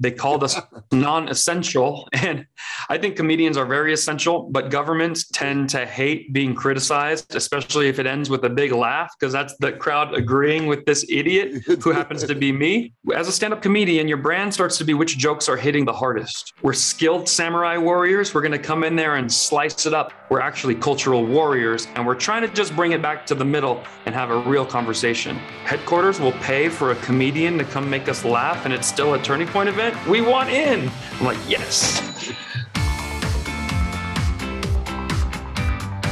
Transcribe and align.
They 0.00 0.10
called 0.10 0.42
us 0.42 0.56
non 0.92 1.28
essential. 1.28 2.08
And 2.12 2.46
I 2.88 2.98
think 2.98 3.16
comedians 3.16 3.56
are 3.56 3.66
very 3.66 3.92
essential, 3.92 4.48
but 4.50 4.70
governments 4.70 5.28
tend 5.28 5.68
to 5.70 5.86
hate 5.86 6.32
being 6.32 6.54
criticized, 6.54 7.34
especially 7.34 7.88
if 7.88 7.98
it 7.98 8.06
ends 8.06 8.30
with 8.30 8.44
a 8.44 8.48
big 8.48 8.72
laugh, 8.72 9.14
because 9.18 9.32
that's 9.32 9.54
the 9.58 9.72
crowd 9.72 10.14
agreeing 10.14 10.66
with 10.66 10.84
this 10.86 11.04
idiot 11.08 11.62
who 11.82 11.92
happens 11.92 12.24
to 12.24 12.34
be 12.34 12.50
me. 12.50 12.92
As 13.14 13.28
a 13.28 13.32
stand 13.32 13.52
up 13.52 13.62
comedian, 13.62 14.08
your 14.08 14.16
brand 14.16 14.52
starts 14.52 14.78
to 14.78 14.84
be 14.84 14.94
which 14.94 15.18
jokes 15.18 15.48
are 15.48 15.56
hitting 15.56 15.84
the 15.84 15.92
hardest. 15.92 16.54
We're 16.62 16.72
skilled 16.72 17.28
samurai 17.28 17.76
warriors. 17.76 18.34
We're 18.34 18.42
going 18.42 18.52
to 18.52 18.58
come 18.58 18.84
in 18.84 18.96
there 18.96 19.16
and 19.16 19.30
slice 19.30 19.86
it 19.86 19.94
up. 19.94 20.12
We're 20.30 20.40
actually 20.40 20.76
cultural 20.76 21.26
warriors, 21.26 21.86
and 21.94 22.06
we're 22.06 22.14
trying 22.14 22.42
to 22.42 22.48
just 22.48 22.74
bring 22.74 22.92
it 22.92 23.02
back 23.02 23.26
to 23.26 23.34
the 23.34 23.44
middle 23.44 23.84
and 24.06 24.14
have 24.14 24.30
a 24.30 24.38
real 24.38 24.64
conversation. 24.64 25.36
Headquarters 25.64 26.20
will 26.20 26.32
pay 26.32 26.68
for 26.68 26.92
a 26.92 26.96
comedian 26.96 27.58
to 27.58 27.64
come 27.64 27.90
make 27.90 28.08
us 28.08 28.24
laugh, 28.24 28.64
and 28.64 28.72
it's 28.72 28.86
still 28.86 29.14
a 29.14 29.22
turning 29.22 29.48
point 29.48 29.68
event. 29.68 29.89
We 30.08 30.20
want 30.20 30.50
in. 30.50 30.90
I'm 31.18 31.24
like, 31.24 31.38
yes. 31.48 32.00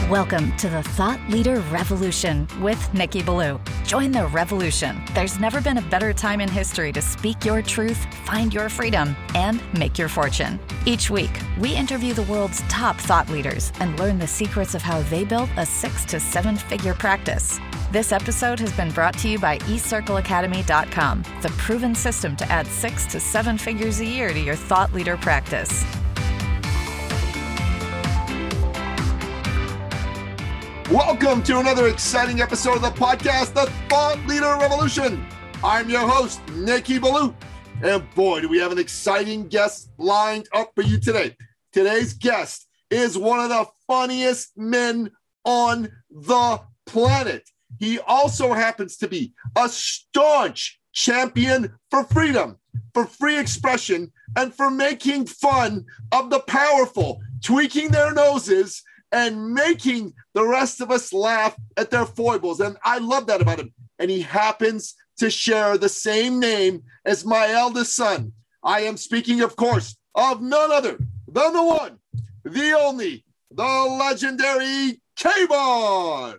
Welcome 0.08 0.56
to 0.56 0.70
the 0.70 0.82
Thought 0.82 1.20
Leader 1.28 1.60
Revolution 1.70 2.48
with 2.60 2.94
Nicky 2.94 3.22
Billou. 3.22 3.60
Join 3.84 4.10
the 4.10 4.26
revolution. 4.28 5.02
There's 5.14 5.38
never 5.38 5.60
been 5.60 5.76
a 5.76 5.82
better 5.82 6.14
time 6.14 6.40
in 6.40 6.48
history 6.48 6.92
to 6.92 7.02
speak 7.02 7.44
your 7.44 7.60
truth, 7.60 8.06
find 8.24 8.54
your 8.54 8.68
freedom, 8.70 9.14
and 9.34 9.60
make 9.78 9.98
your 9.98 10.08
fortune. 10.08 10.58
Each 10.86 11.10
week, 11.10 11.38
we 11.58 11.74
interview 11.74 12.14
the 12.14 12.22
world's 12.22 12.62
top 12.68 12.96
thought 12.96 13.28
leaders 13.28 13.70
and 13.80 13.98
learn 13.98 14.18
the 14.18 14.26
secrets 14.26 14.74
of 14.74 14.80
how 14.80 15.02
they 15.02 15.24
built 15.24 15.50
a 15.58 15.66
six 15.66 16.06
to 16.06 16.18
seven 16.18 16.56
figure 16.56 16.94
practice. 16.94 17.60
This 17.90 18.12
episode 18.12 18.60
has 18.60 18.70
been 18.74 18.90
brought 18.90 19.16
to 19.20 19.30
you 19.30 19.38
by 19.38 19.56
eCircleAcademy.com, 19.60 21.22
the 21.40 21.48
proven 21.56 21.94
system 21.94 22.36
to 22.36 22.44
add 22.52 22.66
six 22.66 23.06
to 23.06 23.18
seven 23.18 23.56
figures 23.56 24.00
a 24.00 24.04
year 24.04 24.28
to 24.28 24.38
your 24.38 24.56
thought 24.56 24.92
leader 24.92 25.16
practice. 25.16 25.86
Welcome 30.92 31.42
to 31.44 31.60
another 31.60 31.88
exciting 31.88 32.42
episode 32.42 32.76
of 32.76 32.82
the 32.82 32.90
podcast, 32.90 33.54
The 33.54 33.72
Thought 33.88 34.18
Leader 34.26 34.58
Revolution. 34.60 35.26
I'm 35.64 35.88
your 35.88 36.06
host, 36.06 36.46
Nicky 36.56 36.98
Billou. 36.98 37.34
And 37.82 38.14
boy, 38.14 38.42
do 38.42 38.50
we 38.50 38.58
have 38.58 38.70
an 38.70 38.78
exciting 38.78 39.48
guest 39.48 39.88
lined 39.96 40.46
up 40.52 40.72
for 40.74 40.82
you 40.82 41.00
today. 41.00 41.34
Today's 41.72 42.12
guest 42.12 42.68
is 42.90 43.16
one 43.16 43.40
of 43.40 43.48
the 43.48 43.64
funniest 43.86 44.58
men 44.58 45.10
on 45.46 45.88
the 46.10 46.60
planet. 46.84 47.48
He 47.78 47.98
also 48.00 48.52
happens 48.52 48.96
to 48.98 49.08
be 49.08 49.32
a 49.56 49.68
staunch 49.68 50.80
champion 50.92 51.74
for 51.90 52.04
freedom, 52.04 52.58
for 52.94 53.04
free 53.04 53.38
expression, 53.38 54.12
and 54.36 54.54
for 54.54 54.70
making 54.70 55.26
fun 55.26 55.84
of 56.12 56.30
the 56.30 56.40
powerful, 56.40 57.20
tweaking 57.42 57.90
their 57.90 58.12
noses 58.12 58.82
and 59.12 59.54
making 59.54 60.12
the 60.34 60.46
rest 60.46 60.80
of 60.80 60.90
us 60.90 61.12
laugh 61.12 61.56
at 61.76 61.90
their 61.90 62.04
foibles. 62.04 62.60
And 62.60 62.76
I 62.84 62.98
love 62.98 63.26
that 63.26 63.40
about 63.40 63.60
him. 63.60 63.72
And 63.98 64.10
he 64.10 64.22
happens 64.22 64.94
to 65.18 65.30
share 65.30 65.78
the 65.78 65.88
same 65.88 66.38
name 66.38 66.82
as 67.04 67.24
my 67.24 67.50
eldest 67.50 67.94
son. 67.94 68.32
I 68.62 68.80
am 68.80 68.96
speaking, 68.96 69.40
of 69.40 69.56
course, 69.56 69.96
of 70.14 70.42
none 70.42 70.72
other 70.72 70.98
than 71.26 71.52
the 71.52 71.62
one, 71.62 71.98
the 72.44 72.72
only, 72.78 73.24
the 73.50 73.62
legendary 73.62 75.00
K-von. 75.16 76.38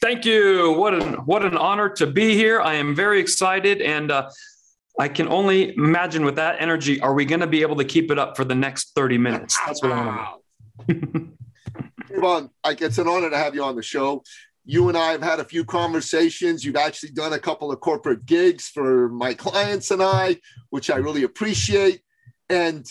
Thank 0.00 0.24
you. 0.24 0.72
What 0.72 0.94
an 0.94 1.14
what 1.24 1.44
an 1.44 1.56
honor 1.56 1.88
to 1.90 2.06
be 2.06 2.34
here. 2.34 2.60
I 2.60 2.74
am 2.74 2.94
very 2.94 3.20
excited, 3.20 3.80
and 3.80 4.10
uh, 4.10 4.30
I 4.98 5.08
can 5.08 5.28
only 5.28 5.74
imagine 5.74 6.24
with 6.24 6.36
that 6.36 6.56
energy, 6.60 7.00
are 7.00 7.14
we 7.14 7.24
going 7.24 7.40
to 7.40 7.46
be 7.46 7.62
able 7.62 7.76
to 7.76 7.84
keep 7.84 8.10
it 8.10 8.18
up 8.18 8.36
for 8.36 8.44
the 8.44 8.54
next 8.54 8.92
thirty 8.94 9.18
minutes? 9.18 9.58
That's 9.66 9.82
what 9.82 9.92
I 9.92 10.06
want 10.06 10.40
to 10.88 12.50
like 12.64 12.80
it's 12.80 12.98
an 12.98 13.08
honor 13.08 13.30
to 13.30 13.36
have 13.36 13.54
you 13.54 13.64
on 13.64 13.76
the 13.76 13.82
show. 13.82 14.22
You 14.64 14.88
and 14.88 14.96
I 14.96 15.12
have 15.12 15.22
had 15.22 15.40
a 15.40 15.44
few 15.44 15.64
conversations. 15.64 16.64
You've 16.64 16.76
actually 16.76 17.10
done 17.10 17.32
a 17.32 17.38
couple 17.38 17.70
of 17.70 17.80
corporate 17.80 18.24
gigs 18.24 18.68
for 18.68 19.08
my 19.10 19.34
clients 19.34 19.90
and 19.90 20.02
I, 20.02 20.38
which 20.70 20.90
I 20.90 20.96
really 20.96 21.24
appreciate. 21.24 22.00
And 22.48 22.86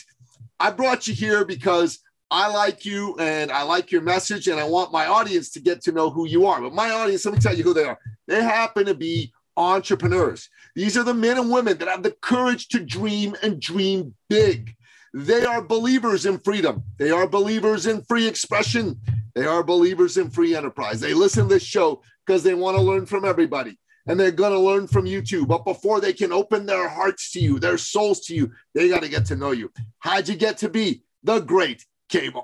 I 0.59 0.69
brought 0.71 1.07
you 1.07 1.15
here 1.15 1.45
because 1.45 1.99
I 2.33 2.47
like 2.47 2.83
you 2.83 3.15
and 3.19 3.51
I 3.51 3.61
like 3.61 3.91
your 3.91 4.01
message, 4.01 4.47
and 4.47 4.59
I 4.59 4.63
want 4.63 4.91
my 4.91 5.05
audience 5.05 5.51
to 5.51 5.59
get 5.59 5.81
to 5.81 5.91
know 5.91 6.09
who 6.09 6.27
you 6.27 6.47
are. 6.47 6.59
But 6.59 6.73
my 6.73 6.89
audience, 6.89 7.23
let 7.25 7.35
me 7.35 7.39
tell 7.39 7.55
you 7.55 7.63
who 7.63 7.75
they 7.75 7.83
are. 7.83 7.99
They 8.27 8.41
happen 8.41 8.87
to 8.87 8.95
be 8.95 9.31
entrepreneurs. 9.55 10.49
These 10.75 10.97
are 10.97 11.03
the 11.03 11.13
men 11.13 11.37
and 11.37 11.51
women 11.51 11.77
that 11.77 11.87
have 11.87 12.01
the 12.01 12.15
courage 12.21 12.69
to 12.69 12.79
dream 12.79 13.35
and 13.43 13.61
dream 13.61 14.15
big. 14.31 14.75
They 15.13 15.45
are 15.45 15.61
believers 15.61 16.25
in 16.25 16.39
freedom. 16.39 16.81
They 16.97 17.11
are 17.11 17.27
believers 17.27 17.85
in 17.85 18.01
free 18.01 18.27
expression. 18.27 18.99
They 19.35 19.45
are 19.45 19.63
believers 19.63 20.17
in 20.17 20.31
free 20.31 20.55
enterprise. 20.55 20.99
They 20.99 21.13
listen 21.13 21.43
to 21.43 21.53
this 21.53 21.63
show 21.63 22.01
because 22.25 22.41
they 22.41 22.55
want 22.55 22.77
to 22.77 22.81
learn 22.81 23.05
from 23.05 23.25
everybody 23.25 23.77
and 24.07 24.19
they're 24.19 24.31
going 24.31 24.53
to 24.53 24.59
learn 24.59 24.87
from 24.87 25.05
you 25.05 25.21
too. 25.21 25.45
But 25.45 25.65
before 25.65 26.01
they 26.01 26.13
can 26.13 26.33
open 26.33 26.65
their 26.65 26.89
hearts 26.89 27.31
to 27.33 27.39
you, 27.39 27.59
their 27.59 27.77
souls 27.77 28.21
to 28.21 28.35
you, 28.35 28.51
they 28.73 28.89
got 28.89 29.03
to 29.03 29.09
get 29.09 29.27
to 29.27 29.35
know 29.35 29.51
you. 29.51 29.71
How'd 29.99 30.27
you 30.27 30.35
get 30.35 30.57
to 30.59 30.69
be 30.69 31.03
the 31.21 31.39
great 31.39 31.85
K-von? 32.09 32.43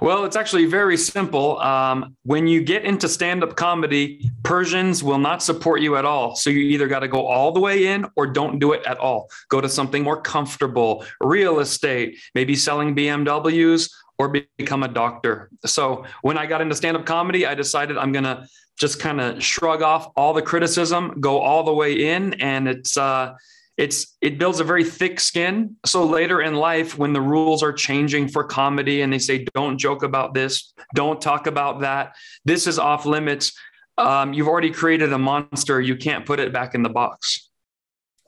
Well, 0.00 0.24
it's 0.24 0.36
actually 0.36 0.66
very 0.66 0.96
simple. 0.96 1.58
Um, 1.60 2.14
when 2.24 2.46
you 2.46 2.62
get 2.62 2.84
into 2.84 3.08
stand 3.08 3.42
up 3.42 3.56
comedy, 3.56 4.30
Persians 4.42 5.02
will 5.02 5.18
not 5.18 5.42
support 5.42 5.80
you 5.80 5.96
at 5.96 6.04
all. 6.04 6.36
So 6.36 6.50
you 6.50 6.60
either 6.60 6.88
got 6.88 7.00
to 7.00 7.08
go 7.08 7.26
all 7.26 7.52
the 7.52 7.60
way 7.60 7.86
in 7.86 8.06
or 8.16 8.26
don't 8.26 8.58
do 8.58 8.72
it 8.72 8.84
at 8.84 8.98
all. 8.98 9.30
Go 9.48 9.62
to 9.62 9.68
something 9.68 10.02
more 10.02 10.20
comfortable, 10.20 11.06
real 11.20 11.60
estate, 11.60 12.18
maybe 12.34 12.54
selling 12.54 12.94
BMWs 12.94 13.90
or 14.18 14.34
become 14.58 14.82
a 14.82 14.88
doctor. 14.88 15.50
So 15.64 16.04
when 16.22 16.36
I 16.36 16.46
got 16.46 16.60
into 16.60 16.74
stand 16.74 16.96
up 16.96 17.06
comedy, 17.06 17.46
I 17.46 17.54
decided 17.54 17.96
I'm 17.96 18.12
going 18.12 18.24
to 18.24 18.46
just 18.76 19.00
kind 19.00 19.20
of 19.20 19.42
shrug 19.42 19.82
off 19.82 20.10
all 20.16 20.34
the 20.34 20.42
criticism, 20.42 21.20
go 21.20 21.40
all 21.40 21.62
the 21.62 21.72
way 21.72 22.10
in. 22.10 22.34
And 22.34 22.68
it's, 22.68 22.96
uh, 22.98 23.34
it's 23.76 24.16
it 24.20 24.38
builds 24.38 24.60
a 24.60 24.64
very 24.64 24.84
thick 24.84 25.18
skin. 25.18 25.76
So 25.84 26.04
later 26.04 26.40
in 26.40 26.54
life 26.54 26.96
when 26.96 27.12
the 27.12 27.20
rules 27.20 27.62
are 27.62 27.72
changing 27.72 28.28
for 28.28 28.44
comedy 28.44 29.02
and 29.02 29.12
they 29.12 29.18
say 29.18 29.44
don't 29.54 29.78
joke 29.78 30.02
about 30.02 30.34
this. 30.34 30.72
Don't 30.94 31.20
talk 31.20 31.46
about 31.46 31.80
that. 31.80 32.14
This 32.44 32.66
is 32.66 32.78
off 32.78 33.04
limits. 33.04 33.52
Um, 33.98 34.32
you've 34.32 34.48
already 34.48 34.70
created 34.70 35.12
a 35.12 35.18
monster. 35.18 35.80
You 35.80 35.96
can't 35.96 36.24
put 36.24 36.40
it 36.40 36.52
back 36.52 36.74
in 36.74 36.82
the 36.82 36.88
box. 36.88 37.50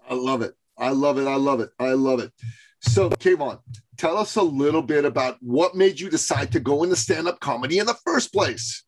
I 0.09 0.15
love 0.15 0.43
it. 0.43 0.55
I 0.79 0.91
love 0.91 1.19
it. 1.19 1.27
I 1.27 1.37
love 1.37 1.61
it. 1.61 1.71
I 1.79 1.93
love 1.93 2.21
it. 2.21 2.33
So 2.81 3.11
K-von, 3.11 3.59
tell 3.97 4.17
us 4.17 4.37
a 4.37 4.43
little 4.43 4.83
bit 4.83 5.05
about 5.05 5.39
what 5.41 5.75
made 5.75 5.99
you 5.99 6.11
decide 6.11 6.53
to 6.53 6.61
go 6.61 6.83
into 6.83 6.97
stand-up 6.97 7.41
comedy 7.41 7.79
in 7.79 7.87
the 7.87 7.97
first 8.05 8.33
place 8.33 8.85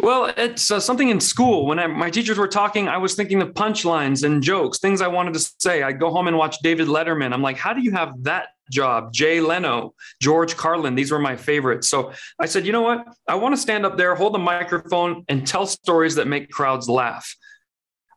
well, 0.00 0.32
it's 0.36 0.70
uh, 0.70 0.80
something 0.80 1.08
in 1.08 1.20
school. 1.20 1.66
When 1.66 1.78
I, 1.78 1.86
my 1.86 2.10
teachers 2.10 2.38
were 2.38 2.48
talking, 2.48 2.88
I 2.88 2.98
was 2.98 3.14
thinking 3.14 3.42
of 3.42 3.54
punchlines 3.54 4.24
and 4.24 4.42
jokes, 4.42 4.78
things 4.78 5.00
I 5.00 5.08
wanted 5.08 5.34
to 5.34 5.52
say. 5.58 5.82
I'd 5.82 6.00
go 6.00 6.10
home 6.10 6.28
and 6.28 6.36
watch 6.36 6.58
David 6.62 6.88
Letterman. 6.88 7.32
I'm 7.32 7.42
like, 7.42 7.56
how 7.56 7.72
do 7.72 7.82
you 7.82 7.92
have 7.92 8.22
that 8.24 8.48
job? 8.70 9.12
Jay 9.12 9.40
Leno, 9.40 9.94
George 10.20 10.56
Carlin, 10.56 10.94
these 10.94 11.10
were 11.10 11.18
my 11.18 11.36
favorites. 11.36 11.88
So 11.88 12.12
I 12.38 12.46
said, 12.46 12.66
you 12.66 12.72
know 12.72 12.82
what? 12.82 13.06
I 13.28 13.34
want 13.34 13.54
to 13.54 13.60
stand 13.60 13.84
up 13.84 13.96
there, 13.96 14.14
hold 14.14 14.34
the 14.34 14.38
microphone, 14.38 15.24
and 15.28 15.46
tell 15.46 15.66
stories 15.66 16.14
that 16.16 16.26
make 16.26 16.50
crowds 16.50 16.88
laugh. 16.88 17.34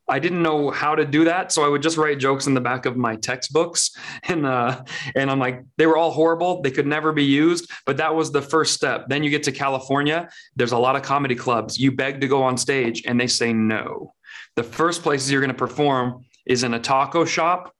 I 0.09 0.19
didn't 0.19 0.41
know 0.41 0.71
how 0.71 0.95
to 0.95 1.05
do 1.05 1.25
that, 1.25 1.51
so 1.51 1.65
I 1.65 1.67
would 1.67 1.81
just 1.81 1.97
write 1.97 2.17
jokes 2.17 2.47
in 2.47 2.53
the 2.53 2.61
back 2.61 2.85
of 2.85 2.95
my 2.95 3.15
textbooks, 3.15 3.91
and 4.23 4.45
uh, 4.45 4.83
and 5.15 5.29
I'm 5.29 5.39
like, 5.39 5.63
they 5.77 5.85
were 5.85 5.97
all 5.97 6.11
horrible. 6.11 6.61
They 6.61 6.71
could 6.71 6.87
never 6.87 7.11
be 7.11 7.25
used, 7.25 7.69
but 7.85 7.97
that 7.97 8.15
was 8.15 8.31
the 8.31 8.41
first 8.41 8.73
step. 8.73 9.07
Then 9.09 9.23
you 9.23 9.29
get 9.29 9.43
to 9.43 9.51
California. 9.51 10.29
There's 10.55 10.71
a 10.71 10.77
lot 10.77 10.95
of 10.95 11.01
comedy 11.01 11.35
clubs. 11.35 11.77
You 11.77 11.91
beg 11.91 12.21
to 12.21 12.27
go 12.27 12.43
on 12.43 12.57
stage, 12.57 13.03
and 13.05 13.19
they 13.19 13.27
say 13.27 13.53
no. 13.53 14.13
The 14.55 14.63
first 14.63 15.03
places 15.03 15.31
you're 15.31 15.41
going 15.41 15.49
to 15.49 15.57
perform 15.57 16.25
is 16.45 16.63
in 16.63 16.73
a 16.73 16.79
taco 16.79 17.25
shop. 17.25 17.73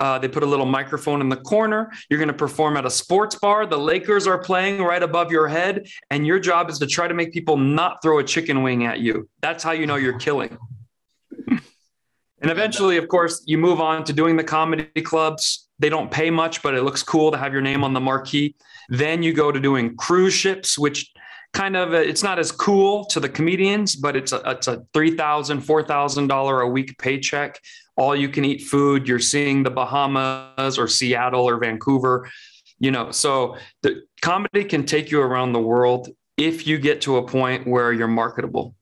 Uh, 0.00 0.16
they 0.18 0.28
put 0.28 0.44
a 0.44 0.46
little 0.46 0.66
microphone 0.66 1.20
in 1.20 1.28
the 1.28 1.36
corner. 1.36 1.90
You're 2.08 2.20
going 2.20 2.28
to 2.28 2.34
perform 2.34 2.76
at 2.76 2.86
a 2.86 2.90
sports 2.90 3.34
bar. 3.34 3.66
The 3.66 3.78
Lakers 3.78 4.28
are 4.28 4.38
playing 4.38 4.80
right 4.80 5.02
above 5.02 5.32
your 5.32 5.48
head, 5.48 5.88
and 6.10 6.24
your 6.24 6.38
job 6.38 6.70
is 6.70 6.78
to 6.78 6.86
try 6.86 7.08
to 7.08 7.14
make 7.14 7.32
people 7.32 7.56
not 7.56 8.00
throw 8.00 8.20
a 8.20 8.24
chicken 8.24 8.62
wing 8.62 8.84
at 8.84 9.00
you. 9.00 9.28
That's 9.40 9.64
how 9.64 9.72
you 9.72 9.86
know 9.86 9.96
you're 9.96 10.18
killing. 10.18 10.56
And 12.40 12.50
eventually, 12.50 12.96
of 12.96 13.08
course, 13.08 13.42
you 13.46 13.58
move 13.58 13.80
on 13.80 14.04
to 14.04 14.12
doing 14.12 14.36
the 14.36 14.44
comedy 14.44 15.02
clubs. 15.02 15.68
They 15.78 15.88
don't 15.88 16.10
pay 16.10 16.30
much, 16.30 16.62
but 16.62 16.74
it 16.74 16.82
looks 16.82 17.02
cool 17.02 17.30
to 17.32 17.38
have 17.38 17.52
your 17.52 17.62
name 17.62 17.84
on 17.84 17.92
the 17.94 18.00
marquee. 18.00 18.54
Then 18.88 19.22
you 19.22 19.32
go 19.32 19.50
to 19.50 19.60
doing 19.60 19.96
cruise 19.96 20.34
ships, 20.34 20.78
which 20.78 21.12
kind 21.52 21.76
of 21.76 21.94
uh, 21.94 21.98
it's 21.98 22.22
not 22.22 22.38
as 22.38 22.52
cool 22.52 23.04
to 23.06 23.20
the 23.20 23.28
comedians, 23.28 23.96
but 23.96 24.16
it's 24.16 24.32
a 24.32 24.40
it's 24.46 24.68
a 24.68 24.84
three 24.92 25.16
thousand, 25.16 25.62
four 25.62 25.82
thousand 25.82 26.28
dollar 26.28 26.60
a 26.60 26.68
week 26.68 26.96
paycheck. 26.98 27.60
All 27.96 28.14
you 28.14 28.28
can 28.28 28.44
eat 28.44 28.62
food. 28.62 29.08
You're 29.08 29.18
seeing 29.18 29.62
the 29.62 29.70
Bahamas 29.70 30.78
or 30.78 30.86
Seattle 30.86 31.48
or 31.48 31.58
Vancouver. 31.58 32.30
You 32.78 32.92
know, 32.92 33.10
so 33.10 33.56
the 33.82 34.02
comedy 34.22 34.64
can 34.64 34.84
take 34.84 35.10
you 35.10 35.20
around 35.20 35.52
the 35.52 35.60
world 35.60 36.08
if 36.36 36.66
you 36.66 36.78
get 36.78 37.00
to 37.02 37.16
a 37.16 37.26
point 37.26 37.66
where 37.66 37.92
you're 37.92 38.06
marketable. 38.06 38.76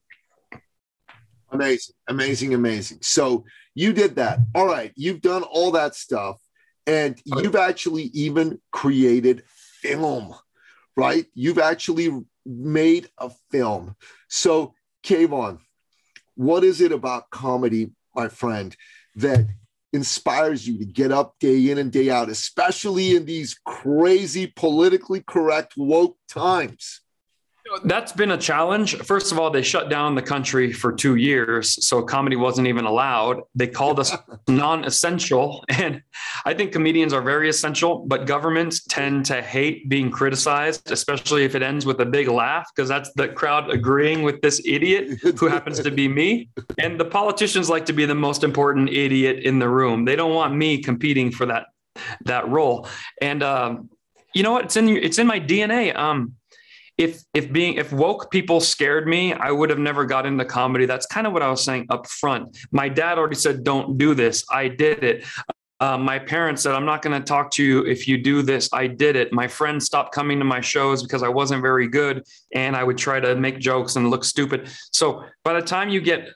Amazing, 1.57 1.95
amazing, 2.09 2.55
amazing. 2.55 2.99
So 3.03 3.45
you 3.75 3.93
did 3.93 4.17
that. 4.17 4.41
All 4.55 4.67
right, 4.67 4.93
you've 4.95 5.21
done 5.21 5.43
all 5.43 5.71
that 5.73 5.95
stuff, 5.95 6.39
and 6.87 7.21
you've 7.25 7.57
actually 7.57 8.05
even 8.15 8.61
created 8.73 9.43
film, 9.47 10.35
right? 10.97 11.27
You've 11.35 11.59
actually 11.59 12.11
made 12.45 13.09
a 13.19 13.31
film. 13.51 13.97
So, 14.29 14.75
K-von, 15.03 15.61
what 16.35 16.63
is 16.63 16.81
it 16.81 16.93
about 16.93 17.31
comedy, 17.31 17.93
my 18.15 18.29
friend, 18.29 18.77
that 19.17 19.47
inspires 19.93 20.67
you 20.67 20.79
to 20.79 20.85
get 20.85 21.11
up 21.11 21.35
day 21.41 21.71
in 21.71 21.79
and 21.79 21.91
day 21.91 22.11
out, 22.11 22.29
especially 22.29 23.17
in 23.17 23.25
these 23.25 23.59
crazy, 23.65 24.47
politically 24.47 25.23
correct, 25.27 25.75
woke 25.77 26.19
times? 26.29 27.01
That's 27.85 28.13
been 28.13 28.31
a 28.31 28.39
challenge. 28.39 28.97
First 28.97 29.33
of 29.33 29.39
all, 29.39 29.51
they 29.51 29.63
shut 29.63 29.89
down 29.89 30.15
the 30.15 30.23
country 30.23 30.73
for 30.73 30.93
two 30.93 31.17
years, 31.17 31.85
so 31.85 32.03
comedy 32.03 32.37
wasn't 32.37 32.69
even 32.69 32.85
allowed. 32.85 33.43
They 33.55 33.67
called 33.67 34.01
us 34.01 34.13
non-essential, 34.49 35.65
and 35.69 36.03
I 36.45 36.55
think 36.55 36.73
comedians 36.73 37.13
are 37.13 37.23
very 37.23 37.49
essential. 37.49 38.05
But 38.07 38.27
governments 38.27 38.85
tend 38.85 39.27
to 39.27 39.43
hate 39.43 39.89
being 39.89 40.11
criticized, 40.11 40.91
especially 40.91 41.45
if 41.45 41.55
it 41.55 41.63
ends 41.63 41.87
with 41.87 42.01
a 42.01 42.07
big 42.07 42.29
laugh, 42.29 42.71
because 42.75 42.89
that's 42.89 43.13
the 43.15 43.29
crowd 43.29 43.71
agreeing 43.71 44.23
with 44.23 44.41
this 44.41 44.61
idiot 44.65 45.19
who 45.39 45.47
happens 45.47 45.81
to 45.81 45.91
be 45.91 46.09
me. 46.09 46.49
And 46.79 46.99
the 46.99 47.05
politicians 47.05 47.69
like 47.69 47.87
to 47.87 47.93
be 47.93 48.07
the 48.07 48.15
most 48.15 48.45
important 48.45 48.91
idiot 48.91 49.41
in 49.45 49.59
the 49.59 49.69
room. 49.69 50.05
They 50.05 50.17
don't 50.17 50.35
want 50.35 50.55
me 50.55 50.83
competing 50.83 51.31
for 51.31 51.47
that 51.47 51.67
that 52.25 52.49
role. 52.49 52.87
And 53.21 53.43
um, 53.43 53.91
you 54.35 54.43
know 54.43 54.53
what? 54.53 54.67
It's 54.67 54.77
in 54.77 54.89
it's 54.89 55.19
in 55.19 55.27
my 55.27 55.41
DNA. 55.41 55.97
Um, 55.97 56.35
if 56.99 57.23
if 57.35 57.53
being 57.53 57.75
if 57.75 57.93
woke 57.93 58.31
people 58.31 58.61
scared 58.61 59.07
me, 59.07 59.35
I 59.35 59.51
would 59.51 59.71
have 59.71 59.79
never 59.79 60.05
got 60.05 60.25
into 60.25 60.45
comedy. 60.45 60.87
That's 60.87 61.07
kind 61.07 61.27
of 61.27 61.33
what 61.33 61.43
I 61.43 61.51
was 61.51 61.63
saying 61.63 61.87
up 61.91 62.07
front. 62.07 62.57
My 62.73 62.89
dad 62.89 63.19
already 63.19 63.37
said, 63.37 63.65
"Don't 63.65 63.99
do 63.99 64.15
this." 64.15 64.45
I 64.51 64.69
did 64.69 65.05
it. 65.05 65.25
Uh, 65.79 65.99
my 65.99 66.19
parents 66.19 66.63
said, 66.63 66.75
"I'm 66.75 66.87
not 66.87 67.03
going 67.03 67.21
to 67.21 67.25
talk 67.25 67.51
to 67.53 67.65
you 67.65 67.85
if 67.85 68.09
you 68.09 68.17
do 68.17 68.41
this." 68.41 68.71
I 68.73 68.87
did 68.87 69.15
it. 69.15 69.33
My 69.33 69.47
friends 69.47 69.85
stopped 69.85 70.15
coming 70.15 70.39
to 70.39 70.45
my 70.45 70.63
shows 70.63 71.03
because 71.03 71.23
I 71.23 71.29
wasn't 71.29 71.61
very 71.61 71.87
good, 71.87 72.23
and 72.55 72.75
I 72.75 72.83
would 72.83 72.97
try 72.97 73.21
to 73.21 73.37
make 73.37 73.59
jokes 73.59 73.97
and 73.97 74.11
look 74.11 74.25
stupid. 74.25 74.71
So 74.93 75.25
by 75.45 75.53
the 75.53 75.63
time 75.63 75.91
you 75.91 76.01
get 76.01 76.29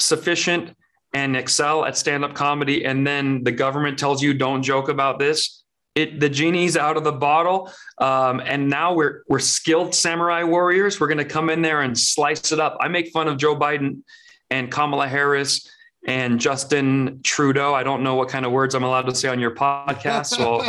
sufficient 0.00 0.76
and 1.14 1.36
excel 1.36 1.84
at 1.84 1.96
stand-up 1.96 2.34
comedy, 2.34 2.84
and 2.84 3.06
then 3.06 3.44
the 3.44 3.52
government 3.52 3.98
tells 4.00 4.20
you, 4.20 4.34
"Don't 4.34 4.64
joke 4.64 4.88
about 4.88 5.20
this," 5.20 5.62
it 5.96 6.20
the 6.20 6.28
genie's 6.28 6.76
out 6.76 6.96
of 6.96 7.02
the 7.02 7.12
bottle. 7.12 7.72
Um, 7.98 8.40
and 8.44 8.68
now 8.68 8.94
we're 8.94 9.22
we're 9.28 9.40
skilled 9.40 9.94
samurai 9.94 10.44
warriors. 10.44 11.00
We're 11.00 11.08
going 11.08 11.18
to 11.18 11.24
come 11.24 11.50
in 11.50 11.62
there 11.62 11.80
and 11.80 11.98
slice 11.98 12.52
it 12.52 12.60
up. 12.60 12.76
I 12.80 12.88
make 12.88 13.08
fun 13.08 13.26
of 13.26 13.38
joe 13.38 13.56
biden 13.56 14.02
and 14.50 14.70
kamala 14.70 15.08
harris 15.08 15.68
and 16.06 16.38
justin 16.38 17.20
trudeau. 17.24 17.74
I 17.74 17.82
don't 17.82 18.02
know 18.04 18.14
what 18.14 18.28
kind 18.28 18.44
of 18.46 18.52
words 18.52 18.74
i'm 18.74 18.84
allowed 18.84 19.06
to 19.06 19.14
say 19.14 19.28
on 19.28 19.40
your 19.40 19.54
podcast 19.54 20.26
so 20.26 20.60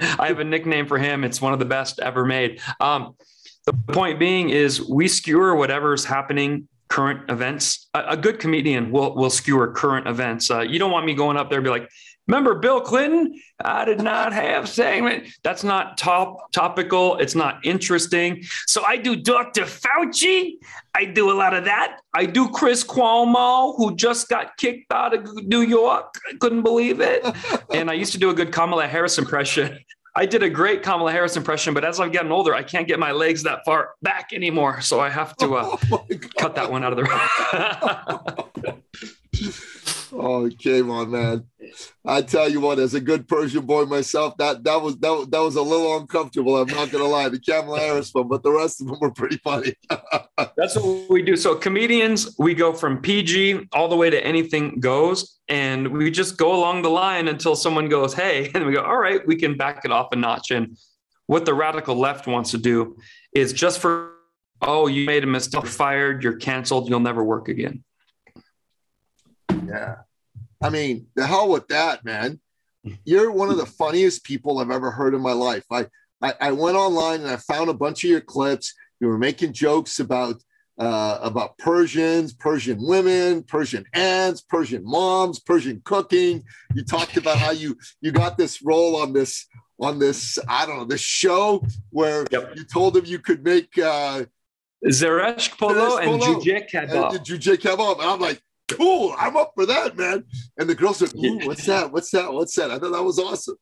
i 0.18 0.28
have 0.28 0.38
a 0.38 0.44
nickname 0.44 0.86
for 0.86 0.96
him. 0.96 1.24
It's 1.24 1.42
one 1.42 1.52
of 1.52 1.58
the 1.58 1.66
best 1.66 1.98
ever 1.98 2.24
made. 2.24 2.60
Um, 2.80 3.16
the 3.66 3.74
point 3.92 4.18
being 4.18 4.48
is 4.48 4.80
we 4.80 5.08
skewer 5.08 5.54
whatever's 5.54 6.04
happening 6.04 6.68
current 6.88 7.30
events. 7.30 7.88
A, 7.92 8.10
a 8.10 8.16
good 8.16 8.38
comedian 8.38 8.90
will 8.90 9.14
will 9.14 9.30
skewer 9.30 9.72
current 9.72 10.06
events. 10.06 10.50
Uh, 10.50 10.60
you 10.60 10.78
don't 10.78 10.90
want 10.90 11.04
me 11.04 11.14
going 11.14 11.36
up 11.36 11.50
there 11.50 11.58
and 11.58 11.64
be 11.64 11.70
like 11.70 11.90
Remember 12.28 12.54
Bill 12.54 12.80
Clinton? 12.82 13.40
I 13.64 13.86
did 13.86 14.02
not 14.02 14.34
have 14.34 14.68
segment. 14.68 15.28
That's 15.42 15.64
not 15.64 15.96
top 15.96 16.52
topical. 16.52 17.16
It's 17.16 17.34
not 17.34 17.64
interesting. 17.64 18.44
So 18.66 18.84
I 18.84 18.98
do 18.98 19.16
Dr. 19.16 19.62
Fauci. 19.62 20.58
I 20.94 21.06
do 21.06 21.30
a 21.30 21.32
lot 21.32 21.54
of 21.54 21.64
that. 21.64 22.00
I 22.12 22.26
do 22.26 22.50
Chris 22.50 22.84
Cuomo, 22.84 23.74
who 23.76 23.96
just 23.96 24.28
got 24.28 24.58
kicked 24.58 24.92
out 24.92 25.14
of 25.14 25.34
New 25.46 25.62
York. 25.62 26.14
I 26.30 26.36
couldn't 26.36 26.62
believe 26.62 27.00
it. 27.00 27.24
and 27.72 27.90
I 27.90 27.94
used 27.94 28.12
to 28.12 28.18
do 28.18 28.28
a 28.28 28.34
good 28.34 28.52
Kamala 28.52 28.86
Harris 28.86 29.16
impression. 29.16 29.78
I 30.14 30.26
did 30.26 30.42
a 30.42 30.50
great 30.50 30.82
Kamala 30.82 31.12
Harris 31.12 31.36
impression, 31.36 31.72
but 31.72 31.84
as 31.84 31.98
I've 32.00 32.12
gotten 32.12 32.32
older, 32.32 32.52
I 32.52 32.62
can't 32.62 32.88
get 32.88 32.98
my 32.98 33.12
legs 33.12 33.42
that 33.44 33.60
far 33.64 33.94
back 34.02 34.32
anymore. 34.34 34.80
So 34.82 35.00
I 35.00 35.08
have 35.08 35.34
to 35.36 35.54
uh, 35.54 35.76
oh 35.92 36.06
cut 36.36 36.56
that 36.56 36.70
one 36.70 36.84
out 36.84 36.92
of 36.92 36.98
the. 36.98 38.82
oh, 40.18 40.50
came 40.58 40.90
on, 40.90 41.10
man. 41.10 41.44
I 42.04 42.22
tell 42.22 42.48
you 42.48 42.60
what, 42.60 42.78
as 42.78 42.94
a 42.94 43.00
good 43.00 43.28
Persian 43.28 43.64
boy 43.64 43.84
myself, 43.84 44.36
that 44.38 44.64
that 44.64 44.80
was 44.80 44.96
that, 44.98 45.28
that 45.30 45.40
was 45.40 45.56
a 45.56 45.62
little 45.62 45.96
uncomfortable. 45.98 46.56
I'm 46.56 46.68
not 46.68 46.90
gonna 46.90 47.04
lie, 47.04 47.28
the 47.28 47.38
Kamala 47.38 47.78
Harris 47.78 48.12
one, 48.12 48.28
but 48.28 48.42
the 48.42 48.50
rest 48.50 48.80
of 48.80 48.88
them 48.88 48.98
were 49.00 49.10
pretty 49.10 49.36
funny. 49.38 49.74
That's 50.56 50.76
what 50.76 51.10
we 51.10 51.22
do. 51.22 51.36
So 51.36 51.54
comedians, 51.54 52.34
we 52.38 52.54
go 52.54 52.72
from 52.72 53.00
PG 53.00 53.68
all 53.72 53.88
the 53.88 53.96
way 53.96 54.10
to 54.10 54.24
anything 54.24 54.80
goes, 54.80 55.38
and 55.48 55.88
we 55.88 56.10
just 56.10 56.36
go 56.36 56.54
along 56.54 56.82
the 56.82 56.90
line 56.90 57.28
until 57.28 57.54
someone 57.54 57.88
goes, 57.88 58.14
"Hey," 58.14 58.50
and 58.54 58.66
we 58.66 58.72
go, 58.72 58.82
"All 58.82 58.98
right, 58.98 59.26
we 59.26 59.36
can 59.36 59.56
back 59.56 59.84
it 59.84 59.92
off 59.92 60.12
a 60.12 60.16
notch." 60.16 60.50
And 60.50 60.76
what 61.26 61.44
the 61.44 61.54
radical 61.54 61.96
left 61.96 62.26
wants 62.26 62.50
to 62.52 62.58
do 62.58 62.96
is 63.32 63.52
just 63.52 63.80
for, 63.80 64.12
"Oh, 64.62 64.86
you 64.86 65.06
made 65.06 65.24
a 65.24 65.26
mistake, 65.26 65.62
you're 65.62 65.70
fired, 65.70 66.22
you're 66.22 66.36
canceled, 66.36 66.88
you'll 66.88 67.00
never 67.00 67.22
work 67.22 67.48
again." 67.48 67.84
Yeah. 69.66 69.96
I 70.60 70.70
mean, 70.70 71.06
the 71.14 71.26
hell 71.26 71.48
with 71.48 71.68
that, 71.68 72.04
man. 72.04 72.40
You're 73.04 73.30
one 73.30 73.50
of 73.50 73.58
the 73.58 73.66
funniest 73.66 74.24
people 74.24 74.58
I've 74.58 74.70
ever 74.70 74.90
heard 74.90 75.14
in 75.14 75.20
my 75.20 75.32
life. 75.32 75.64
I, 75.70 75.86
I, 76.22 76.34
I 76.40 76.52
went 76.52 76.76
online 76.76 77.20
and 77.20 77.30
I 77.30 77.36
found 77.36 77.70
a 77.70 77.74
bunch 77.74 78.04
of 78.04 78.10
your 78.10 78.20
clips. 78.20 78.74
You 79.00 79.08
were 79.08 79.18
making 79.18 79.52
jokes 79.52 80.00
about 80.00 80.42
uh, 80.78 81.18
about 81.22 81.58
Persians, 81.58 82.32
Persian 82.32 82.78
women, 82.80 83.42
Persian 83.42 83.84
aunts, 83.92 84.42
Persian 84.42 84.82
moms, 84.84 85.40
Persian 85.40 85.82
cooking. 85.84 86.44
You 86.72 86.84
talked 86.84 87.16
about 87.16 87.36
how 87.36 87.50
you 87.50 87.76
you 88.00 88.12
got 88.12 88.38
this 88.38 88.62
role 88.62 88.96
on 88.96 89.12
this 89.12 89.46
on 89.80 89.98
this 89.98 90.38
I 90.48 90.66
don't 90.66 90.78
know 90.78 90.84
this 90.84 91.00
show 91.00 91.64
where 91.90 92.26
yep. 92.30 92.52
you 92.56 92.64
told 92.64 92.94
them 92.94 93.04
you 93.06 93.18
could 93.18 93.44
make 93.44 93.76
uh, 93.76 94.24
Zereshk 94.84 95.58
polo, 95.58 95.98
and 95.98 96.20
Juje 96.22 96.70
kebab. 96.70 97.16
And 97.16 97.26
kebab, 97.26 98.00
and 98.00 98.10
I'm 98.10 98.20
like, 98.20 98.40
cool. 98.68 99.14
I'm 99.18 99.36
up 99.36 99.52
for 99.54 99.66
that, 99.66 99.96
man. 99.96 100.24
And 100.58 100.68
the 100.68 100.74
girls 100.74 100.98
said, 100.98 101.14
Ooh, 101.14 101.46
what's 101.46 101.66
that? 101.66 101.92
What's 101.92 102.10
that? 102.12 102.32
What's 102.32 102.54
that? 102.56 102.70
I 102.70 102.78
thought 102.78 102.92
that 102.92 103.02
was 103.02 103.18
awesome. 103.18 103.56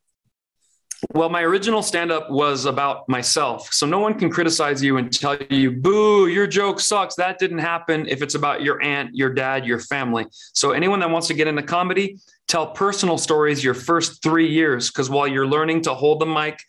Well, 1.12 1.28
my 1.28 1.42
original 1.42 1.82
stand 1.82 2.10
up 2.10 2.30
was 2.30 2.64
about 2.64 3.08
myself. 3.08 3.72
So 3.72 3.86
no 3.86 3.98
one 3.98 4.18
can 4.18 4.30
criticize 4.30 4.82
you 4.82 4.96
and 4.96 5.12
tell 5.12 5.36
you, 5.50 5.70
boo, 5.70 6.26
your 6.26 6.46
joke 6.46 6.80
sucks. 6.80 7.14
That 7.16 7.38
didn't 7.38 7.58
happen 7.58 8.06
if 8.08 8.22
it's 8.22 8.34
about 8.34 8.62
your 8.62 8.82
aunt, 8.82 9.14
your 9.14 9.32
dad, 9.32 9.66
your 9.66 9.78
family. 9.78 10.26
So 10.54 10.72
anyone 10.72 11.00
that 11.00 11.10
wants 11.10 11.28
to 11.28 11.34
get 11.34 11.48
into 11.48 11.62
comedy, 11.62 12.18
tell 12.48 12.68
personal 12.68 13.18
stories 13.18 13.62
your 13.62 13.74
first 13.74 14.22
three 14.22 14.48
years. 14.48 14.90
Because 14.90 15.10
while 15.10 15.28
you're 15.28 15.46
learning 15.46 15.82
to 15.82 15.94
hold 15.94 16.20
the 16.20 16.26
mic, 16.26 16.60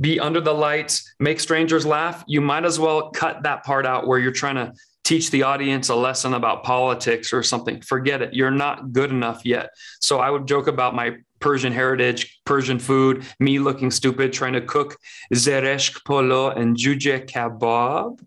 be 0.00 0.20
under 0.20 0.40
the 0.40 0.54
lights, 0.54 1.14
make 1.18 1.40
strangers 1.40 1.84
laugh, 1.84 2.22
you 2.26 2.40
might 2.40 2.64
as 2.64 2.78
well 2.78 3.10
cut 3.10 3.42
that 3.42 3.64
part 3.64 3.86
out 3.86 4.06
where 4.06 4.18
you're 4.18 4.30
trying 4.30 4.56
to 4.56 4.72
teach 5.08 5.30
the 5.30 5.42
audience 5.42 5.88
a 5.88 5.94
lesson 5.94 6.34
about 6.34 6.64
politics 6.64 7.32
or 7.32 7.42
something. 7.42 7.80
Forget 7.80 8.20
it. 8.20 8.34
You're 8.34 8.50
not 8.50 8.92
good 8.92 9.10
enough 9.10 9.40
yet. 9.42 9.70
So 10.00 10.18
I 10.18 10.28
would 10.28 10.46
joke 10.46 10.66
about 10.66 10.94
my 10.94 11.16
Persian 11.40 11.72
heritage, 11.72 12.40
Persian 12.44 12.78
food, 12.78 13.24
me 13.40 13.58
looking 13.58 13.90
stupid, 13.90 14.34
trying 14.34 14.52
to 14.52 14.60
cook 14.60 14.98
zereshk 15.32 16.04
polo 16.04 16.50
and 16.50 16.76
juje 16.76 17.26
kebab. 17.26 18.20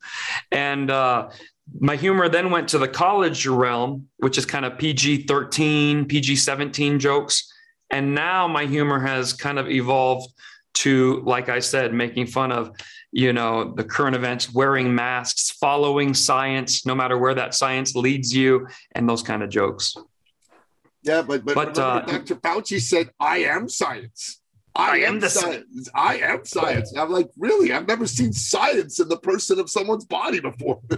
And 0.51 0.89
uh, 0.89 1.29
my 1.79 1.97
humor 1.97 2.27
then 2.29 2.49
went 2.49 2.69
to 2.69 2.79
the 2.79 2.87
college 2.87 3.45
realm, 3.45 4.07
which 4.17 4.39
is 4.39 4.47
kind 4.47 4.65
of 4.65 4.79
PG 4.79 5.27
13, 5.27 6.05
PG 6.05 6.35
17 6.35 6.97
jokes. 6.97 7.53
And 7.91 8.15
now 8.15 8.47
my 8.47 8.65
humor 8.65 8.99
has 8.99 9.33
kind 9.33 9.59
of 9.59 9.69
evolved 9.69 10.33
to, 10.73 11.21
like 11.25 11.47
I 11.47 11.59
said, 11.59 11.93
making 11.93 12.25
fun 12.25 12.51
of 12.51 12.71
you 13.11 13.33
know 13.33 13.73
the 13.75 13.83
current 13.83 14.15
events 14.15 14.53
wearing 14.53 14.93
masks 14.93 15.51
following 15.51 16.13
science 16.13 16.85
no 16.85 16.95
matter 16.95 17.17
where 17.17 17.33
that 17.33 17.53
science 17.53 17.95
leads 17.95 18.35
you 18.35 18.67
and 18.93 19.07
those 19.07 19.21
kind 19.21 19.43
of 19.43 19.49
jokes 19.49 19.95
yeah 21.03 21.21
but 21.21 21.43
but, 21.43 21.55
but 21.55 21.79
uh, 21.79 22.01
dr 22.01 22.35
fauci 22.35 22.79
said 22.79 23.09
i 23.19 23.37
am 23.37 23.67
science 23.67 24.41
I, 24.73 24.91
I 24.91 24.97
am 24.99 25.19
the 25.19 25.29
science. 25.29 25.89
I 25.93 26.17
am 26.19 26.45
science. 26.45 26.93
I'm 26.95 27.09
like, 27.09 27.29
really? 27.37 27.73
I've 27.73 27.89
never 27.89 28.07
seen 28.07 28.31
science 28.31 29.01
in 29.01 29.09
the 29.09 29.17
person 29.17 29.59
of 29.59 29.69
someone's 29.69 30.05
body 30.05 30.39
before. 30.39 30.79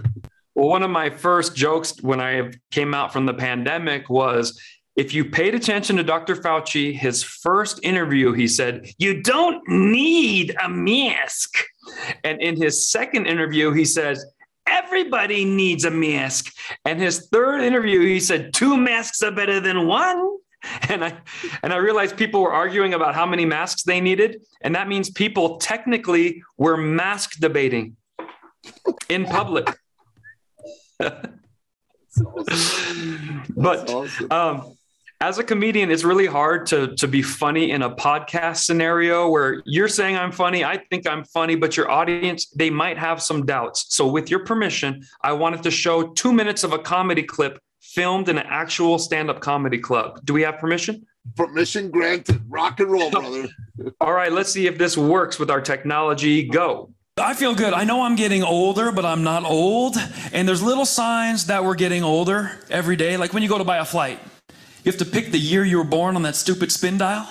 well, 0.54 0.68
one 0.68 0.84
of 0.84 0.90
my 0.90 1.10
first 1.10 1.56
jokes 1.56 2.00
when 2.00 2.20
I 2.20 2.52
came 2.70 2.94
out 2.94 3.12
from 3.12 3.26
the 3.26 3.34
pandemic 3.34 4.08
was 4.08 4.60
if 4.96 5.12
you 5.12 5.24
paid 5.24 5.54
attention 5.54 5.96
to 5.96 6.04
Dr. 6.04 6.36
Fauci, 6.36 6.94
his 6.94 7.22
first 7.22 7.80
interview, 7.82 8.32
he 8.32 8.46
said, 8.46 8.88
You 8.98 9.22
don't 9.22 9.66
need 9.68 10.54
a 10.62 10.68
mask. 10.68 11.64
And 12.22 12.40
in 12.40 12.56
his 12.56 12.88
second 12.88 13.26
interview, 13.26 13.72
he 13.72 13.84
says, 13.84 14.24
Everybody 14.68 15.44
needs 15.44 15.84
a 15.84 15.90
mask. 15.90 16.52
And 16.84 17.00
his 17.00 17.28
third 17.28 17.62
interview, 17.62 18.00
he 18.00 18.20
said, 18.20 18.54
Two 18.54 18.76
masks 18.76 19.22
are 19.22 19.32
better 19.32 19.60
than 19.60 19.86
one. 19.86 20.30
And 20.88 21.04
I 21.04 21.12
and 21.62 21.74
I 21.74 21.76
realized 21.76 22.16
people 22.16 22.40
were 22.40 22.54
arguing 22.54 22.94
about 22.94 23.14
how 23.14 23.26
many 23.26 23.44
masks 23.44 23.82
they 23.82 24.00
needed. 24.00 24.40
And 24.62 24.74
that 24.74 24.88
means 24.88 25.10
people 25.10 25.58
technically 25.58 26.42
were 26.56 26.78
mask 26.78 27.32
debating 27.38 27.98
in 29.10 29.26
public. 29.26 29.68
awesome. 31.02 31.32
but 33.54 33.90
awesome. 33.90 34.32
Um, 34.32 34.76
as 35.24 35.38
a 35.38 35.44
comedian, 35.44 35.90
it's 35.90 36.04
really 36.04 36.26
hard 36.26 36.66
to 36.66 36.94
to 36.96 37.08
be 37.08 37.22
funny 37.22 37.70
in 37.70 37.80
a 37.80 37.90
podcast 37.90 38.58
scenario 38.58 39.26
where 39.28 39.62
you're 39.64 39.88
saying 39.88 40.16
I'm 40.18 40.32
funny, 40.32 40.64
I 40.64 40.76
think 40.90 41.08
I'm 41.08 41.24
funny, 41.24 41.56
but 41.56 41.78
your 41.78 41.90
audience 41.90 42.46
they 42.50 42.68
might 42.68 42.98
have 42.98 43.22
some 43.22 43.46
doubts. 43.46 43.86
So, 43.88 44.06
with 44.06 44.30
your 44.30 44.40
permission, 44.40 45.02
I 45.22 45.32
wanted 45.32 45.62
to 45.62 45.70
show 45.70 46.08
two 46.08 46.32
minutes 46.32 46.62
of 46.62 46.74
a 46.74 46.78
comedy 46.78 47.22
clip 47.22 47.58
filmed 47.80 48.28
in 48.28 48.36
an 48.36 48.46
actual 48.48 48.98
stand-up 48.98 49.40
comedy 49.40 49.78
club. 49.78 50.20
Do 50.24 50.34
we 50.34 50.42
have 50.42 50.58
permission? 50.58 51.06
Permission 51.36 51.90
granted. 51.90 52.42
Rock 52.48 52.80
and 52.80 52.90
roll, 52.90 53.10
brother. 53.10 53.48
All 54.02 54.12
right, 54.12 54.30
let's 54.30 54.52
see 54.52 54.66
if 54.66 54.76
this 54.76 54.94
works 54.94 55.38
with 55.38 55.50
our 55.50 55.62
technology. 55.62 56.46
Go. 56.46 56.92
I 57.16 57.32
feel 57.32 57.54
good. 57.54 57.72
I 57.72 57.84
know 57.84 58.02
I'm 58.02 58.16
getting 58.16 58.42
older, 58.42 58.92
but 58.92 59.06
I'm 59.06 59.22
not 59.22 59.44
old. 59.44 59.96
And 60.32 60.46
there's 60.46 60.62
little 60.62 60.84
signs 60.84 61.46
that 61.46 61.64
we're 61.64 61.76
getting 61.76 62.02
older 62.02 62.58
every 62.68 62.96
day. 62.96 63.16
Like 63.16 63.32
when 63.32 63.42
you 63.42 63.48
go 63.48 63.56
to 63.56 63.64
buy 63.64 63.78
a 63.78 63.84
flight, 63.84 64.18
you 64.84 64.92
have 64.92 64.98
to 64.98 65.06
pick 65.06 65.32
the 65.32 65.38
year 65.38 65.64
you 65.64 65.78
were 65.78 65.84
born 65.84 66.14
on 66.14 66.22
that 66.22 66.36
stupid 66.36 66.70
spin 66.70 66.98
dial. 66.98 67.28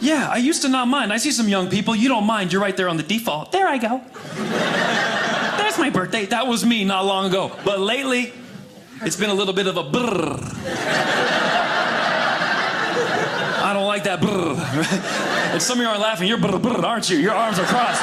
Yeah, 0.00 0.28
I 0.30 0.36
used 0.36 0.60
to 0.62 0.68
not 0.68 0.86
mind. 0.86 1.14
I 1.14 1.16
see 1.16 1.32
some 1.32 1.48
young 1.48 1.70
people, 1.70 1.96
you 1.96 2.08
don't 2.08 2.26
mind. 2.26 2.52
You're 2.52 2.60
right 2.60 2.76
there 2.76 2.90
on 2.90 2.98
the 2.98 3.02
default. 3.02 3.52
There 3.52 3.66
I 3.66 3.78
go. 3.78 4.02
That's 5.56 5.78
my 5.78 5.88
birthday. 5.88 6.26
That 6.26 6.46
was 6.46 6.64
me 6.64 6.84
not 6.84 7.06
long 7.06 7.26
ago. 7.26 7.56
But 7.64 7.80
lately, 7.80 8.34
it's 9.00 9.16
been 9.16 9.30
a 9.30 9.34
little 9.34 9.54
bit 9.54 9.66
of 9.66 9.78
a 9.78 9.82
brrr. 9.82 10.38
I 13.64 13.72
don't 13.72 13.86
like 13.86 14.04
that 14.04 14.20
brrr. 14.20 14.58
and 15.54 15.62
some 15.62 15.78
of 15.78 15.84
you 15.84 15.88
are 15.88 15.98
laughing. 15.98 16.28
You're 16.28 16.36
brrr, 16.36 16.60
brrr, 16.60 16.84
aren't 16.84 17.08
you? 17.08 17.16
Your 17.16 17.32
arms 17.32 17.58
are 17.58 17.64
crossed. 17.64 18.02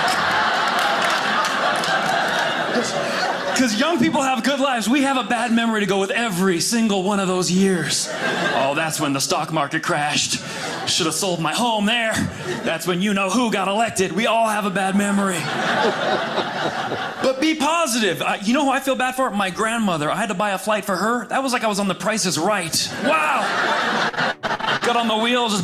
Because 3.62 3.80
young 3.80 4.00
people 4.00 4.24
have 4.24 4.44
good 4.44 4.60
lives. 4.60 4.90
We 4.90 5.04
have 5.04 5.18
a 5.18 5.24
bad 5.24 5.52
memory 5.52 5.82
to 5.82 5.86
go 5.86 6.00
with 6.00 6.10
every 6.10 6.60
single 6.60 7.04
one 7.04 7.20
of 7.20 7.28
those 7.28 7.52
years. 7.52 8.10
Oh, 8.56 8.74
that's 8.76 9.00
when 9.00 9.14
the 9.14 9.22
stock 9.22 9.54
market 9.54 9.84
crashed. 9.84 10.42
Should 10.90 11.06
have 11.06 11.14
sold 11.14 11.40
my 11.40 11.54
home 11.54 11.86
there. 11.86 12.12
That's 12.64 12.88
when 12.88 13.04
you 13.04 13.14
know 13.14 13.30
who 13.30 13.52
got 13.52 13.68
elected. 13.68 14.14
We 14.14 14.26
all 14.26 14.48
have 14.48 14.66
a 14.66 14.72
bad 14.72 14.96
memory. 14.96 15.38
but 17.22 17.40
be 17.40 17.54
positive. 17.54 18.24
Uh, 18.24 18.38
you 18.42 18.56
know 18.56 18.66
who 18.66 18.72
I 18.72 18.80
feel 18.80 18.96
bad 18.96 19.14
for? 19.14 19.30
My 19.30 19.52
grandmother. 19.52 20.10
I 20.10 20.16
had 20.16 20.30
to 20.30 20.34
buy 20.34 20.54
a 20.54 20.58
flight 20.58 20.84
for 20.84 20.96
her. 20.96 21.28
That 21.28 21.44
was 21.44 21.54
like 21.54 21.64
I 21.64 21.68
was 21.68 21.80
on 21.80 21.88
the 21.88 21.94
Price 21.94 22.26
is 22.26 22.40
Right. 22.40 22.90
Wow. 23.04 23.42
Got 24.82 24.96
on 24.96 25.08
the 25.08 25.18
wheels, 25.18 25.62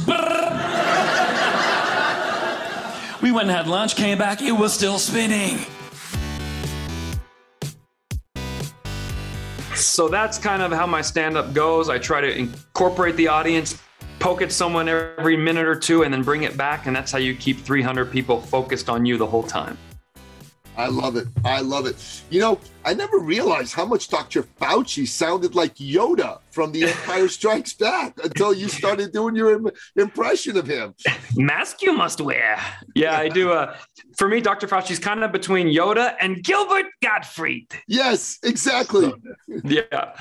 We 3.24 3.32
went 3.32 3.50
and 3.50 3.58
had 3.58 3.66
lunch, 3.66 3.96
came 3.96 4.20
back, 4.20 4.44
it 4.44 4.51
was 4.51 4.72
still 4.72 5.00
spinning. 5.00 5.66
So 9.77 10.07
that's 10.07 10.38
kind 10.38 10.62
of 10.62 10.72
how 10.72 10.88
my 10.88 11.01
stand 11.01 11.38
up 11.38 11.53
goes. 11.53 11.88
I 11.89 12.00
try 12.00 12.19
to 12.19 12.36
incorporate 12.36 13.15
the 13.15 13.27
audience, 13.27 13.79
poke 14.19 14.41
at 14.41 14.51
someone 14.51 14.89
every 14.89 15.38
minute 15.38 15.67
or 15.67 15.75
two, 15.75 16.03
and 16.03 16.13
then 16.13 16.24
bring 16.24 16.43
it 16.43 16.57
back. 16.57 16.88
And 16.88 16.96
that's 16.96 17.12
how 17.12 17.19
you 17.19 17.36
keep 17.36 17.60
300 17.60 18.12
people 18.12 18.41
focused 18.41 18.89
on 18.89 19.05
you 19.05 19.17
the 19.17 19.27
whole 19.27 19.43
time. 19.43 19.77
I 20.77 20.88
love 20.88 21.15
it. 21.15 21.27
I 21.43 21.62
love 21.62 21.88
it. 21.88 21.96
You 22.29 22.39
know, 22.39 22.60
I 22.86 22.93
never 22.93 23.17
realized 23.17 23.74
how 23.74 23.86
much 23.86 24.10
Dr. 24.10 24.43
Fauci 24.43 25.07
sounded 25.07 25.55
like 25.55 25.74
Yoda 25.75 26.39
from 26.51 26.72
The 26.72 26.84
Empire 26.86 27.27
Strikes 27.27 27.74
Back 27.74 28.13
until 28.24 28.53
you 28.53 28.67
started 28.67 29.12
doing 29.12 29.36
your 29.36 29.55
Im- 29.55 29.72
impression 29.96 30.55
of 30.55 30.67
him. 30.67 30.93
Mask 31.36 31.81
you 31.81 31.93
must 31.93 32.22
wear. 32.22 32.60
Yeah, 32.93 33.17
I 33.17 33.27
do. 33.27 33.51
Uh, 33.51 33.75
for 34.17 34.27
me, 34.27 34.39
Dr. 34.39 34.67
Fauci's 34.67 35.00
kind 35.00 35.24
of 35.24 35.31
between 35.31 35.67
Yoda 35.67 36.15
and 36.22 36.43
Gilbert 36.43 36.86
Gottfried. 37.01 37.74
Yes, 37.88 38.38
exactly. 38.43 39.12
yeah, 39.63 40.13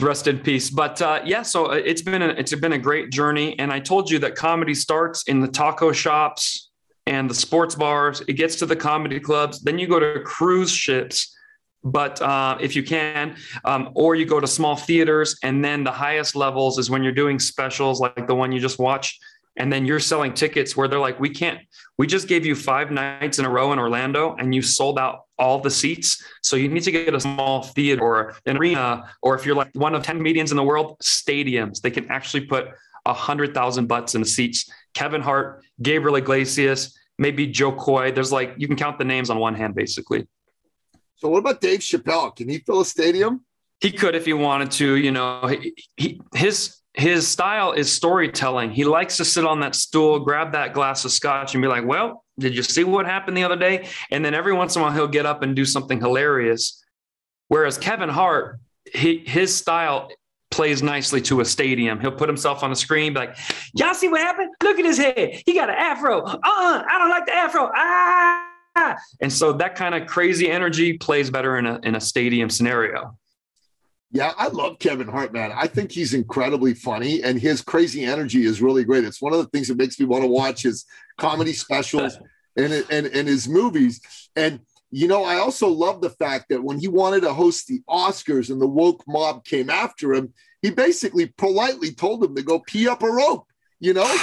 rest 0.00 0.26
in 0.26 0.40
peace. 0.40 0.68
But 0.68 1.00
uh, 1.00 1.20
yeah, 1.24 1.42
so 1.42 1.66
uh, 1.66 1.74
it's 1.74 2.02
been 2.02 2.22
a, 2.22 2.28
it's 2.28 2.54
been 2.56 2.72
a 2.72 2.78
great 2.78 3.10
journey, 3.12 3.56
and 3.58 3.72
I 3.72 3.78
told 3.78 4.10
you 4.10 4.18
that 4.18 4.34
comedy 4.34 4.74
starts 4.74 5.22
in 5.28 5.40
the 5.40 5.48
taco 5.48 5.92
shops 5.92 6.71
and 7.06 7.28
the 7.28 7.34
sports 7.34 7.74
bars. 7.74 8.22
It 8.28 8.34
gets 8.34 8.56
to 8.56 8.66
the 8.66 8.76
comedy 8.76 9.20
clubs. 9.20 9.60
Then 9.60 9.78
you 9.78 9.86
go 9.86 9.98
to 9.98 10.20
cruise 10.20 10.70
ships, 10.70 11.36
but 11.84 12.20
uh, 12.22 12.58
if 12.60 12.76
you 12.76 12.82
can, 12.82 13.36
um, 13.64 13.90
or 13.94 14.14
you 14.14 14.24
go 14.24 14.40
to 14.40 14.46
small 14.46 14.76
theaters. 14.76 15.36
And 15.42 15.64
then 15.64 15.84
the 15.84 15.90
highest 15.90 16.36
levels 16.36 16.78
is 16.78 16.90
when 16.90 17.02
you're 17.02 17.12
doing 17.12 17.38
specials 17.38 18.00
like 18.00 18.26
the 18.26 18.34
one 18.34 18.52
you 18.52 18.60
just 18.60 18.78
watched. 18.78 19.22
And 19.56 19.70
then 19.70 19.84
you're 19.84 20.00
selling 20.00 20.32
tickets 20.32 20.76
where 20.76 20.88
they're 20.88 20.98
like, 20.98 21.20
we 21.20 21.28
can't, 21.28 21.58
we 21.98 22.06
just 22.06 22.26
gave 22.26 22.46
you 22.46 22.54
five 22.54 22.90
nights 22.90 23.38
in 23.38 23.44
a 23.44 23.50
row 23.50 23.72
in 23.74 23.78
Orlando 23.78 24.34
and 24.36 24.54
you 24.54 24.62
sold 24.62 24.98
out 24.98 25.26
all 25.38 25.58
the 25.58 25.70
seats. 25.70 26.24
So 26.42 26.56
you 26.56 26.68
need 26.68 26.84
to 26.84 26.92
get 26.92 27.12
a 27.12 27.20
small 27.20 27.62
theater 27.62 28.02
or 28.02 28.34
an 28.46 28.56
arena, 28.56 29.04
or 29.20 29.34
if 29.34 29.44
you're 29.44 29.56
like 29.56 29.68
one 29.74 29.94
of 29.94 30.02
10 30.02 30.16
comedians 30.16 30.52
in 30.52 30.56
the 30.56 30.62
world, 30.62 30.96
stadiums. 31.02 31.82
They 31.82 31.90
can 31.90 32.10
actually 32.10 32.46
put 32.46 32.68
a 33.04 33.12
hundred 33.12 33.52
thousand 33.52 33.88
butts 33.88 34.14
in 34.14 34.20
the 34.20 34.28
seats. 34.28 34.70
Kevin 34.94 35.20
Hart, 35.20 35.64
Gabriel 35.80 36.16
Iglesias, 36.16 36.98
maybe 37.18 37.46
Jo 37.46 37.72
Koy. 37.72 38.12
There's 38.12 38.32
like 38.32 38.54
you 38.58 38.66
can 38.66 38.76
count 38.76 38.98
the 38.98 39.04
names 39.04 39.30
on 39.30 39.38
one 39.38 39.54
hand, 39.54 39.74
basically. 39.74 40.26
So 41.16 41.28
what 41.28 41.38
about 41.38 41.60
Dave 41.60 41.80
Chappelle? 41.80 42.34
Can 42.34 42.48
he 42.48 42.58
fill 42.58 42.80
a 42.80 42.84
stadium? 42.84 43.44
He 43.80 43.92
could 43.92 44.14
if 44.14 44.24
he 44.24 44.32
wanted 44.32 44.70
to. 44.72 44.96
You 44.96 45.12
know, 45.12 45.46
he, 45.46 45.74
he, 45.96 46.20
his 46.34 46.76
his 46.94 47.26
style 47.26 47.72
is 47.72 47.90
storytelling. 47.90 48.70
He 48.70 48.84
likes 48.84 49.16
to 49.16 49.24
sit 49.24 49.44
on 49.44 49.60
that 49.60 49.74
stool, 49.74 50.20
grab 50.20 50.52
that 50.52 50.74
glass 50.74 51.04
of 51.04 51.12
scotch, 51.12 51.54
and 51.54 51.62
be 51.62 51.68
like, 51.68 51.84
"Well, 51.84 52.24
did 52.38 52.54
you 52.54 52.62
see 52.62 52.84
what 52.84 53.06
happened 53.06 53.36
the 53.36 53.44
other 53.44 53.56
day?" 53.56 53.88
And 54.10 54.24
then 54.24 54.34
every 54.34 54.52
once 54.52 54.76
in 54.76 54.82
a 54.82 54.84
while, 54.84 54.92
he'll 54.92 55.08
get 55.08 55.26
up 55.26 55.42
and 55.42 55.56
do 55.56 55.64
something 55.64 56.00
hilarious. 56.00 56.84
Whereas 57.48 57.78
Kevin 57.78 58.08
Hart, 58.08 58.60
he, 58.92 59.18
his 59.18 59.54
style 59.54 60.10
plays 60.52 60.82
nicely 60.82 61.20
to 61.22 61.40
a 61.40 61.44
stadium. 61.44 61.98
He'll 61.98 62.12
put 62.12 62.28
himself 62.28 62.62
on 62.62 62.70
the 62.70 62.76
screen, 62.76 63.14
be 63.14 63.20
like, 63.20 63.36
"Y'all 63.74 63.94
see 63.94 64.08
what 64.08 64.20
happened? 64.20 64.54
Look 64.62 64.78
at 64.78 64.84
his 64.84 64.98
head. 64.98 65.42
He 65.44 65.54
got 65.54 65.68
an 65.68 65.76
afro. 65.76 66.22
Uh, 66.22 66.36
uh 66.36 66.84
I 66.88 66.98
don't 66.98 67.10
like 67.10 67.26
the 67.26 67.34
afro. 67.34 67.70
Ah." 67.74 68.48
And 69.20 69.32
so 69.32 69.52
that 69.54 69.74
kind 69.74 69.94
of 69.94 70.06
crazy 70.06 70.50
energy 70.50 70.96
plays 70.96 71.30
better 71.30 71.58
in 71.58 71.66
a 71.66 71.80
in 71.82 71.94
a 71.94 72.00
stadium 72.00 72.48
scenario. 72.50 73.16
Yeah, 74.14 74.32
I 74.36 74.48
love 74.48 74.78
Kevin 74.78 75.08
Hart, 75.08 75.32
man. 75.32 75.52
I 75.54 75.66
think 75.66 75.90
he's 75.90 76.12
incredibly 76.12 76.74
funny, 76.74 77.22
and 77.22 77.40
his 77.40 77.62
crazy 77.62 78.04
energy 78.04 78.44
is 78.44 78.60
really 78.60 78.84
great. 78.84 79.04
It's 79.04 79.22
one 79.22 79.32
of 79.32 79.38
the 79.38 79.46
things 79.46 79.68
that 79.68 79.78
makes 79.78 79.98
me 79.98 80.04
want 80.04 80.22
to 80.22 80.28
watch 80.28 80.62
his 80.62 80.84
comedy 81.16 81.54
specials 81.54 82.18
and 82.56 82.72
and, 82.90 83.06
and 83.06 83.28
his 83.28 83.48
movies. 83.48 84.00
And 84.36 84.60
you 84.92 85.08
know, 85.08 85.24
I 85.24 85.36
also 85.36 85.68
love 85.68 86.02
the 86.02 86.10
fact 86.10 86.50
that 86.50 86.62
when 86.62 86.78
he 86.78 86.86
wanted 86.86 87.22
to 87.22 87.32
host 87.32 87.66
the 87.66 87.80
Oscars 87.88 88.50
and 88.50 88.60
the 88.60 88.68
woke 88.68 89.02
mob 89.08 89.42
came 89.44 89.70
after 89.70 90.12
him, 90.12 90.34
he 90.60 90.70
basically 90.70 91.32
politely 91.38 91.92
told 91.92 92.20
them 92.20 92.36
to 92.36 92.42
go 92.42 92.60
pee 92.60 92.86
up 92.86 93.02
a 93.02 93.10
rope, 93.10 93.46
you 93.80 93.94
know? 93.94 94.16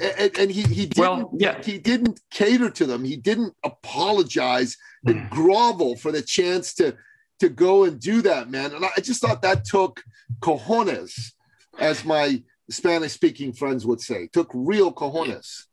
And, 0.00 0.38
and 0.38 0.50
he, 0.50 0.62
he 0.62 0.86
didn't 0.86 0.98
well, 0.98 1.30
yeah. 1.38 1.62
he 1.62 1.78
didn't 1.78 2.20
cater 2.30 2.70
to 2.70 2.86
them. 2.86 3.04
He 3.04 3.16
didn't 3.16 3.54
apologize 3.64 4.76
and 5.06 5.16
mm. 5.16 5.30
grovel 5.30 5.96
for 5.96 6.12
the 6.12 6.22
chance 6.22 6.74
to 6.74 6.96
to 7.40 7.48
go 7.48 7.84
and 7.84 8.00
do 8.00 8.22
that, 8.22 8.48
man. 8.50 8.72
And 8.72 8.84
I 8.84 9.00
just 9.00 9.20
thought 9.20 9.42
that 9.42 9.64
took 9.64 10.02
cojones, 10.40 11.32
as 11.78 12.04
my 12.04 12.42
Spanish 12.70 13.12
speaking 13.12 13.52
friends 13.52 13.84
would 13.84 14.00
say, 14.00 14.28
took 14.28 14.50
real 14.54 14.92
cojones. 14.92 15.64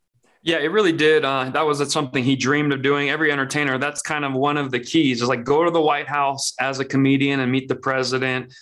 Yeah, 0.42 0.56
it 0.58 0.72
really 0.72 0.92
did. 0.92 1.24
Uh, 1.24 1.50
that 1.50 1.66
was 1.66 1.92
something 1.92 2.24
he 2.24 2.34
dreamed 2.34 2.72
of 2.72 2.82
doing. 2.82 3.10
Every 3.10 3.30
entertainer, 3.30 3.76
that's 3.76 4.00
kind 4.00 4.24
of 4.24 4.32
one 4.32 4.56
of 4.56 4.70
the 4.70 4.80
keys 4.80 5.20
is 5.20 5.28
like 5.28 5.44
go 5.44 5.64
to 5.64 5.70
the 5.70 5.80
White 5.80 6.08
House 6.08 6.54
as 6.58 6.78
a 6.78 6.84
comedian 6.84 7.40
and 7.40 7.52
meet 7.52 7.68
the 7.68 7.74
president, 7.74 8.54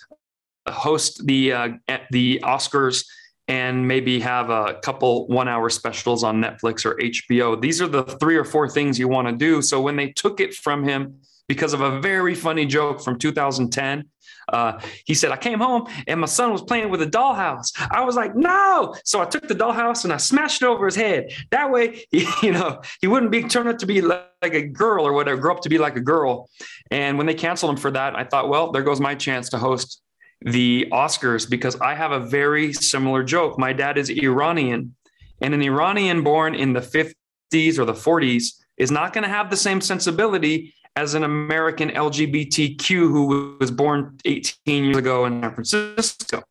host 0.66 1.24
the 1.24 1.52
uh, 1.52 1.68
the 2.10 2.40
Oscars, 2.42 3.06
and 3.46 3.86
maybe 3.86 4.18
have 4.18 4.50
a 4.50 4.80
couple 4.82 5.28
one 5.28 5.46
hour 5.46 5.70
specials 5.70 6.24
on 6.24 6.42
Netflix 6.42 6.84
or 6.84 6.96
HBO. 6.96 7.60
These 7.60 7.80
are 7.80 7.88
the 7.88 8.02
three 8.02 8.36
or 8.36 8.44
four 8.44 8.68
things 8.68 8.98
you 8.98 9.06
want 9.06 9.28
to 9.28 9.32
do. 9.32 9.62
So 9.62 9.80
when 9.80 9.94
they 9.94 10.10
took 10.10 10.40
it 10.40 10.54
from 10.54 10.82
him 10.82 11.20
because 11.48 11.72
of 11.72 11.80
a 11.80 12.00
very 12.00 12.34
funny 12.34 12.66
joke 12.66 13.02
from 13.02 13.18
2010, 13.18 14.04
uh, 14.52 14.80
he 15.04 15.14
said, 15.14 15.30
I 15.30 15.36
came 15.36 15.58
home 15.58 15.86
and 16.06 16.20
my 16.20 16.26
son 16.26 16.52
was 16.52 16.62
playing 16.62 16.90
with 16.90 17.02
a 17.02 17.06
dollhouse. 17.06 17.72
I 17.90 18.04
was 18.04 18.16
like, 18.16 18.34
no. 18.34 18.94
So 19.04 19.20
I 19.20 19.24
took 19.24 19.46
the 19.48 19.54
dollhouse 19.54 20.04
and 20.04 20.12
I 20.12 20.16
smashed 20.16 20.62
it 20.62 20.66
over 20.66 20.86
his 20.86 20.94
head. 20.94 21.32
That 21.50 21.70
way, 21.70 22.04
he, 22.10 22.26
you 22.42 22.52
know, 22.52 22.82
he 23.00 23.06
wouldn't 23.06 23.32
be 23.32 23.42
turned 23.42 23.68
out 23.68 23.78
to 23.80 23.86
be 23.86 24.00
like 24.00 24.28
a 24.42 24.62
girl 24.62 25.06
or 25.06 25.12
whatever, 25.12 25.40
grow 25.40 25.54
up 25.54 25.62
to 25.62 25.68
be 25.68 25.78
like 25.78 25.96
a 25.96 26.00
girl. 26.00 26.48
And 26.90 27.18
when 27.18 27.26
they 27.26 27.34
canceled 27.34 27.70
him 27.70 27.76
for 27.76 27.90
that, 27.90 28.16
I 28.16 28.24
thought, 28.24 28.48
well, 28.48 28.72
there 28.72 28.82
goes 28.82 29.00
my 29.00 29.14
chance 29.14 29.48
to 29.50 29.58
host 29.58 30.02
the 30.40 30.86
Oscars 30.92 31.48
because 31.48 31.78
I 31.80 31.94
have 31.94 32.12
a 32.12 32.20
very 32.20 32.72
similar 32.72 33.24
joke. 33.24 33.58
My 33.58 33.72
dad 33.72 33.98
is 33.98 34.08
Iranian, 34.08 34.94
and 35.40 35.52
an 35.52 35.62
Iranian 35.62 36.22
born 36.22 36.54
in 36.54 36.72
the 36.72 36.80
50s 36.80 37.78
or 37.78 37.84
the 37.84 37.92
40s 37.92 38.54
is 38.76 38.90
not 38.92 39.12
going 39.12 39.24
to 39.24 39.28
have 39.28 39.50
the 39.50 39.56
same 39.56 39.80
sensibility 39.80 40.74
as 40.98 41.14
an 41.14 41.22
American 41.22 41.90
LGBTQ 41.90 42.88
who 42.88 43.56
was 43.60 43.70
born 43.70 44.18
18 44.24 44.82
years 44.82 44.96
ago 44.96 45.26
in 45.26 45.40
San 45.40 45.54
Francisco. 45.54 46.42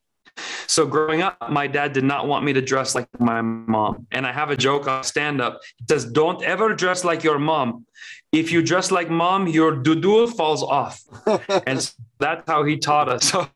So 0.68 0.86
growing 0.86 1.22
up, 1.22 1.50
my 1.50 1.68
dad 1.68 1.92
did 1.92 2.06
not 2.06 2.28
want 2.28 2.46
me 2.46 2.54
to 2.54 2.62
dress 2.62 2.96
like 2.96 3.10
my 3.20 3.42
mom. 3.42 4.08
And 4.10 4.26
I 4.26 4.32
have 4.32 4.50
a 4.50 4.56
joke 4.56 4.88
on 4.88 5.04
stand 5.04 5.42
up. 5.42 5.60
It 5.82 5.90
says, 5.90 6.06
Don't 6.06 6.42
ever 6.44 6.74
dress 6.74 7.04
like 7.04 7.26
your 7.26 7.40
mom. 7.40 7.86
If 8.32 8.54
you 8.54 8.62
dress 8.62 8.90
like 8.90 9.10
mom, 9.10 9.48
your 9.48 9.76
dudul 9.76 10.34
falls 10.34 10.64
off. 10.64 11.02
and 11.68 11.92
that's 12.20 12.44
how 12.48 12.64
he 12.64 12.78
taught 12.78 13.10
us. 13.10 13.30
So 13.32 13.50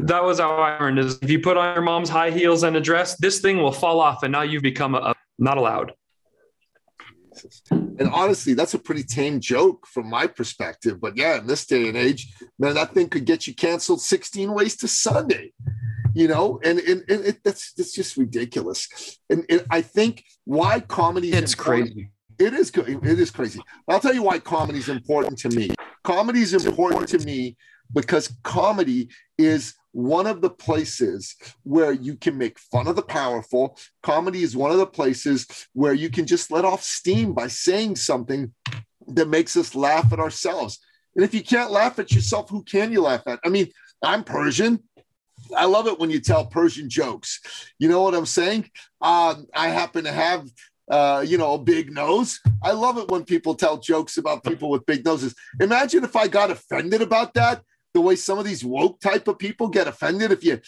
That 0.00 0.22
was 0.22 0.38
how 0.38 0.56
I 0.56 0.78
learned 0.78 0.98
is 0.98 1.18
if 1.22 1.30
you 1.30 1.40
put 1.40 1.56
on 1.56 1.74
your 1.74 1.82
mom's 1.82 2.10
high 2.10 2.30
heels 2.30 2.62
and 2.62 2.76
a 2.76 2.80
dress, 2.82 3.16
this 3.16 3.40
thing 3.40 3.56
will 3.62 3.72
fall 3.72 4.00
off 4.00 4.22
and 4.22 4.32
now 4.32 4.42
you've 4.42 4.62
become 4.62 4.94
a, 4.94 4.98
a 4.98 5.14
not 5.38 5.56
allowed. 5.56 5.94
And 7.70 8.08
honestly, 8.12 8.54
that's 8.54 8.74
a 8.74 8.78
pretty 8.78 9.02
tame 9.02 9.40
joke 9.40 9.86
from 9.86 10.08
my 10.08 10.26
perspective. 10.26 11.00
But 11.00 11.16
yeah, 11.16 11.38
in 11.38 11.46
this 11.46 11.66
day 11.66 11.88
and 11.88 11.96
age, 11.96 12.32
man, 12.58 12.74
that 12.74 12.92
thing 12.92 13.08
could 13.08 13.24
get 13.24 13.46
you 13.46 13.54
canceled 13.54 14.00
16 14.00 14.52
ways 14.52 14.76
to 14.78 14.88
Sunday. 14.88 15.52
You 16.14 16.28
know, 16.28 16.60
and 16.64 16.78
and, 16.78 17.04
and 17.10 17.24
it, 17.26 17.44
that's 17.44 17.74
that's 17.74 17.92
just 17.92 18.16
ridiculous. 18.16 18.88
And, 19.28 19.44
and 19.50 19.66
I 19.70 19.82
think 19.82 20.24
why 20.44 20.80
comedy 20.80 21.30
it's 21.32 21.54
crazy. 21.54 22.10
It 22.38 22.54
is 22.54 22.70
good. 22.70 22.88
It 22.88 23.18
is 23.18 23.30
crazy. 23.30 23.60
I'll 23.88 24.00
tell 24.00 24.14
you 24.14 24.22
why 24.22 24.38
comedy 24.38 24.78
is 24.78 24.88
important 24.88 25.38
to 25.40 25.50
me. 25.50 25.70
Comedy 26.04 26.40
is 26.40 26.66
important 26.66 27.08
to 27.10 27.18
me 27.18 27.56
because 27.92 28.34
comedy 28.42 29.08
is 29.38 29.74
one 29.96 30.26
of 30.26 30.42
the 30.42 30.50
places 30.50 31.34
where 31.62 31.90
you 31.90 32.16
can 32.16 32.36
make 32.36 32.58
fun 32.58 32.86
of 32.86 32.96
the 32.96 33.02
powerful. 33.02 33.78
Comedy 34.02 34.42
is 34.42 34.54
one 34.54 34.70
of 34.70 34.76
the 34.76 34.86
places 34.86 35.46
where 35.72 35.94
you 35.94 36.10
can 36.10 36.26
just 36.26 36.50
let 36.50 36.66
off 36.66 36.82
steam 36.82 37.32
by 37.32 37.46
saying 37.46 37.96
something 37.96 38.52
that 39.08 39.26
makes 39.26 39.56
us 39.56 39.74
laugh 39.74 40.12
at 40.12 40.20
ourselves. 40.20 40.80
And 41.14 41.24
if 41.24 41.32
you 41.32 41.42
can't 41.42 41.70
laugh 41.70 41.98
at 41.98 42.12
yourself, 42.12 42.50
who 42.50 42.62
can 42.62 42.92
you 42.92 43.00
laugh 43.00 43.22
at? 43.26 43.40
I 43.42 43.48
mean, 43.48 43.68
I'm 44.02 44.22
Persian. 44.22 44.80
I 45.56 45.64
love 45.64 45.86
it 45.86 45.98
when 45.98 46.10
you 46.10 46.20
tell 46.20 46.44
Persian 46.44 46.90
jokes. 46.90 47.40
You 47.78 47.88
know 47.88 48.02
what 48.02 48.14
I'm 48.14 48.26
saying? 48.26 48.68
Um, 49.00 49.46
I 49.54 49.68
happen 49.68 50.04
to 50.04 50.12
have 50.12 50.46
uh, 50.90 51.24
you 51.26 51.38
know, 51.38 51.54
a 51.54 51.58
big 51.58 51.92
nose. 51.92 52.38
I 52.62 52.72
love 52.72 52.98
it 52.98 53.08
when 53.08 53.24
people 53.24 53.54
tell 53.54 53.78
jokes 53.78 54.18
about 54.18 54.44
people 54.44 54.70
with 54.70 54.86
big 54.86 55.04
noses. 55.04 55.34
Imagine 55.60 56.04
if 56.04 56.14
I 56.14 56.28
got 56.28 56.50
offended 56.50 57.02
about 57.02 57.34
that, 57.34 57.62
the 57.96 58.00
way 58.02 58.14
some 58.14 58.38
of 58.38 58.44
these 58.44 58.62
woke 58.62 59.00
type 59.00 59.26
of 59.26 59.38
people 59.38 59.68
get 59.68 59.88
offended. 59.88 60.30
If 60.30 60.44
you, 60.44 60.60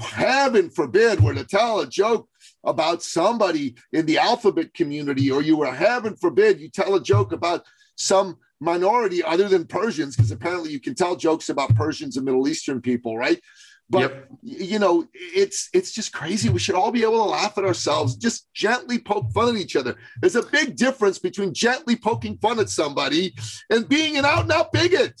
heaven 0.00 0.68
forbid, 0.68 1.20
were 1.20 1.32
to 1.32 1.44
tell 1.44 1.78
a 1.78 1.86
joke 1.86 2.28
about 2.64 3.04
somebody 3.04 3.76
in 3.92 4.04
the 4.04 4.18
alphabet 4.18 4.74
community, 4.74 5.30
or 5.30 5.42
you 5.42 5.56
were, 5.56 5.72
heaven 5.72 6.16
forbid, 6.16 6.58
you 6.58 6.68
tell 6.68 6.96
a 6.96 7.00
joke 7.00 7.30
about 7.30 7.64
some 7.94 8.36
minority 8.60 9.22
other 9.22 9.48
than 9.48 9.64
Persians, 9.64 10.16
because 10.16 10.32
apparently 10.32 10.72
you 10.72 10.80
can 10.80 10.96
tell 10.96 11.14
jokes 11.14 11.50
about 11.50 11.76
Persians 11.76 12.16
and 12.16 12.24
Middle 12.24 12.48
Eastern 12.48 12.80
people, 12.80 13.16
right? 13.16 13.40
But 13.88 14.00
yep. 14.00 14.28
you 14.42 14.78
know, 14.80 15.06
it's 15.12 15.68
it's 15.72 15.92
just 15.92 16.12
crazy. 16.12 16.48
We 16.48 16.58
should 16.58 16.74
all 16.74 16.90
be 16.90 17.02
able 17.02 17.22
to 17.24 17.30
laugh 17.30 17.58
at 17.58 17.64
ourselves, 17.64 18.16
just 18.16 18.52
gently 18.54 18.98
poke 18.98 19.30
fun 19.32 19.50
at 19.50 19.60
each 19.60 19.76
other. 19.76 19.96
There's 20.20 20.34
a 20.34 20.42
big 20.42 20.74
difference 20.74 21.18
between 21.18 21.54
gently 21.54 21.94
poking 21.94 22.38
fun 22.38 22.58
at 22.58 22.70
somebody 22.70 23.34
and 23.70 23.88
being 23.88 24.16
an 24.16 24.24
out 24.24 24.44
and 24.44 24.52
out 24.52 24.72
bigot. 24.72 25.20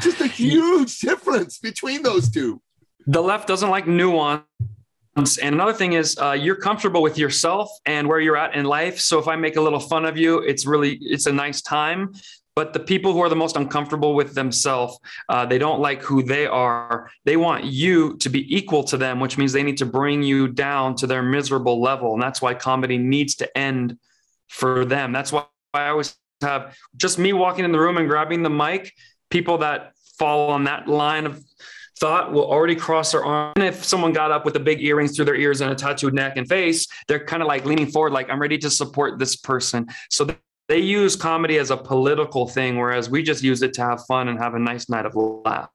Just 0.00 0.20
a 0.20 0.26
huge 0.44 0.98
difference 0.98 1.58
between 1.58 2.02
those 2.02 2.30
two. 2.30 2.60
The 3.06 3.22
left 3.22 3.48
doesn't 3.48 3.70
like 3.70 3.86
nuance. 3.86 4.44
And 5.16 5.54
another 5.54 5.72
thing 5.72 5.94
is, 5.94 6.16
uh, 6.18 6.32
you're 6.32 6.56
comfortable 6.56 7.02
with 7.02 7.18
yourself 7.18 7.70
and 7.86 8.06
where 8.06 8.20
you're 8.20 8.36
at 8.36 8.54
in 8.54 8.64
life. 8.64 9.00
So 9.00 9.18
if 9.18 9.26
I 9.26 9.34
make 9.36 9.56
a 9.56 9.60
little 9.60 9.80
fun 9.80 10.04
of 10.04 10.16
you, 10.16 10.38
it's 10.38 10.64
really 10.66 10.98
it's 11.00 11.26
a 11.26 11.32
nice 11.32 11.60
time. 11.62 12.12
But 12.54 12.72
the 12.72 12.80
people 12.80 13.12
who 13.12 13.20
are 13.20 13.28
the 13.28 13.36
most 13.36 13.54
uncomfortable 13.54 14.16
with 14.16 14.34
themselves, 14.34 14.98
uh, 15.28 15.46
they 15.46 15.58
don't 15.58 15.80
like 15.80 16.02
who 16.02 16.24
they 16.24 16.44
are. 16.44 17.08
They 17.24 17.36
want 17.36 17.64
you 17.64 18.16
to 18.16 18.28
be 18.28 18.52
equal 18.52 18.82
to 18.84 18.96
them, 18.96 19.20
which 19.20 19.38
means 19.38 19.52
they 19.52 19.62
need 19.62 19.76
to 19.76 19.86
bring 19.86 20.24
you 20.24 20.48
down 20.48 20.96
to 20.96 21.06
their 21.06 21.22
miserable 21.22 21.80
level. 21.80 22.14
And 22.14 22.22
that's 22.22 22.42
why 22.42 22.54
comedy 22.54 22.98
needs 22.98 23.36
to 23.36 23.58
end 23.58 23.96
for 24.48 24.84
them. 24.84 25.12
That's 25.12 25.30
why 25.30 25.44
I 25.72 25.88
always 25.90 26.16
have 26.42 26.76
just 26.96 27.18
me 27.18 27.32
walking 27.32 27.64
in 27.64 27.70
the 27.70 27.78
room 27.78 27.96
and 27.96 28.08
grabbing 28.08 28.42
the 28.42 28.50
mic. 28.50 28.92
People 29.30 29.58
that 29.58 29.92
fall 30.18 30.50
on 30.50 30.64
that 30.64 30.88
line 30.88 31.26
of 31.26 31.44
thought 32.00 32.32
will 32.32 32.48
already 32.48 32.76
cross 32.76 33.12
their 33.12 33.24
arm. 33.24 33.52
And 33.56 33.64
if 33.64 33.84
someone 33.84 34.12
got 34.12 34.30
up 34.30 34.44
with 34.44 34.54
the 34.54 34.60
big 34.60 34.82
earrings 34.82 35.16
through 35.16 35.26
their 35.26 35.36
ears 35.36 35.60
and 35.60 35.70
a 35.70 35.74
tattooed 35.74 36.14
neck 36.14 36.36
and 36.36 36.48
face, 36.48 36.86
they're 37.08 37.24
kind 37.24 37.42
of 37.42 37.48
like 37.48 37.64
leaning 37.64 37.86
forward, 37.86 38.12
like, 38.12 38.30
I'm 38.30 38.40
ready 38.40 38.58
to 38.58 38.70
support 38.70 39.18
this 39.18 39.36
person. 39.36 39.88
So 40.10 40.28
they 40.68 40.78
use 40.78 41.16
comedy 41.16 41.58
as 41.58 41.70
a 41.70 41.76
political 41.76 42.46
thing, 42.46 42.76
whereas 42.76 43.08
we 43.08 43.22
just 43.22 43.42
use 43.42 43.62
it 43.62 43.72
to 43.74 43.82
have 43.82 44.04
fun 44.06 44.28
and 44.28 44.38
have 44.38 44.54
a 44.54 44.58
nice 44.58 44.88
night 44.88 45.06
of 45.06 45.14
laughs. 45.16 45.72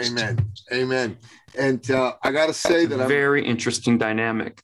Amen. 0.00 0.38
Amen. 0.72 1.18
And 1.58 1.90
uh, 1.90 2.14
I 2.22 2.30
got 2.30 2.46
to 2.46 2.54
say 2.54 2.86
that 2.86 3.00
I'm 3.00 3.08
very 3.08 3.44
interesting 3.44 3.98
dynamic. 3.98 4.62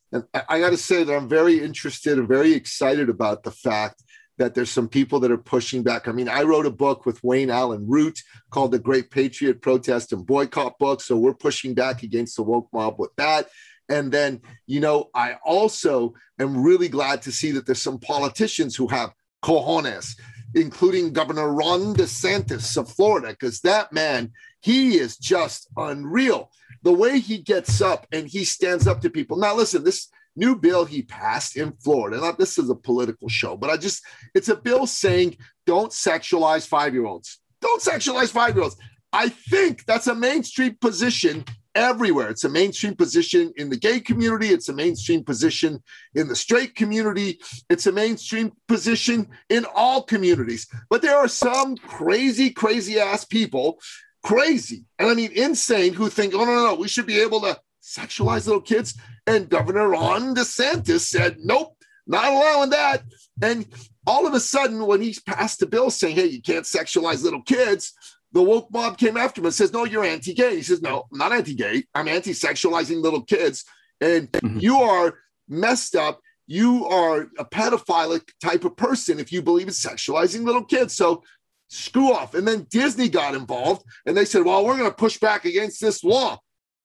I 0.49 0.61
got 0.61 0.71
to 0.71 0.77
say 0.77 1.03
that 1.03 1.13
I'm 1.13 1.29
very 1.29 1.61
interested 1.61 2.19
and 2.19 2.29
very 2.29 2.53
excited 2.53 3.09
about 3.09 3.43
the 3.43 3.51
fact 3.51 4.04
that 4.39 4.55
there's 4.55 4.71
some 4.71 4.89
people 4.89 5.21
that 5.21 5.31
are 5.31 5.39
pushing 5.39 5.83
back. 5.83 6.09
I 6.09 6.13
mean, 6.13 6.29
I 6.29 6.43
wrote 6.43 6.67
a 6.67 6.71
book 6.71 7.07
with 7.07 7.23
Wayne 7.23 7.51
Allyn 7.51 7.87
Root 7.87 8.21
called 8.51 8.73
The 8.73 8.79
Great 8.79 9.11
Patriot 9.11 9.63
Protest 9.63 10.13
and 10.13 10.27
Boycott 10.27 10.79
Book. 10.79 11.01
So 11.01 11.17
we're 11.17 11.35
pushing 11.35 11.75
back 11.75 12.03
against 12.03 12.37
the 12.37 12.43
woke 12.43 12.69
mob 12.73 12.99
with 12.99 13.15
that. 13.17 13.49
And 13.89 14.11
then, 14.11 14.41
you 14.67 14.81
know, 14.81 15.11
I 15.15 15.37
also 15.45 16.15
am 16.39 16.63
really 16.63 16.89
glad 16.89 17.23
to 17.23 17.33
see 17.33 17.51
that 17.53 17.67
there's 17.67 17.83
some 17.83 17.99
politicians 17.99 18.75
who 18.75 18.89
have 18.89 19.13
cojones, 19.43 20.17
including 20.55 21.13
Governor 21.13 21.53
Ron 21.53 21.95
DeSantis 21.95 22.77
of 22.77 22.91
Florida, 22.91 23.29
because 23.29 23.61
that 23.61 23.93
man, 23.93 24.33
he 24.63 24.97
is 24.97 25.19
just 25.19 25.69
unreal. 25.77 26.51
The 26.83 26.93
way 26.93 27.19
he 27.19 27.39
gets 27.39 27.81
up 27.81 28.07
and 28.11 28.27
he 28.27 28.45
stands 28.45 28.87
up 28.87 29.01
to 29.03 29.11
people. 29.11 29.37
Now, 29.37 29.55
listen, 29.55 29.85
this 29.85 30.09
new 30.37 30.57
bill 30.57 30.85
he 30.85 31.03
passed 31.03 31.57
in 31.57 31.73
Florida, 31.73 32.21
not 32.21 32.39
this 32.39 32.59
is 32.59 32.71
a 32.71 32.75
political 32.75 33.29
show, 33.29 33.57
but 33.57 33.71
I 33.71 33.77
just, 33.77 34.05
it's 34.35 34.49
a 34.49 34.57
bill 34.57 34.87
saying 34.87 35.37
don't 35.67 35.93
sexualize 35.93 36.67
five 36.67 36.95
year 36.95 37.07
olds. 37.07 37.41
Don't 37.61 37.83
sexualize 37.83 38.31
five 38.31 38.55
year 38.55 38.65
olds. 38.65 38.77
I 39.13 39.29
think 39.29 39.85
that's 39.85 40.09
a 40.09 40.15
mainstream 40.15 40.77
position 40.81 41.45
everywhere. 41.75 42.29
It's 42.29 42.45
a 42.45 42.49
mainstream 42.49 42.95
position 42.95 43.53
in 43.57 43.69
the 43.69 43.77
gay 43.77 44.01
community. 44.01 44.49
It's 44.49 44.69
a 44.69 44.73
mainstream 44.73 45.25
position 45.25 45.83
in 46.15 46.29
the 46.29 46.37
straight 46.37 46.75
community. 46.75 47.41
It's 47.69 47.87
a 47.87 47.93
mainstream 47.93 48.53
position 48.69 49.29
in 49.49 49.67
all 49.75 50.03
communities. 50.03 50.67
But 50.91 51.03
there 51.03 51.17
are 51.17 51.29
some 51.29 51.77
crazy, 51.77 52.51
crazy 52.51 52.99
ass 53.01 53.25
people, 53.25 53.81
crazy, 54.23 54.85
and 54.99 55.09
I 55.09 55.15
mean 55.15 55.33
insane, 55.33 55.95
who 55.95 56.09
think, 56.09 56.35
oh, 56.35 56.45
no, 56.45 56.55
no, 56.55 56.67
no, 56.69 56.75
we 56.75 56.89
should 56.89 57.07
be 57.07 57.21
able 57.21 57.41
to 57.43 57.59
sexualize 57.85 58.47
little 58.47 58.63
kids. 58.63 58.95
And 59.27 59.49
Governor 59.49 59.89
Ron 59.89 60.35
DeSantis 60.35 61.01
said, 61.01 61.37
nope, 61.41 61.77
not 62.07 62.33
allowing 62.33 62.71
that. 62.71 63.03
And 63.43 63.67
all 64.07 64.27
of 64.27 64.35
a 64.35 64.41
sudden, 64.41 64.87
when 64.87 65.03
he's 65.03 65.21
passed 65.21 65.63
a 65.63 65.67
bill 65.67 65.91
saying, 65.91 66.17
hey, 66.17 66.27
you 66.27 66.43
can't 66.43 66.65
sexualize 66.65 67.23
little 67.23 67.43
kids, 67.43 67.93
the 68.35 68.43
woke 68.43 68.71
mob 68.73 68.99
came 68.99 69.17
after 69.17 69.41
him 69.41 69.47
and 69.47 69.55
says, 69.55 69.73
No, 69.73 69.85
you're 69.85 70.05
anti 70.05 70.35
gay. 70.35 70.57
He 70.57 70.63
says, 70.63 70.83
No, 70.83 71.05
I'm 71.11 71.19
not 71.19 71.33
anti 71.33 71.55
gay. 71.55 71.85
I'm 71.95 72.09
anti 72.09 72.33
sexualizing 72.33 73.01
little 73.01 73.23
kids. 73.23 73.65
And 74.01 74.31
mm-hmm. 74.33 74.59
you 74.59 74.79
are 74.79 75.15
messed 75.49 75.95
up. 75.95 76.21
You 76.49 76.85
are 76.87 77.29
a 77.39 77.45
pedophilic 77.45 78.29
type 78.43 78.65
of 78.65 78.77
person 78.77 79.21
if 79.21 79.33
you 79.33 79.41
believe 79.41 79.69
in 79.69 79.73
sexualizing 79.73 80.45
little 80.45 80.65
kids. 80.65 80.97
So 80.97 81.23
screw 81.69 82.13
off. 82.13 82.35
And 82.35 82.47
then 82.47 82.67
Disney 82.71 83.09
got 83.09 83.35
involved 83.35 83.85
and 84.05 84.17
they 84.17 84.25
said, 84.25 84.45
Well, 84.45 84.67
we're 84.67 84.77
going 84.77 84.91
to 84.91 84.97
push 84.97 85.19
back 85.19 85.45
against 85.45 85.81
this 85.81 86.03
law. 86.03 86.41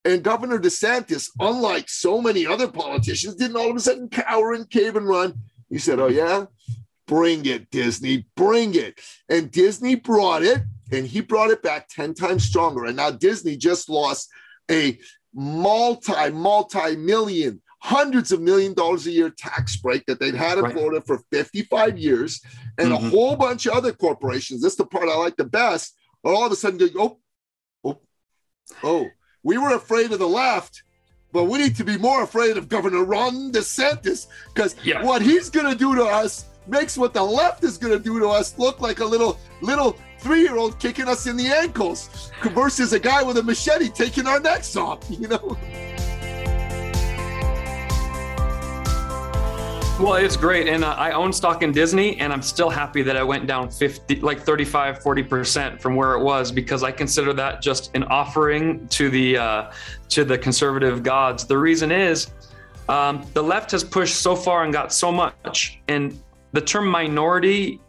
And 0.06 0.24
Governor 0.24 0.60
DeSantis, 0.60 1.30
unlike 1.40 1.90
so 1.90 2.22
many 2.22 2.46
other 2.46 2.68
politicians, 2.68 3.36
didn't 3.36 3.58
all 3.58 3.70
of 3.70 3.76
a 3.76 3.80
sudden 3.80 4.10
cower 4.10 4.54
and 4.54 4.70
cave 4.70 4.96
and 4.96 5.08
run. 5.08 5.34
He 5.70 5.78
said, 5.78 6.00
Oh, 6.00 6.08
yeah, 6.08 6.46
bring 7.06 7.46
it, 7.46 7.70
Disney, 7.70 8.26
bring 8.36 8.76
it. 8.76 9.00
And 9.28 9.52
Disney 9.52 9.96
brought 9.96 10.44
it 10.44 10.62
and 10.92 11.06
he 11.06 11.22
brought 11.22 11.50
it 11.50 11.62
back 11.62 11.90
10 11.90 12.14
times 12.14 12.46
stronger. 12.46 12.86
And 12.86 12.96
now 12.96 13.12
Disney 13.12 13.58
just 13.58 13.90
lost 13.90 14.30
a 14.72 14.98
multi, 15.34 16.30
multi 16.32 16.96
million, 16.96 17.62
hundreds 17.82 18.32
of 18.32 18.42
million 18.42 18.74
dollars 18.74 19.08
a 19.08 19.12
year 19.12 19.30
tax 19.30 19.78
break 19.78 20.06
that 20.06 20.20
they've 20.20 20.36
had 20.36 20.58
in 20.58 20.66
right. 20.66 20.74
Florida 20.74 21.02
for 21.02 21.22
55 21.32 21.98
years. 21.98 22.42
And 22.78 22.92
mm-hmm. 22.92 23.06
a 23.06 23.10
whole 23.10 23.36
bunch 23.36 23.66
of 23.66 23.74
other 23.74 23.92
corporations, 23.92 24.62
this 24.62 24.74
is 24.74 24.78
the 24.78 24.86
part 24.86 25.10
I 25.10 25.18
like 25.18 25.36
the 25.36 25.46
best, 25.46 25.98
are 26.24 26.34
all 26.34 26.46
of 26.46 26.52
a 26.52 26.56
sudden 26.56 26.78
going, 26.78 26.94
oh, 26.98 27.20
oh, 27.84 28.00
oh, 28.84 29.08
we 29.44 29.58
were 29.58 29.76
afraid 29.76 30.12
of 30.12 30.20
the 30.20 30.28
left. 30.28 30.84
But 31.32 31.44
we 31.44 31.60
need 31.60 31.76
to 31.76 31.84
be 31.84 31.96
more 31.96 32.24
afraid 32.24 32.58
of 32.58 32.68
Governor 32.70 33.04
Ron 33.04 33.52
DeSantis 33.52 34.28
because 34.52 34.76
yeah. 34.84 35.04
what 35.04 35.22
he's 35.22 35.50
going 35.50 35.72
to 35.72 35.78
do 35.78 35.94
to 35.96 36.04
us 36.04 36.46
makes 36.68 36.98
what 36.98 37.14
the 37.14 37.24
left 37.24 37.64
is 37.64 37.78
going 37.78 37.94
to 37.94 38.04
do 38.04 38.20
to 38.20 38.28
us 38.28 38.58
look 38.58 38.82
like 38.82 39.00
a 39.00 39.06
little 39.06 39.40
little 39.62 39.96
three 40.20 40.42
year 40.42 40.58
old 40.58 40.80
kicking 40.80 41.08
us 41.08 41.28
in 41.28 41.38
the 41.38 41.48
ankles 41.48 42.32
versus 42.52 42.94
a 42.94 43.00
guy 43.00 43.22
with 43.24 43.38
a 43.38 43.44
machete 43.44 43.90
taking 43.90 44.28
our 44.28 44.40
necks 44.40 44.76
off, 44.76 45.00
you 45.10 45.28
know? 45.28 45.58
Well, 50.00 50.16
it's 50.16 50.38
great. 50.38 50.70
And 50.70 50.86
uh, 50.86 50.92
I 50.98 51.12
own 51.12 51.34
stock 51.34 51.62
in 51.62 51.74
Disney, 51.74 52.18
and 52.20 52.32
I'm 52.32 52.42
still 52.42 52.70
happy 52.70 53.02
that 53.02 53.18
I 53.18 53.24
went 53.24 53.48
down 53.48 53.70
50, 53.70 54.22
like 54.22 54.40
35, 54.40 55.00
40% 55.00 55.82
from 55.82 55.96
where 55.96 56.14
it 56.14 56.24
was 56.24 56.54
because 56.54 56.84
I 56.84 56.92
consider 56.92 57.34
that 57.34 57.62
just 57.62 57.94
an 57.96 58.06
offering 58.06 58.88
to 58.88 59.10
the, 59.10 59.38
uh, 59.38 59.72
to 60.08 60.24
the 60.24 60.38
conservative 60.38 61.04
gods. 61.04 61.46
The 61.46 61.58
reason 61.58 61.92
is 61.92 62.32
um, 62.88 63.26
the 63.34 63.44
left 63.44 63.72
has 63.72 63.84
pushed 63.84 64.16
so 64.16 64.38
far 64.38 64.64
and 64.64 64.72
got 64.72 64.94
so 64.94 65.12
much. 65.12 65.82
And 65.90 66.18
the 66.54 66.62
term 66.62 66.88
minority 66.88 67.82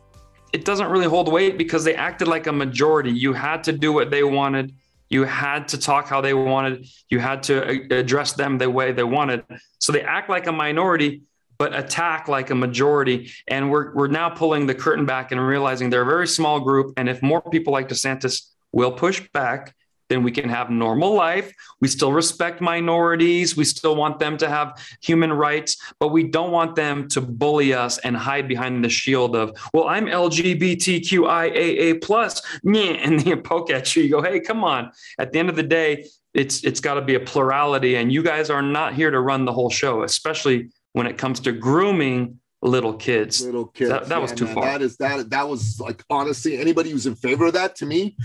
it 0.52 0.64
doesn't 0.64 0.88
really 0.88 1.06
hold 1.06 1.30
weight 1.30 1.56
because 1.56 1.84
they 1.84 1.94
acted 1.94 2.28
like 2.28 2.46
a 2.46 2.52
majority. 2.52 3.10
You 3.10 3.32
had 3.32 3.62
to 3.64 3.72
do 3.72 3.92
what 3.92 4.10
they 4.10 4.24
wanted 4.24 4.74
You 5.08 5.24
had 5.24 5.68
to 5.68 5.78
talk 5.78 6.06
how 6.06 6.20
they 6.20 6.34
wanted. 6.34 6.86
You 7.08 7.18
had 7.18 7.42
to 7.44 7.54
address 7.92 8.32
them 8.32 8.58
the 8.58 8.70
way 8.70 8.92
they 8.92 9.02
wanted. 9.02 9.44
So 9.78 9.92
they 9.92 10.02
act 10.02 10.28
like 10.28 10.46
a 10.46 10.52
minority, 10.52 11.22
but 11.60 11.78
attack 11.78 12.26
like 12.26 12.48
a 12.48 12.54
majority. 12.54 13.30
And 13.46 13.70
we're, 13.70 13.92
we're 13.92 14.08
now 14.08 14.30
pulling 14.30 14.66
the 14.66 14.74
curtain 14.74 15.04
back 15.04 15.30
and 15.30 15.46
realizing 15.46 15.90
they're 15.90 16.00
a 16.02 16.06
very 16.06 16.26
small 16.26 16.58
group. 16.58 16.94
And 16.96 17.06
if 17.06 17.20
more 17.22 17.42
people 17.42 17.74
like 17.74 17.86
DeSantis 17.86 18.48
will 18.72 18.90
push 18.90 19.20
back, 19.34 19.74
then 20.08 20.22
we 20.22 20.32
can 20.32 20.48
have 20.48 20.70
normal 20.70 21.12
life. 21.12 21.52
We 21.82 21.88
still 21.88 22.14
respect 22.14 22.62
minorities. 22.62 23.58
We 23.58 23.64
still 23.64 23.94
want 23.94 24.18
them 24.18 24.38
to 24.38 24.48
have 24.48 24.82
human 25.02 25.34
rights, 25.34 25.76
but 26.00 26.08
we 26.08 26.24
don't 26.24 26.50
want 26.50 26.76
them 26.76 27.08
to 27.08 27.20
bully 27.20 27.74
us 27.74 27.98
and 27.98 28.16
hide 28.16 28.48
behind 28.48 28.82
the 28.82 28.88
shield 28.88 29.36
of, 29.36 29.54
well, 29.74 29.86
I'm 29.86 30.06
LGBTQIAA 30.06 32.02
plus, 32.02 32.40
and 32.64 33.20
they 33.20 33.36
poke 33.42 33.70
at 33.70 33.94
you. 33.94 34.02
You 34.04 34.10
go, 34.12 34.22
hey, 34.22 34.40
come 34.40 34.64
on. 34.64 34.92
At 35.18 35.32
the 35.32 35.38
end 35.38 35.50
of 35.50 35.56
the 35.56 35.62
day, 35.62 36.06
it's 36.32 36.62
it's 36.62 36.80
got 36.80 36.94
to 36.94 37.02
be 37.02 37.16
a 37.16 37.20
plurality, 37.20 37.96
and 37.96 38.12
you 38.12 38.22
guys 38.22 38.50
are 38.50 38.62
not 38.62 38.94
here 38.94 39.10
to 39.10 39.20
run 39.20 39.44
the 39.44 39.52
whole 39.52 39.68
show, 39.68 40.04
especially 40.04 40.70
when 40.92 41.06
it 41.06 41.18
comes 41.18 41.40
to 41.40 41.52
grooming 41.52 42.38
little 42.62 42.94
kids. 42.94 43.44
Little 43.44 43.66
kids. 43.66 43.90
That, 43.90 44.08
that 44.08 44.16
yeah, 44.16 44.18
was 44.18 44.32
too 44.32 44.44
man, 44.46 44.54
far. 44.54 44.64
That 44.64 44.82
is 44.82 44.96
that. 44.98 45.30
That 45.30 45.48
was 45.48 45.80
like 45.80 46.04
honestly, 46.10 46.58
anybody 46.58 46.90
who's 46.90 47.06
in 47.06 47.14
favor 47.14 47.46
of 47.46 47.54
that 47.54 47.76
to 47.76 47.86
me 47.86 48.16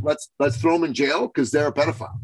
let's 0.00 0.30
let's 0.38 0.56
throw 0.56 0.74
them 0.74 0.84
in 0.84 0.94
jail 0.94 1.26
because 1.26 1.50
they're 1.50 1.68
a 1.68 1.72
pedophile 1.72 2.18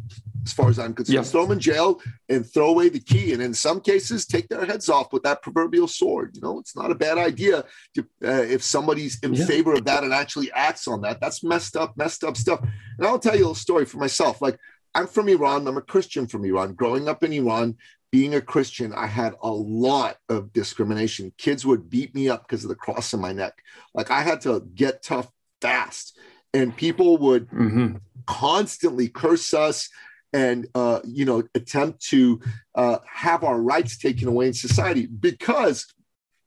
as 0.44 0.52
far 0.54 0.70
as 0.70 0.78
I'm 0.78 0.94
concerned. 0.94 1.14
Yeah. 1.14 1.22
Throw 1.22 1.42
them 1.42 1.52
in 1.52 1.60
jail 1.60 2.00
and 2.28 2.46
throw 2.50 2.70
away 2.70 2.88
the 2.88 3.00
key, 3.00 3.32
and 3.32 3.42
in 3.42 3.52
some 3.52 3.80
cases, 3.80 4.26
take 4.26 4.48
their 4.48 4.64
heads 4.64 4.88
off 4.88 5.12
with 5.12 5.22
that 5.24 5.42
proverbial 5.42 5.86
sword. 5.86 6.34
You 6.34 6.40
know, 6.40 6.58
it's 6.58 6.74
not 6.74 6.90
a 6.90 6.94
bad 6.94 7.18
idea 7.18 7.64
to 7.94 8.02
uh, 8.24 8.42
if 8.42 8.62
somebody's 8.62 9.18
in 9.20 9.34
yeah. 9.34 9.46
favor 9.46 9.74
of 9.74 9.84
that 9.84 10.04
and 10.04 10.12
actually 10.12 10.50
acts 10.52 10.88
on 10.88 11.02
that. 11.02 11.20
That's 11.20 11.42
messed 11.44 11.76
up, 11.76 11.96
messed 11.96 12.24
up 12.24 12.36
stuff. 12.36 12.60
And 12.60 13.06
I'll 13.06 13.18
tell 13.18 13.34
you 13.34 13.40
a 13.40 13.48
little 13.48 13.54
story 13.54 13.84
for 13.84 13.98
myself. 13.98 14.40
Like 14.40 14.58
I'm 14.94 15.06
from 15.06 15.28
Iran. 15.28 15.66
I'm 15.66 15.76
a 15.76 15.82
Christian 15.82 16.26
from 16.26 16.44
Iran. 16.44 16.74
Growing 16.74 17.08
up 17.08 17.22
in 17.22 17.32
Iran, 17.32 17.76
being 18.12 18.34
a 18.34 18.40
Christian, 18.40 18.92
I 18.92 19.06
had 19.06 19.34
a 19.42 19.50
lot 19.50 20.16
of 20.28 20.52
discrimination. 20.52 21.32
Kids 21.38 21.64
would 21.64 21.88
beat 21.88 22.14
me 22.14 22.28
up 22.28 22.46
because 22.46 22.64
of 22.64 22.68
the 22.68 22.74
cross 22.74 23.12
in 23.12 23.20
my 23.20 23.32
neck. 23.32 23.62
Like 23.94 24.10
I 24.10 24.22
had 24.22 24.40
to 24.42 24.60
get 24.74 25.02
tough 25.02 25.30
fast 25.60 26.18
and 26.52 26.76
people 26.76 27.18
would 27.18 27.48
mm-hmm. 27.50 27.96
constantly 28.26 29.08
curse 29.08 29.54
us 29.54 29.88
and 30.32 30.66
uh, 30.74 31.00
you 31.04 31.24
know 31.24 31.42
attempt 31.54 32.00
to 32.06 32.40
uh, 32.74 32.98
have 33.06 33.44
our 33.44 33.60
rights 33.60 33.98
taken 33.98 34.28
away 34.28 34.46
in 34.46 34.52
society 34.52 35.06
because 35.06 35.86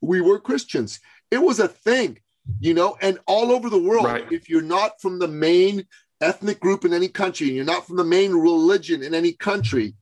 we 0.01 0.21
were 0.21 0.39
Christians. 0.39 0.99
It 1.31 1.41
was 1.41 1.59
a 1.59 1.67
thing, 1.67 2.19
you 2.59 2.73
know, 2.73 2.97
and 3.01 3.19
all 3.25 3.51
over 3.51 3.69
the 3.69 3.81
world. 3.81 4.05
Right. 4.05 4.31
If 4.31 4.49
you're 4.49 4.61
not 4.61 5.01
from 5.01 5.19
the 5.19 5.27
main 5.27 5.85
ethnic 6.21 6.59
group 6.59 6.85
in 6.85 6.93
any 6.93 7.09
country, 7.09 7.47
and 7.47 7.55
you're 7.55 7.65
not 7.65 7.87
from 7.87 7.97
the 7.97 8.03
main 8.03 8.31
religion 8.33 9.03
in 9.03 9.13
any 9.13 9.33
country, 9.33 9.95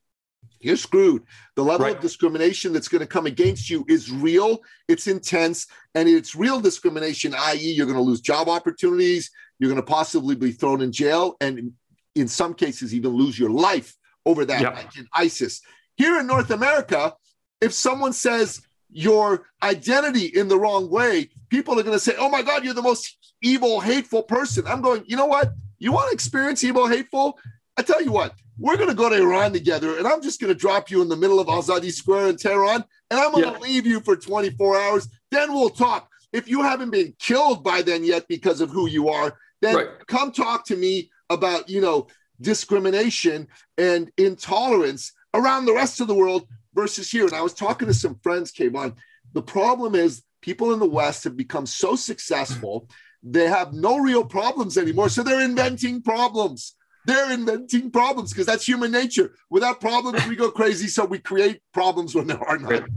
you're 0.63 0.78
screwed. 0.78 1.24
The 1.56 1.63
level 1.63 1.86
right. 1.86 1.95
of 1.95 2.02
discrimination 2.02 2.74
that's 2.74 2.88
going 2.88 3.02
to 3.02 3.08
come 3.08 3.26
against 3.26 3.69
you 3.69 3.86
is 3.88 4.12
real, 4.12 4.60
it's 4.88 5.08
intense, 5.08 5.67
and 5.95 6.08
it's 6.08 6.36
real 6.36 6.60
discrimination, 6.60 7.34
i.e., 7.36 7.71
you're 7.71 7.86
going 7.86 7.97
to 7.97 8.04
lose 8.04 8.21
job 8.21 8.50
opportunities, 8.50 9.32
you're 9.60 9.69
going 9.69 9.82
to 9.82 9.88
possibly 9.88 10.36
be 10.36 10.52
thrown 10.52 10.82
in 10.82 10.91
jail, 10.91 11.36
and 11.41 11.74
in 12.15 12.28
some 12.28 12.54
cases, 12.54 12.93
even 12.93 13.12
lose 13.12 13.38
your 13.38 13.50
life 13.50 13.95
over 14.26 14.45
that, 14.45 14.62
yep. 14.62 14.76
like 14.76 14.97
in 14.97 15.08
ISIS. 15.13 15.62
Here 15.95 16.19
in 16.19 16.28
North 16.28 16.52
America, 16.52 17.13
if 17.62 17.74
someone 17.74 18.13
says 18.13 18.62
your 18.91 19.47
identity 19.63 20.26
in 20.26 20.47
the 20.47 20.60
wrong 20.60 20.89
way, 20.89 21.30
people 21.50 21.80
are 21.80 21.84
going 21.84 21.95
to 21.95 22.04
say, 22.04 22.15
oh 22.17 22.30
my 22.30 22.41
God, 22.41 22.63
you're 22.63 22.74
the 22.74 22.82
most 22.82 23.17
evil, 23.41 23.80
hateful 23.80 24.24
person. 24.24 24.65
I'm 24.67 24.82
going, 24.82 25.04
you 25.06 25.15
know 25.15 25.26
what? 25.26 25.54
You 25.80 25.91
want 25.91 26.10
to 26.10 26.13
experience 26.13 26.63
evil, 26.63 26.88
hateful? 26.88 27.39
I 27.77 27.84
tell 27.84 28.01
you 28.01 28.12
what, 28.12 28.34
we're 28.57 28.77
going 28.77 28.89
to 28.89 28.95
go 28.95 29.10
to 29.10 29.15
Iran 29.15 29.53
together, 29.53 29.97
and 29.97 30.07
I'm 30.07 30.21
just 30.21 30.39
going 30.39 30.53
to 30.53 30.60
drop 30.60 30.91
you 30.91 31.01
in 31.01 31.10
the 31.10 31.15
middle 31.15 31.39
of 31.39 31.47
Azadi 31.47 31.91
Square 31.91 32.27
in 32.27 32.38
Tehran, 32.38 32.84
and 33.10 33.19
I'm 33.19 33.31
going 33.31 33.45
to 33.45 33.51
yeah. 33.51 33.57
leave 33.60 33.86
you 33.86 34.01
for 34.01 34.15
24 34.15 34.79
hours. 34.79 35.07
Then 35.31 35.53
we'll 35.53 35.69
talk. 35.69 36.10
If 36.34 36.47
you 36.47 36.62
haven't 36.62 36.91
been 36.91 37.13
killed 37.19 37.63
by 37.63 37.81
then 37.81 38.03
yet 38.03 38.27
because 38.27 38.62
of 38.62 38.69
who 38.69 38.88
you 38.88 39.10
are, 39.10 39.38
then 39.62 39.75
right. 39.75 39.88
come 40.07 40.31
talk 40.31 40.65
to 40.67 40.75
me 40.75 41.12
about, 41.29 41.69
you 41.69 41.81
know, 41.81 42.07
discrimination 42.39 43.47
and 43.77 44.12
intolerance 44.17 45.13
around 45.34 45.65
the 45.65 45.73
rest 45.73 46.01
of 46.01 46.07
the 46.07 46.15
world 46.15 46.47
versus 46.73 47.10
here. 47.10 47.25
And 47.25 47.34
I 47.34 47.41
was 47.41 47.53
talking 47.53 47.88
to 47.88 47.93
some 47.93 48.19
friends, 48.23 48.51
K-von. 48.51 48.95
The 49.34 49.41
problem 49.41 49.95
is 49.95 50.23
people 50.41 50.73
in 50.73 50.79
the 50.79 50.88
West 50.88 51.23
have 51.23 51.38
become 51.38 51.65
so 51.65 51.95
successful, 51.95 52.88
they 53.23 53.47
have 53.47 53.73
no 53.73 53.97
real 53.99 54.25
problems 54.25 54.77
anymore. 54.77 55.10
So 55.10 55.23
they're 55.23 55.41
inventing 55.41 56.01
problems. 56.01 56.75
They're 57.05 57.31
inventing 57.31 57.91
problems 57.91 58.31
because 58.31 58.45
that's 58.45 58.67
human 58.67 58.91
nature. 58.91 59.33
Without 59.49 59.81
problems, 59.81 60.25
we 60.27 60.35
go 60.35 60.51
crazy. 60.51 60.87
So 60.87 61.05
we 61.05 61.19
create 61.19 61.61
problems 61.73 62.13
when 62.13 62.27
there 62.27 62.39
are 62.43 62.57
none. 62.57 62.87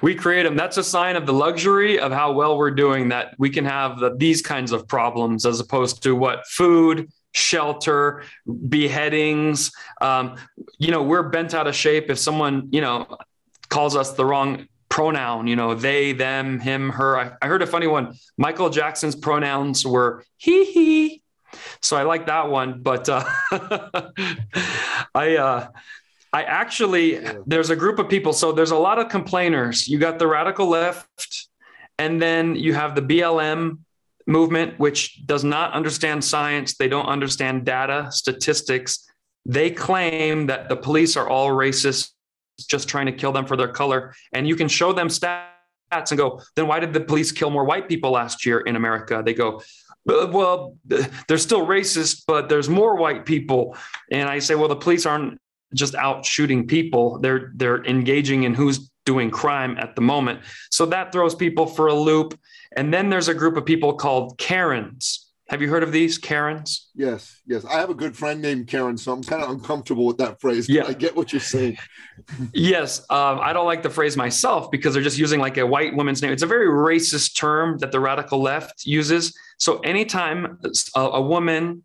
We 0.00 0.14
create 0.14 0.44
them. 0.44 0.56
That's 0.56 0.76
a 0.76 0.84
sign 0.84 1.16
of 1.16 1.26
the 1.26 1.32
luxury 1.32 1.98
of 1.98 2.12
how 2.12 2.32
well 2.32 2.56
we're 2.56 2.70
doing 2.70 3.08
that 3.08 3.34
we 3.38 3.50
can 3.50 3.64
have 3.64 3.98
the, 3.98 4.14
these 4.16 4.40
kinds 4.40 4.72
of 4.72 4.86
problems 4.86 5.44
as 5.44 5.60
opposed 5.60 6.02
to 6.04 6.14
what 6.14 6.46
food, 6.46 7.10
shelter, 7.32 8.22
beheadings. 8.68 9.72
Um, 10.00 10.36
you 10.78 10.90
know, 10.90 11.02
we're 11.02 11.28
bent 11.28 11.52
out 11.52 11.66
of 11.66 11.74
shape 11.74 12.10
if 12.10 12.18
someone, 12.18 12.68
you 12.70 12.80
know, 12.80 13.18
calls 13.68 13.96
us 13.96 14.12
the 14.12 14.24
wrong 14.24 14.68
pronoun, 14.88 15.46
you 15.46 15.56
know, 15.56 15.74
they, 15.74 16.12
them, 16.12 16.60
him, 16.60 16.90
her. 16.90 17.18
I, 17.18 17.32
I 17.42 17.48
heard 17.48 17.62
a 17.62 17.66
funny 17.66 17.86
one. 17.86 18.14
Michael 18.38 18.70
Jackson's 18.70 19.16
pronouns 19.16 19.84
were 19.84 20.24
he, 20.36 20.64
he, 20.64 21.22
so 21.80 21.96
I 21.96 22.02
like 22.02 22.26
that 22.26 22.50
one. 22.50 22.82
But 22.82 23.08
uh, 23.08 23.24
I, 25.14 25.36
uh, 25.36 25.68
I 26.32 26.42
actually, 26.42 27.20
there's 27.46 27.70
a 27.70 27.76
group 27.76 27.98
of 27.98 28.08
people. 28.08 28.32
So 28.32 28.52
there's 28.52 28.72
a 28.72 28.76
lot 28.76 28.98
of 28.98 29.08
complainers. 29.08 29.88
You 29.88 29.98
got 29.98 30.18
the 30.18 30.26
radical 30.26 30.68
left, 30.68 31.48
and 31.98 32.20
then 32.20 32.56
you 32.56 32.74
have 32.74 32.94
the 32.94 33.02
BLM 33.02 33.78
movement, 34.26 34.78
which 34.78 35.24
does 35.26 35.44
not 35.44 35.72
understand 35.72 36.24
science. 36.24 36.76
They 36.76 36.88
don't 36.88 37.06
understand 37.06 37.64
data, 37.64 38.08
statistics. 38.10 39.08
They 39.44 39.70
claim 39.70 40.46
that 40.46 40.68
the 40.68 40.76
police 40.76 41.16
are 41.16 41.28
all 41.28 41.48
racist, 41.48 42.10
just 42.68 42.88
trying 42.88 43.06
to 43.06 43.12
kill 43.12 43.32
them 43.32 43.46
for 43.46 43.56
their 43.56 43.68
color. 43.68 44.14
And 44.32 44.48
you 44.48 44.56
can 44.56 44.68
show 44.68 44.92
them 44.92 45.08
stats 45.08 45.46
and 45.92 46.18
go, 46.18 46.42
then 46.56 46.66
why 46.66 46.80
did 46.80 46.92
the 46.92 47.00
police 47.00 47.30
kill 47.30 47.50
more 47.50 47.64
white 47.64 47.88
people 47.88 48.10
last 48.10 48.44
year 48.44 48.60
in 48.60 48.74
America? 48.74 49.22
They 49.24 49.34
go, 49.34 49.62
well, 50.06 50.76
they're 50.84 51.38
still 51.38 51.66
racist, 51.66 52.24
but 52.26 52.48
there's 52.48 52.68
more 52.68 52.96
white 52.96 53.26
people. 53.26 53.76
And 54.10 54.28
I 54.28 54.38
say, 54.38 54.54
well, 54.54 54.68
the 54.68 54.76
police 54.76 55.06
aren't 55.06 55.40
just 55.74 55.94
out 55.94 56.24
shooting 56.24 56.66
people; 56.66 57.18
they're 57.18 57.52
they're 57.54 57.84
engaging 57.84 58.44
in 58.44 58.54
who's 58.54 58.90
doing 59.04 59.30
crime 59.30 59.78
at 59.78 59.94
the 59.94 60.02
moment. 60.02 60.40
So 60.70 60.84
that 60.86 61.12
throws 61.12 61.34
people 61.34 61.66
for 61.66 61.86
a 61.86 61.94
loop. 61.94 62.38
And 62.76 62.92
then 62.92 63.08
there's 63.08 63.28
a 63.28 63.34
group 63.34 63.56
of 63.56 63.64
people 63.64 63.94
called 63.94 64.36
Karens. 64.36 65.22
Have 65.48 65.62
you 65.62 65.68
heard 65.68 65.84
of 65.84 65.92
these 65.92 66.18
Karens? 66.18 66.90
Yes, 66.96 67.40
yes. 67.46 67.64
I 67.64 67.74
have 67.74 67.88
a 67.88 67.94
good 67.94 68.16
friend 68.16 68.42
named 68.42 68.66
Karen, 68.66 68.98
so 68.98 69.12
I'm 69.12 69.22
kind 69.22 69.44
of 69.44 69.50
uncomfortable 69.50 70.04
with 70.04 70.18
that 70.18 70.40
phrase. 70.40 70.68
Yeah, 70.68 70.86
I 70.88 70.92
get 70.92 71.14
what 71.14 71.32
you're 71.32 71.38
saying. 71.38 71.78
yes, 72.52 73.00
um, 73.10 73.38
I 73.40 73.52
don't 73.52 73.66
like 73.66 73.84
the 73.84 73.90
phrase 73.90 74.16
myself 74.16 74.72
because 74.72 74.92
they're 74.92 75.04
just 75.04 75.18
using 75.18 75.38
like 75.38 75.56
a 75.56 75.64
white 75.64 75.94
woman's 75.94 76.20
name. 76.20 76.32
It's 76.32 76.42
a 76.42 76.46
very 76.46 76.66
racist 76.66 77.36
term 77.36 77.78
that 77.78 77.92
the 77.92 78.00
radical 78.00 78.42
left 78.42 78.86
uses. 78.86 79.38
So 79.58 79.78
anytime 79.80 80.58
a, 80.94 81.00
a 81.00 81.20
woman 81.20 81.84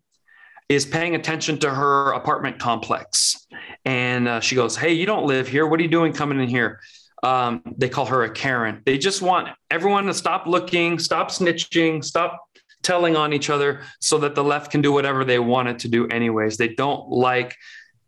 is 0.68 0.86
paying 0.86 1.14
attention 1.14 1.58
to 1.58 1.70
her 1.70 2.12
apartment 2.12 2.58
complex, 2.58 3.46
and 3.84 4.28
uh, 4.28 4.40
she 4.40 4.54
goes, 4.54 4.76
"Hey, 4.76 4.92
you 4.92 5.06
don't 5.06 5.26
live 5.26 5.48
here. 5.48 5.66
What 5.66 5.80
are 5.80 5.82
you 5.82 5.88
doing 5.88 6.12
coming 6.12 6.40
in 6.40 6.48
here?" 6.48 6.80
Um, 7.22 7.62
they 7.76 7.88
call 7.88 8.06
her 8.06 8.24
a 8.24 8.30
Karen. 8.30 8.82
They 8.84 8.98
just 8.98 9.22
want 9.22 9.48
everyone 9.70 10.06
to 10.06 10.14
stop 10.14 10.46
looking, 10.46 10.98
stop 10.98 11.30
snitching, 11.30 12.04
stop 12.04 12.40
telling 12.82 13.16
on 13.16 13.32
each 13.32 13.50
other 13.50 13.82
so 14.00 14.18
that 14.18 14.34
the 14.34 14.44
left 14.44 14.70
can 14.70 14.82
do 14.82 14.92
whatever 14.92 15.24
they 15.24 15.38
want 15.38 15.68
it 15.68 15.78
to 15.80 15.88
do 15.88 16.06
anyways 16.08 16.56
they 16.56 16.68
don't 16.68 17.08
like 17.08 17.56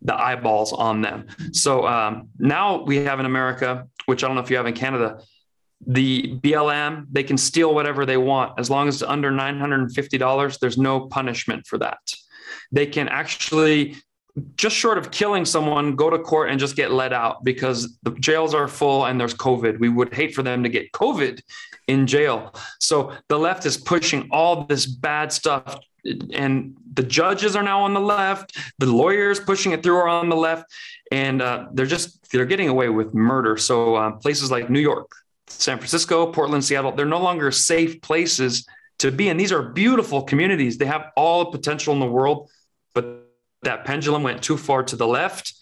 the 0.02 0.14
eyeballs 0.14 0.72
on 0.72 1.00
them 1.00 1.26
so 1.52 1.86
um, 1.86 2.28
now 2.38 2.82
we 2.82 2.96
have 2.96 3.20
in 3.20 3.26
america 3.26 3.86
which 4.06 4.22
i 4.22 4.26
don't 4.26 4.36
know 4.36 4.42
if 4.42 4.50
you 4.50 4.56
have 4.56 4.66
in 4.66 4.74
canada 4.74 5.20
the 5.86 6.38
blm 6.42 7.06
they 7.10 7.22
can 7.22 7.36
steal 7.36 7.74
whatever 7.74 8.06
they 8.06 8.16
want 8.16 8.58
as 8.58 8.70
long 8.70 8.88
as 8.88 8.96
it's 8.96 9.02
under 9.02 9.30
$950 9.30 10.58
there's 10.58 10.78
no 10.78 11.06
punishment 11.06 11.66
for 11.66 11.78
that 11.78 12.00
they 12.72 12.86
can 12.86 13.08
actually 13.08 13.96
just 14.56 14.74
short 14.74 14.98
of 14.98 15.10
killing 15.10 15.44
someone, 15.44 15.94
go 15.94 16.10
to 16.10 16.18
court 16.18 16.50
and 16.50 16.58
just 16.58 16.74
get 16.74 16.90
let 16.90 17.12
out 17.12 17.44
because 17.44 17.96
the 18.02 18.10
jails 18.12 18.52
are 18.54 18.66
full 18.66 19.06
and 19.06 19.20
there's 19.20 19.34
COVID. 19.34 19.78
We 19.78 19.88
would 19.88 20.12
hate 20.12 20.34
for 20.34 20.42
them 20.42 20.62
to 20.64 20.68
get 20.68 20.90
COVID 20.92 21.40
in 21.86 22.06
jail. 22.06 22.54
So 22.80 23.12
the 23.28 23.38
left 23.38 23.64
is 23.66 23.76
pushing 23.76 24.28
all 24.32 24.64
this 24.64 24.86
bad 24.86 25.32
stuff. 25.32 25.78
And 26.32 26.76
the 26.92 27.02
judges 27.02 27.56
are 27.56 27.62
now 27.62 27.82
on 27.82 27.94
the 27.94 28.00
left. 28.00 28.58
The 28.78 28.86
lawyers 28.86 29.40
pushing 29.40 29.72
it 29.72 29.82
through 29.82 29.96
are 29.96 30.08
on 30.08 30.28
the 30.28 30.36
left, 30.36 30.66
and 31.10 31.40
uh, 31.40 31.68
they're 31.72 31.86
just 31.86 32.30
they're 32.30 32.44
getting 32.44 32.68
away 32.68 32.90
with 32.90 33.14
murder. 33.14 33.56
So 33.56 33.94
uh, 33.94 34.10
places 34.10 34.50
like 34.50 34.68
New 34.68 34.80
York, 34.80 35.10
San 35.58 35.78
Francisco, 35.78 36.30
Portland, 36.32 36.64
Seattle, 36.64 36.92
they're 36.92 37.06
no 37.06 37.20
longer 37.20 37.50
safe 37.50 38.00
places 38.00 38.66
to 38.98 39.10
be. 39.10 39.28
And 39.28 39.38
these 39.38 39.52
are 39.52 39.62
beautiful 39.62 40.22
communities. 40.22 40.78
They 40.78 40.86
have 40.86 41.06
all 41.16 41.44
the 41.44 41.50
potential 41.50 41.94
in 41.94 42.00
the 42.00 42.06
world, 42.06 42.50
but 42.94 43.28
that 43.62 43.84
pendulum 43.84 44.22
went 44.22 44.42
too 44.42 44.56
far 44.56 44.82
to 44.84 44.96
the 44.96 45.06
left. 45.06 45.54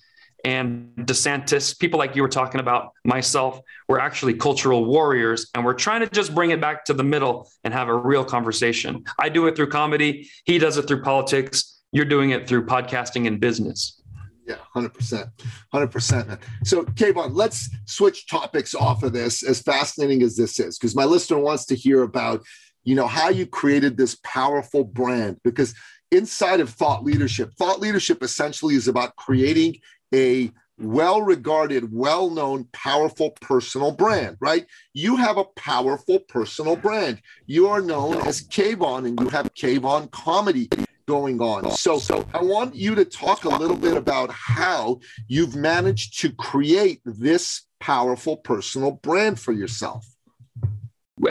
And 0.45 0.91
DeSantis, 0.97 1.79
people 1.79 2.01
like 2.01 2.17
you 2.17 2.23
were 2.23 2.29
talking 2.29 2.61
about, 2.61 2.91
myself, 3.05 3.61
we're 3.87 4.01
actually 4.01 4.35
cultural 4.35 4.85
warriors, 4.85 5.49
and 5.55 5.65
we're 5.65 5.75
trying 5.75 6.01
to 6.01 6.09
just 6.09 6.35
bring 6.35 6.51
it 6.51 6.61
back 6.61 6.85
to 6.87 6.95
the 6.95 7.05
middle 7.05 7.49
and 7.63 7.73
have 7.73 7.89
a 7.89 7.95
real 7.95 8.25
conversation. 8.25 9.05
I 9.21 9.29
do 9.29 9.47
it 9.47 9.55
through 9.55 9.69
comedy. 9.69 10.29
He 10.45 10.59
does 10.59 10.79
it 10.79 10.89
through 10.89 11.03
politics. 11.03 11.81
You're 11.93 12.07
doing 12.07 12.31
it 12.31 12.49
through 12.49 12.67
podcasting 12.67 13.29
and 13.29 13.39
business. 13.39 14.02
Yeah, 14.45 14.57
100%. 14.75 15.31
100%. 15.73 16.39
So, 16.65 16.85
K-von, 16.85 17.35
let's 17.35 17.71
switch 17.87 18.27
topics 18.27 18.75
off 18.75 19.03
of 19.03 19.13
this, 19.13 19.43
as 19.43 19.63
fascinating 19.63 20.23
as 20.23 20.37
this 20.37 20.59
is, 20.59 20.79
because 20.79 20.97
my 20.97 21.05
listener 21.05 21.39
wants 21.39 21.65
to 21.67 21.77
hear 21.77 22.03
about, 22.03 22.43
you 22.83 22.95
know, 22.97 23.07
how 23.07 23.29
you 23.29 23.47
created 23.47 23.97
this 23.97 24.19
powerful 24.25 24.85
brand. 24.85 25.39
Because 25.45 25.75
inside 26.11 26.61
of 26.61 26.71
thought 26.71 27.05
leadership, 27.05 27.53
thought 27.55 27.81
leadership 27.81 28.23
essentially 28.23 28.75
is 28.75 28.89
about 28.89 29.15
creating 29.17 29.77
a 30.13 30.51
well 30.79 31.23
regarded, 31.23 31.93
well 31.93 32.29
known, 32.29 32.67
powerful 32.73 33.31
personal 33.41 33.93
brand, 33.93 34.37
right? 34.41 34.67
You 34.93 35.17
have 35.17 35.37
a 35.37 35.45
powerful 35.57 36.19
personal 36.19 36.75
brand. 36.75 37.21
You 37.47 37.69
are 37.69 37.81
known 37.81 38.17
as 38.27 38.41
K-von 38.41 39.07
and 39.07 39.21
you 39.21 39.29
have 39.29 39.55
K-von 39.55 40.09
comedy 40.09 40.69
going 41.07 41.41
on. 41.41 41.71
So, 41.73 41.99
so 41.99 42.27
I 42.35 42.43
want 42.43 42.75
you 42.75 42.95
to 42.95 43.05
talk 43.05 43.45
a 43.45 43.49
little 43.49 43.77
bit 43.77 43.97
about 43.97 44.31
how 44.31 45.01
you've 45.29 45.57
managed 45.57 46.21
to 46.21 46.33
create 46.33 47.01
this 47.05 47.63
powerful 47.81 48.37
personal 48.37 48.93
brand 48.93 49.41
for 49.41 49.53
yourself. 49.53 50.07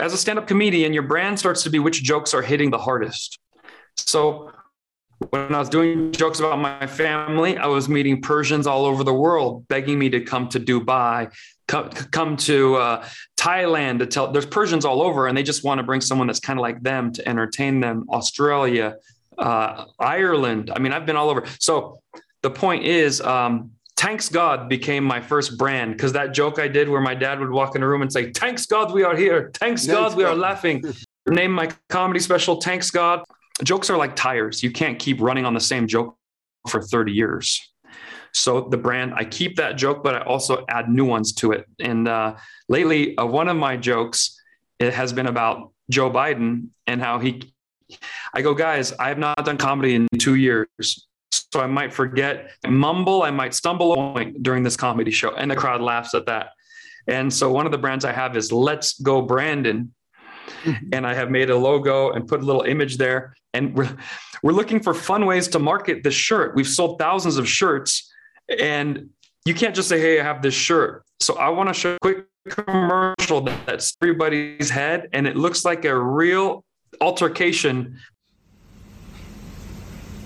As 0.00 0.12
a 0.12 0.16
stand 0.16 0.38
up 0.38 0.46
comedian, 0.46 0.92
your 0.92 1.02
brand 1.02 1.38
starts 1.38 1.62
to 1.64 1.70
be 1.70 1.78
which 1.78 2.02
jokes 2.02 2.34
are 2.34 2.42
hitting 2.42 2.70
the 2.70 2.78
hardest. 2.78 3.38
So, 3.96 4.52
when 5.30 5.54
I 5.54 5.58
was 5.58 5.68
doing 5.68 6.12
jokes 6.12 6.40
about 6.40 6.58
my 6.58 6.86
family, 6.86 7.56
I 7.56 7.66
was 7.66 7.88
meeting 7.88 8.20
Persians 8.20 8.66
all 8.66 8.84
over 8.84 9.04
the 9.04 9.14
world 9.14 9.68
begging 9.68 9.98
me 9.98 10.10
to 10.10 10.20
come 10.20 10.48
to 10.48 10.60
Dubai, 10.60 11.32
come, 11.68 11.90
come 11.90 12.36
to 12.38 12.76
uh, 12.76 13.06
Thailand 13.36 14.00
to 14.00 14.06
tell. 14.06 14.32
There's 14.32 14.46
Persians 14.46 14.84
all 14.84 15.02
over, 15.02 15.26
and 15.26 15.36
they 15.36 15.42
just 15.42 15.64
want 15.64 15.78
to 15.78 15.84
bring 15.84 16.00
someone 16.00 16.26
that's 16.26 16.40
kind 16.40 16.58
of 16.58 16.62
like 16.62 16.82
them 16.82 17.12
to 17.12 17.28
entertain 17.28 17.80
them. 17.80 18.06
Australia, 18.10 18.96
uh, 19.38 19.84
Ireland. 19.98 20.70
I 20.74 20.78
mean, 20.78 20.92
I've 20.92 21.06
been 21.06 21.16
all 21.16 21.30
over. 21.30 21.44
So 21.58 22.00
the 22.42 22.50
point 22.50 22.84
is, 22.84 23.20
um, 23.20 23.72
Thanks 23.98 24.28
God 24.28 24.68
became 24.68 25.04
my 25.04 25.20
first 25.20 25.56
brand 25.56 25.92
because 25.92 26.12
that 26.14 26.34
joke 26.34 26.58
I 26.58 26.66
did 26.66 26.88
where 26.88 27.00
my 27.00 27.14
dad 27.14 27.38
would 27.38 27.50
walk 27.50 27.76
in 27.76 27.84
a 27.84 27.88
room 27.88 28.02
and 28.02 28.12
say, 28.12 28.32
Thanks 28.32 28.66
God 28.66 28.92
we 28.92 29.04
are 29.04 29.14
here. 29.14 29.52
Thanks, 29.54 29.86
Thanks 29.86 29.86
God 29.86 30.16
we 30.16 30.24
God. 30.24 30.32
are 30.32 30.36
laughing. 30.36 30.82
Name 31.28 31.52
my 31.52 31.70
comedy 31.88 32.18
special, 32.18 32.60
Thanks 32.60 32.90
God. 32.90 33.22
Jokes 33.62 33.90
are 33.90 33.96
like 33.96 34.16
tires. 34.16 34.60
You 34.60 34.72
can't 34.72 34.98
keep 34.98 35.20
running 35.20 35.44
on 35.44 35.54
the 35.54 35.60
same 35.60 35.86
joke 35.86 36.16
for 36.68 36.82
30 36.82 37.12
years. 37.12 37.60
So 38.32 38.62
the 38.62 38.76
brand, 38.76 39.12
I 39.14 39.24
keep 39.24 39.56
that 39.56 39.76
joke, 39.76 40.02
but 40.02 40.16
I 40.16 40.22
also 40.22 40.64
add 40.68 40.88
new 40.88 41.04
ones 41.04 41.32
to 41.34 41.52
it. 41.52 41.66
And 41.78 42.08
uh, 42.08 42.36
lately, 42.68 43.16
uh, 43.16 43.26
one 43.26 43.46
of 43.46 43.56
my 43.56 43.76
jokes 43.76 44.40
it 44.78 44.94
has 44.94 45.12
been 45.12 45.26
about 45.26 45.70
Joe 45.90 46.10
Biden 46.10 46.68
and 46.88 47.00
how 47.00 47.20
he 47.20 47.52
I 48.34 48.42
go, 48.42 48.54
guys, 48.54 48.92
I 48.92 49.08
have 49.08 49.18
not 49.18 49.44
done 49.44 49.58
comedy 49.58 49.94
in 49.94 50.08
two 50.18 50.36
years. 50.36 51.06
So 51.30 51.60
I 51.60 51.66
might 51.66 51.92
forget, 51.92 52.50
mumble, 52.66 53.22
I 53.22 53.30
might 53.30 53.54
stumble 53.54 54.18
during 54.40 54.62
this 54.62 54.76
comedy 54.76 55.10
show. 55.10 55.34
And 55.34 55.50
the 55.50 55.56
crowd 55.56 55.80
laughs 55.80 56.14
at 56.14 56.26
that. 56.26 56.50
And 57.06 57.32
so 57.32 57.50
one 57.50 57.66
of 57.66 57.72
the 57.72 57.78
brands 57.78 58.04
I 58.04 58.12
have 58.12 58.36
is 58.36 58.52
Let's 58.52 58.98
Go 59.00 59.22
Brandon. 59.22 59.92
Mm-hmm. 60.64 60.86
And 60.92 61.06
I 61.06 61.14
have 61.14 61.30
made 61.30 61.50
a 61.50 61.56
logo 61.56 62.12
and 62.12 62.26
put 62.26 62.40
a 62.40 62.44
little 62.44 62.62
image 62.62 62.96
there. 62.96 63.34
And 63.54 63.74
we're, 63.74 63.96
we're 64.42 64.52
looking 64.52 64.80
for 64.80 64.94
fun 64.94 65.26
ways 65.26 65.48
to 65.48 65.58
market 65.58 66.02
this 66.02 66.14
shirt. 66.14 66.54
We've 66.54 66.68
sold 66.68 66.98
thousands 66.98 67.36
of 67.36 67.48
shirts. 67.48 68.10
And 68.58 69.10
you 69.44 69.54
can't 69.54 69.74
just 69.74 69.88
say, 69.88 70.00
hey, 70.00 70.20
I 70.20 70.24
have 70.24 70.42
this 70.42 70.54
shirt. 70.54 71.04
So 71.20 71.34
I 71.34 71.48
want 71.50 71.68
to 71.68 71.74
show 71.74 71.94
a 71.94 71.98
quick 72.00 72.26
commercial 72.48 73.42
that's 73.42 73.96
everybody's 74.02 74.70
head. 74.70 75.08
And 75.12 75.26
it 75.26 75.36
looks 75.36 75.64
like 75.64 75.84
a 75.84 75.96
real 75.96 76.64
altercation. 77.00 77.98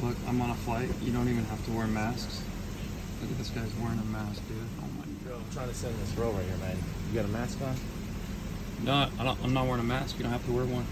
Look, 0.03 0.17
I'm 0.29 0.41
on 0.43 0.51
a 0.51 0.55
flight. 0.55 0.91
You 1.03 1.13
don't 1.13 1.29
even 1.29 1.45
have 1.47 1.65
to 1.67 1.71
wear 1.73 1.87
masks. 1.87 2.43
Look 3.23 3.31
at 3.31 3.39
this 3.39 3.49
guy's 3.51 3.73
wearing 3.81 3.99
a 3.99 4.05
mask, 4.05 4.47
dude. 4.47 4.59
Oh 4.81 4.89
my 4.99 5.31
god. 5.31 5.41
I'm 5.41 5.55
trying 5.55 5.69
to 5.69 5.75
sit 5.75 5.91
in 5.91 6.01
this 6.01 6.13
row 6.15 6.31
right 6.31 6.45
here, 6.45 6.57
man. 6.59 6.77
You 7.09 7.15
got 7.15 7.25
a 7.25 7.33
mask 7.33 7.59
on? 7.63 7.75
No, 8.85 9.09
I 9.19 9.25
don't, 9.25 9.39
I'm 9.43 9.55
not 9.55 9.65
wearing 9.67 9.81
a 9.81 9.85
mask. 9.85 10.19
You 10.19 10.25
don't 10.25 10.33
have 10.33 10.45
to 10.47 10.53
wear 10.53 10.67
one. 10.67 10.85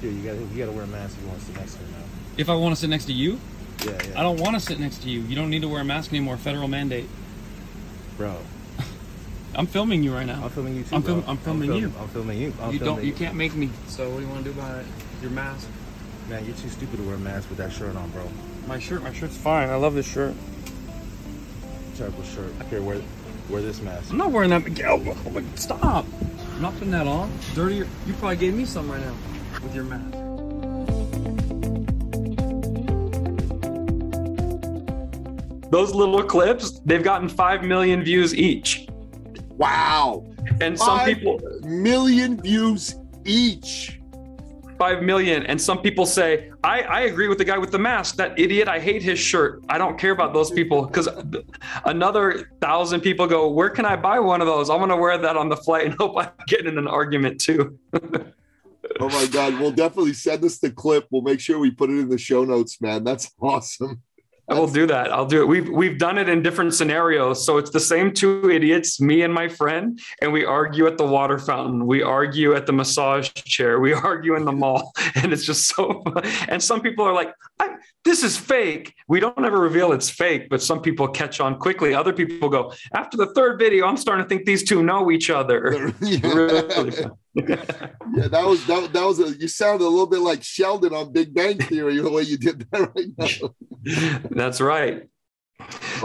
Dude, 0.00 0.14
you 0.14 0.22
gotta, 0.22 0.38
you 0.38 0.58
got 0.58 0.66
to 0.66 0.72
wear 0.72 0.84
a 0.84 0.88
mask 0.88 1.16
if 1.16 1.22
you 1.22 1.28
want 1.28 1.40
to 1.40 1.46
sit 1.46 1.56
next 1.56 1.74
to 1.74 1.82
me 1.82 1.88
now. 1.90 2.04
If 2.36 2.48
I 2.48 2.54
want 2.54 2.74
to 2.74 2.80
sit 2.80 2.90
next 2.90 3.06
to 3.06 3.12
you? 3.12 3.40
Yeah, 3.84 3.92
yeah. 3.92 4.20
I 4.20 4.22
don't 4.22 4.38
want 4.38 4.54
to 4.54 4.60
sit 4.60 4.78
next 4.78 5.02
to 5.02 5.08
you. 5.08 5.20
You 5.20 5.34
don't 5.34 5.50
need 5.50 5.62
to 5.62 5.68
wear 5.68 5.80
a 5.80 5.84
mask 5.84 6.12
anymore. 6.12 6.36
Federal 6.36 6.68
mandate. 6.68 7.08
Bro. 8.16 8.36
I'm 9.56 9.66
filming 9.66 10.04
you 10.04 10.14
right 10.14 10.26
now. 10.26 10.44
I'm 10.44 10.50
filming 10.50 10.76
you 10.76 10.84
too. 10.84 10.94
I'm, 10.94 11.02
film, 11.02 11.24
I'm 11.26 11.38
filming 11.38 11.72
I'm 11.72 11.78
you. 11.78 11.92
I'm 11.98 12.08
filming 12.08 12.38
you. 12.38 12.52
I'm 12.60 12.72
you 12.72 12.78
filming 12.78 12.96
don't. 12.96 13.04
You 13.04 13.12
can't 13.12 13.34
make 13.34 13.54
me. 13.54 13.70
So 13.88 14.08
what 14.10 14.18
do 14.18 14.22
you 14.22 14.28
want 14.28 14.44
to 14.44 14.52
do 14.52 14.58
about 14.58 14.78
it? 14.78 14.86
Your 15.22 15.32
mask. 15.32 15.68
Man, 16.28 16.44
you're 16.46 16.56
too 16.56 16.70
stupid 16.70 16.96
to 16.96 17.02
wear 17.02 17.16
a 17.16 17.18
mask 17.18 17.50
with 17.50 17.58
that 17.58 17.70
shirt 17.70 17.94
on, 17.96 18.10
bro. 18.10 18.26
My 18.66 18.78
shirt. 18.78 19.02
My 19.02 19.12
shirt's 19.12 19.36
fine. 19.36 19.68
I 19.68 19.74
love 19.74 19.94
this 19.94 20.06
shirt. 20.10 20.34
Terrible 21.96 22.22
shirt. 22.22 22.50
Here, 22.70 22.80
wear 22.80 23.00
wear 23.50 23.60
this 23.60 23.82
mask. 23.82 24.10
I'm 24.10 24.16
not 24.16 24.32
wearing 24.32 24.50
that. 24.50 24.62
Oh, 24.86 25.42
stop. 25.54 26.06
I'm 26.54 26.62
not 26.62 26.72
putting 26.74 26.92
that 26.92 27.06
on. 27.06 27.30
Dirty. 27.54 27.76
You 27.76 28.14
probably 28.18 28.36
gave 28.36 28.54
me 28.54 28.64
some 28.64 28.90
right 28.90 29.00
now 29.00 29.14
with 29.62 29.74
your 29.74 29.84
mask. 29.84 30.12
Those 35.70 35.92
little 35.94 36.22
clips, 36.22 36.80
they've 36.86 37.02
gotten 37.02 37.28
5 37.28 37.64
million 37.64 38.02
views 38.02 38.34
each. 38.34 38.88
Wow. 39.56 40.24
And 40.60 40.78
some 40.78 41.04
people 41.04 41.40
million 41.64 42.40
views 42.40 42.94
each. 43.24 44.00
5 44.84 45.02
million. 45.02 45.46
And 45.46 45.58
some 45.58 45.80
people 45.80 46.04
say, 46.04 46.52
I, 46.62 46.82
I 46.82 47.00
agree 47.02 47.26
with 47.28 47.38
the 47.38 47.44
guy 47.46 47.56
with 47.56 47.70
the 47.70 47.78
mask. 47.78 48.16
That 48.16 48.38
idiot, 48.38 48.68
I 48.68 48.78
hate 48.78 49.02
his 49.02 49.18
shirt. 49.18 49.64
I 49.70 49.78
don't 49.78 49.96
care 49.98 50.10
about 50.10 50.34
those 50.34 50.50
people. 50.50 50.84
Because 50.84 51.08
another 51.86 52.50
thousand 52.60 53.00
people 53.00 53.26
go, 53.26 53.48
Where 53.48 53.70
can 53.70 53.86
I 53.86 53.96
buy 53.96 54.18
one 54.18 54.42
of 54.42 54.46
those? 54.46 54.68
I'm 54.68 54.76
going 54.76 54.90
to 54.90 54.98
wear 54.98 55.16
that 55.16 55.38
on 55.38 55.48
the 55.48 55.56
flight 55.56 55.86
and 55.86 55.94
hope 55.98 56.18
I 56.18 56.30
get 56.46 56.66
in 56.66 56.76
an 56.76 56.86
argument 56.86 57.40
too. 57.40 57.78
oh 57.94 59.08
my 59.08 59.26
God. 59.32 59.58
We'll 59.58 59.72
definitely 59.72 60.12
send 60.12 60.44
us 60.44 60.58
the 60.58 60.70
clip. 60.70 61.06
We'll 61.10 61.22
make 61.22 61.40
sure 61.40 61.58
we 61.58 61.70
put 61.70 61.88
it 61.88 61.98
in 61.98 62.10
the 62.10 62.18
show 62.18 62.44
notes, 62.44 62.78
man. 62.82 63.04
That's 63.04 63.32
awesome. 63.40 64.02
I 64.48 64.54
will 64.54 64.66
do 64.66 64.86
that. 64.86 65.10
I'll 65.10 65.26
do 65.26 65.42
it. 65.42 65.46
We've 65.46 65.68
we've 65.68 65.98
done 65.98 66.18
it 66.18 66.28
in 66.28 66.42
different 66.42 66.74
scenarios. 66.74 67.46
So 67.46 67.56
it's 67.56 67.70
the 67.70 67.80
same 67.80 68.12
two 68.12 68.50
idiots, 68.50 69.00
me 69.00 69.22
and 69.22 69.32
my 69.32 69.48
friend, 69.48 69.98
and 70.20 70.32
we 70.32 70.44
argue 70.44 70.86
at 70.86 70.98
the 70.98 71.06
water 71.06 71.38
fountain. 71.38 71.86
We 71.86 72.02
argue 72.02 72.54
at 72.54 72.66
the 72.66 72.72
massage 72.72 73.30
chair. 73.32 73.80
We 73.80 73.92
argue 74.10 74.36
in 74.36 74.44
the 74.44 74.52
mall, 74.52 74.92
and 75.14 75.32
it's 75.32 75.46
just 75.46 75.68
so. 75.68 76.02
Fun. 76.02 76.24
And 76.48 76.62
some 76.62 76.82
people 76.82 77.06
are 77.06 77.14
like, 77.14 77.34
"This 78.04 78.22
is 78.22 78.36
fake." 78.36 78.94
We 79.08 79.20
don't 79.20 79.44
ever 79.44 79.58
reveal 79.58 79.92
it's 79.92 80.10
fake, 80.10 80.48
but 80.48 80.62
some 80.62 80.80
people 80.80 81.08
catch 81.08 81.40
on 81.40 81.58
quickly. 81.58 81.94
Other 81.94 82.12
people 82.12 82.48
go, 82.48 82.72
"After 82.94 83.16
the 83.16 83.32
third 83.34 83.58
video, 83.58 83.86
I'm 83.86 83.96
starting 83.96 84.24
to 84.24 84.28
think 84.28 84.44
these 84.44 84.64
two 84.64 84.82
know 84.82 85.10
each 85.10 85.30
other." 85.30 85.92
really 86.00 86.94
yeah, 87.36 88.28
that 88.28 88.44
was 88.46 88.64
that, 88.66 88.92
that 88.92 89.04
was 89.04 89.18
a 89.18 89.36
you 89.36 89.48
sounded 89.48 89.84
a 89.84 89.88
little 89.88 90.06
bit 90.06 90.20
like 90.20 90.44
Sheldon 90.44 90.94
on 90.94 91.12
Big 91.12 91.34
Bang 91.34 91.58
Theory 91.58 91.96
the 91.98 92.08
way 92.08 92.22
you 92.22 92.38
did 92.38 92.60
that 92.70 92.94
right 92.94 93.08
now. 93.18 94.20
That's 94.30 94.60
right. 94.60 95.08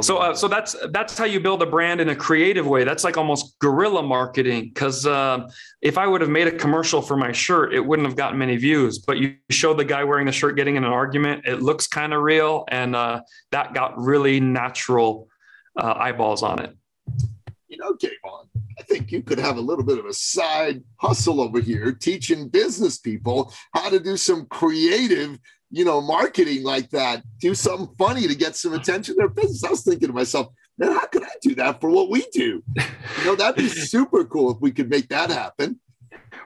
So, 0.02 0.18
uh, 0.18 0.36
so 0.36 0.48
that's 0.48 0.76
that's 0.92 1.18
how 1.18 1.26
you 1.26 1.40
build 1.40 1.62
a 1.62 1.66
brand 1.66 2.00
in 2.00 2.10
a 2.10 2.16
creative 2.16 2.68
way. 2.68 2.84
That's 2.84 3.04
like 3.04 3.18
almost 3.18 3.58
guerrilla 3.60 4.04
marketing. 4.04 4.72
Because 4.74 5.06
uh, 5.06 5.50
if 5.82 5.98
I 5.98 6.08
would 6.08 6.22
have 6.22 6.30
made 6.30 6.48
a 6.48 6.52
commercial 6.52 7.02
for 7.02 7.18
my 7.18 7.32
shirt, 7.32 7.74
it 7.74 7.80
wouldn't 7.80 8.08
have 8.08 8.16
gotten 8.16 8.38
many 8.38 8.56
views. 8.58 9.00
But 9.00 9.18
you 9.18 9.36
show 9.50 9.74
the 9.74 9.86
guy 9.86 10.04
wearing 10.04 10.28
the 10.28 10.32
shirt 10.32 10.56
getting 10.56 10.76
in 10.76 10.84
an 10.84 10.92
argument. 10.92 11.46
It 11.46 11.62
looks 11.62 11.88
kind 11.88 12.14
of 12.14 12.22
real, 12.22 12.66
and 12.70 12.96
uh, 12.96 13.22
that 13.52 13.74
got 13.74 13.98
really 13.98 14.40
natural 14.40 15.28
uh, 15.76 15.94
eyeballs 15.98 16.44
on 16.44 16.60
it. 16.60 16.76
You 17.68 17.78
know, 17.78 17.96
K-von, 17.96 18.48
I 18.80 18.84
think 18.84 19.12
you 19.12 19.22
could 19.22 19.40
have 19.40 19.58
a 19.58 19.62
little 19.62 19.84
bit 19.84 20.00
of 20.00 20.06
a 20.06 20.14
side 20.14 20.84
hustle 20.98 21.42
over 21.42 21.60
here, 21.60 21.92
teaching 21.92 22.48
business 22.48 22.98
people 22.98 23.54
how 23.74 23.90
to 23.90 24.00
do 24.00 24.18
some 24.18 24.46
creative, 24.48 25.38
you 25.72 25.86
know, 25.86 26.02
marketing 26.02 26.64
like 26.64 26.90
that. 26.92 27.24
Do 27.40 27.54
something 27.54 27.94
funny 27.98 28.28
to 28.28 28.36
get 28.36 28.56
some 28.56 28.74
attention 28.74 29.16
to 29.16 29.20
their 29.20 29.30
business. 29.30 29.64
I 29.64 29.70
was 29.70 29.84
thinking 29.84 30.08
to 30.08 30.14
myself, 30.14 30.48
man, 30.78 30.92
how 30.92 31.06
could 31.06 31.24
I 31.24 31.32
do 31.42 31.56
that 31.56 31.80
for 31.80 31.90
what 31.90 32.10
we 32.10 32.26
do? 32.32 32.64
You 33.20 33.26
know, 33.26 33.36
that'd 33.36 33.56
be 33.56 33.68
super 33.68 34.26
cool 34.26 34.52
if 34.52 34.58
we 34.62 34.72
could 34.72 34.90
make 34.90 35.10
that 35.10 35.30
happen. 35.30 35.80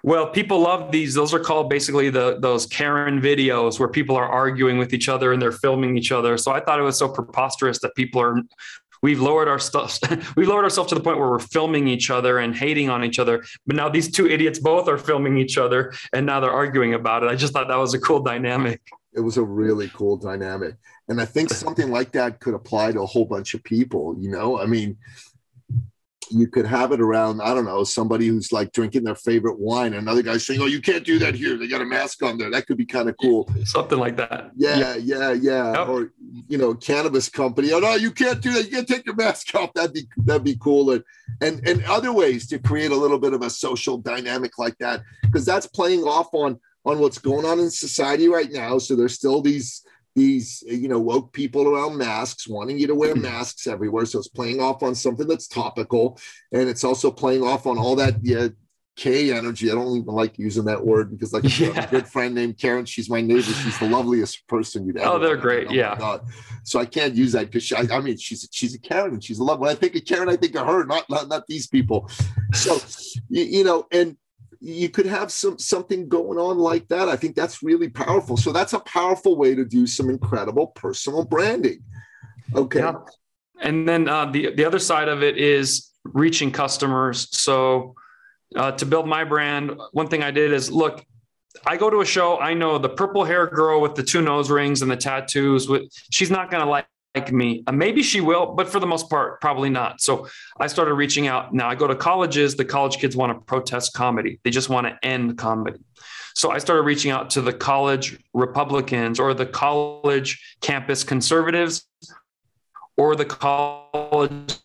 Well, 0.05 0.27
people 0.27 0.59
love 0.59 0.91
these. 0.91 1.13
Those 1.13 1.33
are 1.33 1.39
called 1.39 1.69
basically 1.69 2.09
the 2.09 2.37
those 2.39 2.65
Karen 2.65 3.21
videos 3.21 3.79
where 3.79 3.87
people 3.87 4.17
are 4.17 4.27
arguing 4.27 4.77
with 4.77 4.93
each 4.93 5.07
other 5.07 5.31
and 5.31 5.41
they're 5.41 5.53
filming 5.53 5.97
each 5.97 6.11
other. 6.11 6.37
So 6.37 6.51
I 6.51 6.59
thought 6.59 6.77
it 6.77 6.83
was 6.83 6.97
so 6.97 7.07
preposterous 7.07 7.79
that 7.79 7.95
people 7.95 8.21
are 8.21 8.41
we've 9.01 9.21
lowered 9.21 9.47
our 9.47 9.59
stuff 9.59 9.99
we've 10.35 10.47
lowered 10.47 10.63
ourselves 10.63 10.89
to 10.89 10.95
the 10.95 11.01
point 11.01 11.19
where 11.19 11.29
we're 11.29 11.37
filming 11.37 11.87
each 11.87 12.09
other 12.09 12.39
and 12.39 12.55
hating 12.55 12.89
on 12.89 13.03
each 13.03 13.19
other 13.19 13.43
but 13.67 13.75
now 13.75 13.89
these 13.89 14.09
two 14.09 14.27
idiots 14.27 14.59
both 14.59 14.87
are 14.87 14.97
filming 14.97 15.37
each 15.37 15.57
other 15.57 15.93
and 16.13 16.25
now 16.25 16.39
they're 16.39 16.49
arguing 16.49 16.93
about 16.93 17.21
it 17.21 17.29
i 17.29 17.35
just 17.35 17.51
thought 17.53 17.67
that 17.67 17.75
was 17.75 17.93
a 17.93 17.99
cool 17.99 18.21
dynamic 18.21 18.81
It 19.15 19.21
was 19.21 19.37
a 19.37 19.43
really 19.43 19.89
cool 19.89 20.17
dynamic. 20.17 20.75
And 21.09 21.21
I 21.21 21.25
think 21.25 21.49
something 21.49 21.91
like 21.91 22.11
that 22.13 22.39
could 22.39 22.53
apply 22.53 22.93
to 22.93 23.01
a 23.01 23.05
whole 23.05 23.25
bunch 23.25 23.53
of 23.53 23.63
people, 23.63 24.15
you 24.17 24.31
know? 24.31 24.59
I 24.59 24.65
mean, 24.65 24.97
you 26.33 26.47
could 26.47 26.65
have 26.65 26.91
it 26.91 27.01
around, 27.01 27.41
I 27.41 27.53
don't 27.53 27.65
know, 27.65 27.83
somebody 27.83 28.27
who's 28.27 28.51
like 28.51 28.71
drinking 28.71 29.03
their 29.03 29.15
favorite 29.15 29.59
wine, 29.59 29.93
another 29.93 30.21
guy 30.21 30.37
saying, 30.37 30.61
Oh, 30.61 30.65
you 30.65 30.81
can't 30.81 31.03
do 31.03 31.19
that 31.19 31.35
here. 31.35 31.57
They 31.57 31.67
got 31.67 31.81
a 31.81 31.85
mask 31.85 32.23
on 32.23 32.37
there. 32.37 32.49
That 32.49 32.65
could 32.67 32.77
be 32.77 32.85
kind 32.85 33.09
of 33.09 33.15
cool. 33.21 33.49
Something 33.65 33.99
like 33.99 34.17
that. 34.17 34.51
Yeah, 34.55 34.95
yeah, 34.95 35.31
yeah. 35.33 35.73
Yep. 35.73 35.87
Or 35.87 36.13
you 36.47 36.57
know, 36.57 36.73
cannabis 36.73 37.29
company. 37.29 37.71
Oh 37.71 37.79
no, 37.79 37.95
you 37.95 38.11
can't 38.11 38.41
do 38.41 38.53
that. 38.53 38.65
You 38.65 38.71
can't 38.71 38.87
take 38.87 39.05
your 39.05 39.15
mask 39.15 39.53
off. 39.55 39.73
That'd 39.73 39.93
be 39.93 40.07
that'd 40.17 40.43
be 40.43 40.57
cool. 40.57 40.91
And 40.91 41.03
and 41.41 41.67
and 41.67 41.83
other 41.85 42.11
ways 42.11 42.47
to 42.47 42.59
create 42.59 42.91
a 42.91 42.97
little 42.97 43.19
bit 43.19 43.33
of 43.33 43.41
a 43.41 43.49
social 43.49 43.97
dynamic 43.97 44.57
like 44.57 44.77
that. 44.79 45.03
Because 45.21 45.45
that's 45.45 45.67
playing 45.67 46.03
off 46.03 46.33
on 46.33 46.59
on 46.85 46.99
what's 46.99 47.17
going 47.17 47.45
on 47.45 47.59
in 47.59 47.69
society 47.69 48.27
right 48.27 48.51
now. 48.51 48.77
So 48.77 48.95
there's 48.95 49.15
still 49.15 49.41
these 49.41 49.83
these 50.15 50.63
you 50.67 50.87
know 50.87 50.99
woke 50.99 51.33
people 51.33 51.67
around 51.67 51.97
masks 51.97 52.47
wanting 52.47 52.77
you 52.77 52.85
to 52.85 52.93
wear 52.93 53.13
mm-hmm. 53.13 53.23
masks 53.23 53.65
everywhere 53.65 54.05
so 54.05 54.19
it's 54.19 54.27
playing 54.27 54.61
off 54.61 54.83
on 54.83 54.93
something 54.93 55.27
that's 55.27 55.47
topical 55.47 56.19
and 56.51 56.69
it's 56.69 56.83
also 56.83 57.09
playing 57.09 57.41
off 57.41 57.65
on 57.65 57.79
all 57.79 57.95
that 57.95 58.13
yeah 58.21 58.47
K 58.95 59.33
energy. 59.33 59.71
I 59.71 59.73
don't 59.73 59.97
even 59.97 60.13
like 60.13 60.37
using 60.37 60.65
that 60.65 60.85
word 60.85 61.09
because, 61.09 61.33
like, 61.33 61.43
Yeah. 61.59 61.83
a 61.83 61.89
good 61.89 62.07
friend 62.07 62.35
named 62.35 62.59
Karen. 62.59 62.85
She's 62.85 63.09
my 63.09 63.21
neighbor. 63.21 63.41
She's 63.41 63.79
the 63.79 63.89
loveliest 63.89 64.47
person 64.47 64.85
you'd 64.85 64.97
ever. 64.97 65.09
Oh, 65.09 65.19
they're 65.19 65.35
great. 65.35 65.67
Oh 65.67 65.69
my 65.71 65.75
Yeah. 65.75 66.19
So 66.63 66.79
I 66.79 66.85
can't 66.85 67.15
use 67.15 67.31
that 67.31 67.49
because 67.49 67.71
I, 67.73 67.95
I 67.95 68.01
mean, 68.01 68.17
she's 68.17 68.47
she's 68.51 68.75
a 68.75 68.79
Karen 68.79 69.13
and 69.13 69.23
she's 69.23 69.39
a 69.39 69.43
love. 69.43 69.59
When 69.59 69.71
I 69.71 69.75
think 69.75 69.95
of 69.95 70.05
Karen, 70.05 70.29
I 70.29 70.35
think 70.35 70.55
of 70.55 70.67
her, 70.67 70.85
not 70.85 71.09
not, 71.09 71.27
not 71.27 71.47
these 71.47 71.65
people. 71.65 72.09
So 72.53 72.77
you, 73.29 73.43
you 73.43 73.63
know, 73.63 73.87
and 73.91 74.15
you 74.63 74.87
could 74.87 75.05
have 75.05 75.29
some 75.29 75.59
something 75.59 76.07
going 76.07 76.39
on 76.39 76.57
like 76.57 76.87
that. 76.87 77.09
I 77.09 77.17
think 77.17 77.35
that's 77.35 77.61
really 77.61 77.89
powerful. 77.89 78.37
So 78.37 78.53
that's 78.53 78.71
a 78.71 78.79
powerful 78.79 79.35
way 79.35 79.55
to 79.55 79.65
do 79.65 79.85
some 79.85 80.09
incredible 80.09 80.67
personal 80.67 81.25
branding. 81.25 81.83
Okay. 82.55 82.79
Yeah. 82.79 82.93
And 83.61 83.87
then 83.87 84.07
uh, 84.07 84.25
the 84.31 84.55
the 84.55 84.63
other 84.63 84.79
side 84.79 85.09
of 85.09 85.21
it 85.21 85.37
is 85.37 85.91
reaching 86.05 86.49
customers. 86.49 87.27
So 87.37 87.95
uh, 88.55 88.71
to 88.71 88.85
build 88.85 89.05
my 89.05 89.25
brand, 89.25 89.77
one 89.91 90.07
thing 90.07 90.23
I 90.23 90.31
did 90.31 90.53
is 90.53 90.71
look. 90.71 91.05
I 91.67 91.77
go 91.77 91.89
to 91.89 92.01
a 92.01 92.05
show. 92.05 92.39
I 92.39 92.53
know 92.53 92.77
the 92.77 92.89
purple 92.89 93.23
hair 93.23 93.45
girl 93.47 93.79
with 93.79 93.95
the 93.95 94.03
two 94.03 94.21
nose 94.21 94.49
rings 94.49 94.81
and 94.81 94.89
the 94.89 94.97
tattoos. 94.97 95.67
With 95.67 95.83
she's 96.09 96.31
not 96.31 96.49
going 96.49 96.63
to 96.63 96.69
like 96.69 96.87
like 97.15 97.31
me. 97.31 97.63
Uh, 97.67 97.71
maybe 97.71 98.01
she 98.01 98.21
will, 98.21 98.53
but 98.53 98.67
for 98.67 98.79
the 98.79 98.87
most 98.87 99.09
part, 99.09 99.39
probably 99.39 99.69
not. 99.69 100.01
So 100.01 100.27
I 100.59 100.67
started 100.67 100.95
reaching 100.95 101.27
out. 101.27 101.53
Now 101.53 101.69
I 101.69 101.75
go 101.75 101.87
to 101.87 101.95
colleges. 101.95 102.55
The 102.55 102.65
college 102.65 102.97
kids 102.97 103.15
want 103.15 103.31
to 103.33 103.39
protest 103.45 103.93
comedy. 103.93 104.39
They 104.43 104.49
just 104.49 104.69
want 104.69 104.87
to 104.87 104.97
end 105.03 105.37
comedy. 105.37 105.79
So 106.35 106.51
I 106.51 106.57
started 106.57 106.81
reaching 106.81 107.11
out 107.11 107.29
to 107.31 107.41
the 107.41 107.53
college 107.53 108.19
Republicans 108.33 109.19
or 109.19 109.33
the 109.33 109.45
college 109.45 110.57
campus 110.61 111.03
conservatives 111.03 111.85
or 112.97 113.15
the 113.15 113.25
college 113.25 114.57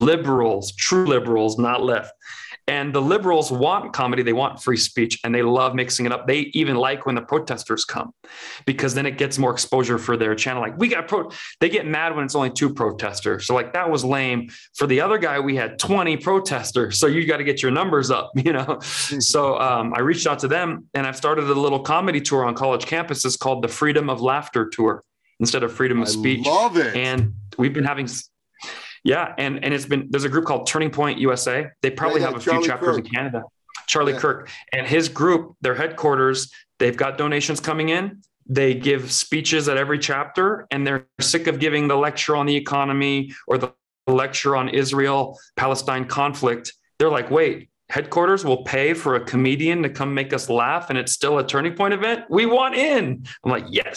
liberals, 0.00 0.72
true 0.72 1.06
liberals, 1.06 1.58
not 1.58 1.82
left. 1.82 2.12
And 2.68 2.94
the 2.94 3.00
liberals 3.00 3.50
want 3.50 3.92
comedy, 3.92 4.22
they 4.22 4.34
want 4.34 4.62
free 4.62 4.76
speech, 4.76 5.18
and 5.24 5.34
they 5.34 5.42
love 5.42 5.74
mixing 5.74 6.06
it 6.06 6.12
up. 6.12 6.26
They 6.26 6.50
even 6.52 6.76
like 6.76 7.06
when 7.06 7.14
the 7.14 7.22
protesters 7.22 7.84
come 7.84 8.12
because 8.66 8.94
then 8.94 9.06
it 9.06 9.16
gets 9.16 9.38
more 9.38 9.50
exposure 9.50 9.98
for 9.98 10.16
their 10.16 10.34
channel. 10.34 10.60
Like, 10.62 10.78
we 10.78 10.88
got 10.88 11.08
pro, 11.08 11.30
they 11.60 11.70
get 11.70 11.86
mad 11.86 12.14
when 12.14 12.24
it's 12.24 12.34
only 12.34 12.50
two 12.50 12.72
protesters. 12.72 13.46
So, 13.46 13.54
like, 13.54 13.72
that 13.72 13.90
was 13.90 14.04
lame. 14.04 14.50
For 14.74 14.86
the 14.86 15.00
other 15.00 15.16
guy, 15.18 15.40
we 15.40 15.56
had 15.56 15.78
20 15.78 16.18
protesters. 16.18 16.98
So, 16.98 17.06
you 17.06 17.26
got 17.26 17.38
to 17.38 17.44
get 17.44 17.62
your 17.62 17.72
numbers 17.72 18.10
up, 18.10 18.32
you 18.36 18.52
know? 18.52 18.78
So, 18.80 19.58
um, 19.58 19.94
I 19.94 20.00
reached 20.00 20.26
out 20.26 20.40
to 20.40 20.48
them 20.48 20.86
and 20.94 21.06
I've 21.06 21.16
started 21.16 21.44
a 21.44 21.54
little 21.54 21.80
comedy 21.80 22.20
tour 22.20 22.44
on 22.44 22.54
college 22.54 22.84
campuses 22.84 23.38
called 23.38 23.62
the 23.62 23.68
Freedom 23.68 24.10
of 24.10 24.20
Laughter 24.20 24.68
Tour 24.68 25.02
instead 25.40 25.62
of 25.62 25.72
Freedom 25.72 26.02
of 26.02 26.08
I 26.08 26.10
Speech 26.10 26.46
love 26.46 26.76
it. 26.76 26.96
and 26.96 27.34
we've 27.56 27.72
been 27.72 27.84
having 27.84 28.08
yeah 29.08 29.34
and 29.38 29.64
and 29.64 29.70
it's 29.74 29.86
been 29.92 30.06
there's 30.10 30.24
a 30.24 30.28
group 30.34 30.44
called 30.44 30.66
turning 30.72 30.90
point 30.90 31.18
usa 31.18 31.66
they 31.82 31.90
probably 31.90 32.20
yeah, 32.20 32.26
have 32.28 32.36
a 32.36 32.40
Charlie 32.40 32.60
few 32.60 32.68
chapters 32.70 32.96
Kirk. 32.96 33.04
in 33.06 33.10
canada. 33.16 33.42
Charlie 33.86 34.12
Yeah. 34.12 34.18
kirk. 34.24 34.50
And 34.72 34.86
his 34.86 35.08
group 35.08 35.42
their 35.64 35.74
headquarters 35.74 36.38
they've 36.78 36.96
got 37.04 37.16
donations 37.18 37.58
coming 37.58 37.88
in. 37.88 38.04
They 38.46 38.74
give 38.74 39.02
speeches 39.10 39.68
at 39.68 39.76
every 39.84 39.98
chapter 39.98 40.66
and 40.70 40.86
they're 40.86 41.06
sick 41.20 41.46
of 41.46 41.58
giving 41.58 41.88
the 41.88 41.96
lecture 41.96 42.34
on 42.36 42.44
the 42.46 42.56
economy 42.64 43.32
or 43.46 43.56
the 43.58 43.72
lecture 44.06 44.54
on 44.60 44.68
israel 44.82 45.38
palestine 45.56 46.04
conflict. 46.04 46.72
They're 46.98 47.10
like 47.20 47.30
wait 47.30 47.70
headquarters 47.90 48.44
will 48.44 48.62
pay 48.64 48.92
for 48.92 49.14
a 49.14 49.20
comedian 49.32 49.82
to 49.82 49.88
come 49.88 50.12
make 50.12 50.32
us 50.34 50.50
laugh 50.50 50.90
and 50.90 50.98
it's 50.98 51.12
still 51.12 51.38
a 51.38 51.46
turning 51.52 51.74
point 51.74 51.94
event? 51.94 52.20
We 52.28 52.44
want 52.44 52.74
in. 52.74 53.24
I'm 53.44 53.50
like 53.50 53.64
yes 53.70 53.96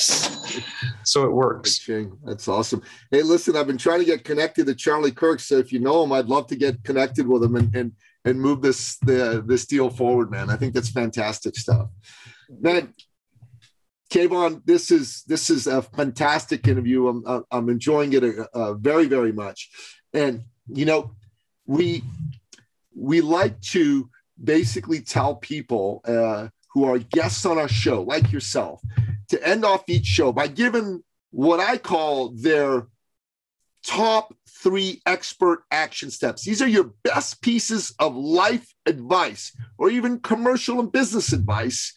so 1.03 1.25
it 1.25 1.31
works 1.31 1.87
That's 2.23 2.47
awesome. 2.47 2.81
Hey, 3.09 3.21
listen, 3.21 3.55
I've 3.55 3.67
been 3.67 3.77
trying 3.77 3.99
to 3.99 4.05
get 4.05 4.23
connected 4.23 4.65
to 4.67 4.75
Charlie 4.75 5.11
Kirk. 5.11 5.39
So 5.39 5.57
if 5.57 5.71
you 5.71 5.79
know 5.79 6.03
him, 6.03 6.11
I'd 6.11 6.27
love 6.27 6.47
to 6.47 6.55
get 6.55 6.83
connected 6.83 7.27
with 7.27 7.43
him 7.43 7.55
and 7.55 7.75
and, 7.75 7.91
and 8.25 8.39
move 8.39 8.61
this 8.61 8.97
the 8.99 9.43
this 9.45 9.65
deal 9.65 9.89
forward, 9.89 10.31
man. 10.31 10.49
I 10.49 10.55
think 10.55 10.73
that's 10.73 10.89
fantastic 10.89 11.55
stuff. 11.55 11.89
Man, 12.59 12.93
K-von, 14.09 14.61
this 14.65 14.91
is 14.91 15.23
this 15.23 15.49
is 15.49 15.67
a 15.67 15.81
fantastic 15.81 16.67
interview. 16.67 17.07
I'm 17.07 17.45
I'm- 17.49 17.69
enjoying 17.69 18.13
it 18.13 18.23
uh, 18.23 18.45
uh, 18.53 18.73
very 18.73 19.07
very 19.07 19.31
much, 19.31 19.69
and 20.13 20.43
you 20.67 20.85
know, 20.85 21.15
we 21.65 22.03
we 22.95 23.21
like 23.21 23.59
to 23.61 24.09
basically 24.43 25.01
tell 25.01 25.35
people 25.35 26.01
uh, 26.05 26.49
who 26.73 26.85
are 26.85 26.99
guests 26.99 27.45
on 27.45 27.57
our 27.57 27.67
show, 27.67 28.01
like 28.01 28.31
yourself, 28.31 28.81
to 29.29 29.47
end 29.47 29.65
off 29.65 29.83
each 29.87 30.05
show 30.05 30.31
by 30.31 30.47
giving 30.47 31.03
what 31.31 31.59
I 31.59 31.77
call 31.77 32.29
their 32.29 32.87
top 33.85 34.33
three 34.47 35.01
expert 35.05 35.63
action 35.71 36.11
steps. 36.11 36.43
These 36.43 36.61
are 36.61 36.67
your 36.67 36.93
best 37.03 37.41
pieces 37.41 37.93
of 37.99 38.15
life 38.15 38.73
advice 38.85 39.55
or 39.77 39.89
even 39.89 40.19
commercial 40.19 40.79
and 40.79 40.91
business 40.91 41.33
advice 41.33 41.93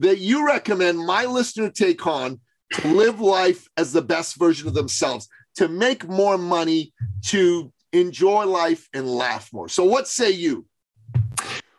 that 0.00 0.18
you 0.18 0.46
recommend 0.46 0.98
my 0.98 1.24
listener 1.24 1.70
take 1.70 2.06
on 2.06 2.40
to 2.72 2.88
live 2.88 3.20
life 3.20 3.68
as 3.76 3.92
the 3.92 4.02
best 4.02 4.36
version 4.36 4.68
of 4.68 4.74
themselves, 4.74 5.28
to 5.56 5.68
make 5.68 6.08
more 6.08 6.36
money, 6.36 6.92
to 7.22 7.72
enjoy 7.92 8.44
life 8.44 8.88
and 8.92 9.08
laugh 9.08 9.52
more. 9.52 9.68
So, 9.68 9.84
what 9.84 10.08
say 10.08 10.30
you? 10.30 10.66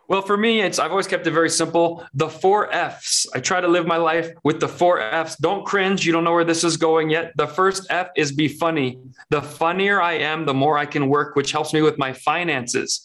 Well, 0.07 0.21
for 0.21 0.37
me, 0.37 0.61
it's 0.61 0.77
I've 0.77 0.91
always 0.91 1.07
kept 1.07 1.25
it 1.25 1.31
very 1.31 1.49
simple. 1.49 2.05
The 2.13 2.29
four 2.29 2.71
F's. 2.71 3.25
I 3.33 3.39
try 3.39 3.59
to 3.59 3.67
live 3.67 3.87
my 3.87 3.97
life 3.97 4.29
with 4.43 4.59
the 4.59 4.67
four 4.67 4.99
F's. 4.99 5.35
Don't 5.37 5.65
cringe. 5.65 6.05
You 6.05 6.11
don't 6.11 6.23
know 6.23 6.33
where 6.33 6.43
this 6.43 6.63
is 6.63 6.77
going 6.77 7.09
yet. 7.09 7.33
The 7.37 7.47
first 7.47 7.87
F 7.89 8.09
is 8.15 8.31
be 8.31 8.47
funny. 8.47 8.99
The 9.31 9.41
funnier 9.41 10.01
I 10.01 10.13
am, 10.13 10.45
the 10.45 10.53
more 10.53 10.77
I 10.77 10.85
can 10.85 11.09
work, 11.09 11.35
which 11.35 11.51
helps 11.51 11.73
me 11.73 11.81
with 11.81 11.97
my 11.97 12.13
finances. 12.13 13.03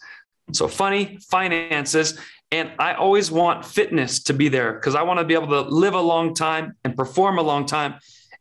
So 0.53 0.69
funny, 0.69 1.19
finances. 1.31 2.19
And 2.53 2.73
I 2.79 2.95
always 2.95 3.31
want 3.31 3.65
fitness 3.65 4.23
to 4.25 4.35
be 4.35 4.49
there 4.49 4.75
because 4.75 4.95
I 4.95 5.03
want 5.03 5.21
to 5.21 5.25
be 5.25 5.35
able 5.35 5.49
to 5.49 5.61
live 5.61 5.95
a 5.95 6.01
long 6.01 6.35
time 6.35 6.75
and 6.85 6.97
perform 6.97 7.39
a 7.39 7.43
long 7.43 7.65
time. 7.65 7.95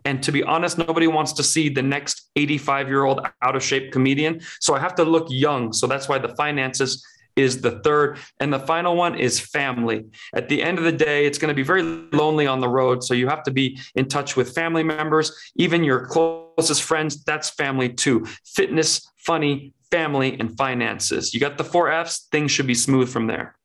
And 0.04 0.22
to 0.24 0.32
be 0.32 0.44
honest, 0.44 0.78
nobody 0.78 1.08
wants 1.08 1.34
to 1.34 1.44
see 1.44 1.70
the 1.70 1.84
next 1.84 2.30
85 2.36 2.88
year 2.90 3.06
old 3.06 3.26
out 3.42 3.56
of 3.56 3.64
shape 3.64 3.92
comedian. 3.92 4.42
So 4.60 4.74
I 4.74 4.80
have 4.80 4.96
to 4.96 5.04
look 5.04 5.28
young. 5.30 5.72
So 5.72 5.88
that's 5.88 6.10
why 6.10 6.18
the 6.18 6.36
finances 6.36 7.06
is 7.40 7.62
the 7.62 7.80
third. 7.80 8.18
And 8.40 8.54
the 8.54 8.60
final 8.60 8.96
one 8.96 9.16
is 9.16 9.40
family. 9.40 10.06
At 10.34 10.50
the 10.50 10.62
end 10.62 10.78
of 10.78 10.84
the 10.84 10.92
day, 10.92 11.26
it's 11.26 11.38
going 11.38 11.50
to 11.50 11.56
be 11.56 11.64
very 11.64 11.84
lonely 11.84 12.46
on 12.48 12.60
the 12.60 12.70
road. 12.70 13.04
So 13.04 13.14
you 13.14 13.28
have 13.28 13.44
to 13.44 13.52
be 13.52 13.80
in 13.96 14.08
touch 14.08 14.36
with 14.36 14.54
family 14.54 14.84
members, 14.84 15.32
even 15.56 15.84
your 15.84 16.06
closest 16.06 16.84
friends. 16.84 17.24
That's 17.24 17.50
family 17.50 17.90
too. 17.90 18.26
Fitness, 18.46 19.10
funny, 19.18 19.74
family, 19.92 20.40
and 20.40 20.56
finances. 20.58 21.34
You 21.34 21.40
got 21.40 21.58
the 21.58 21.64
four 21.64 21.92
F's, 21.92 22.28
things 22.32 22.52
should 22.52 22.68
be 22.68 22.76
smooth 22.76 23.10
from 23.10 23.28
there. 23.28 23.56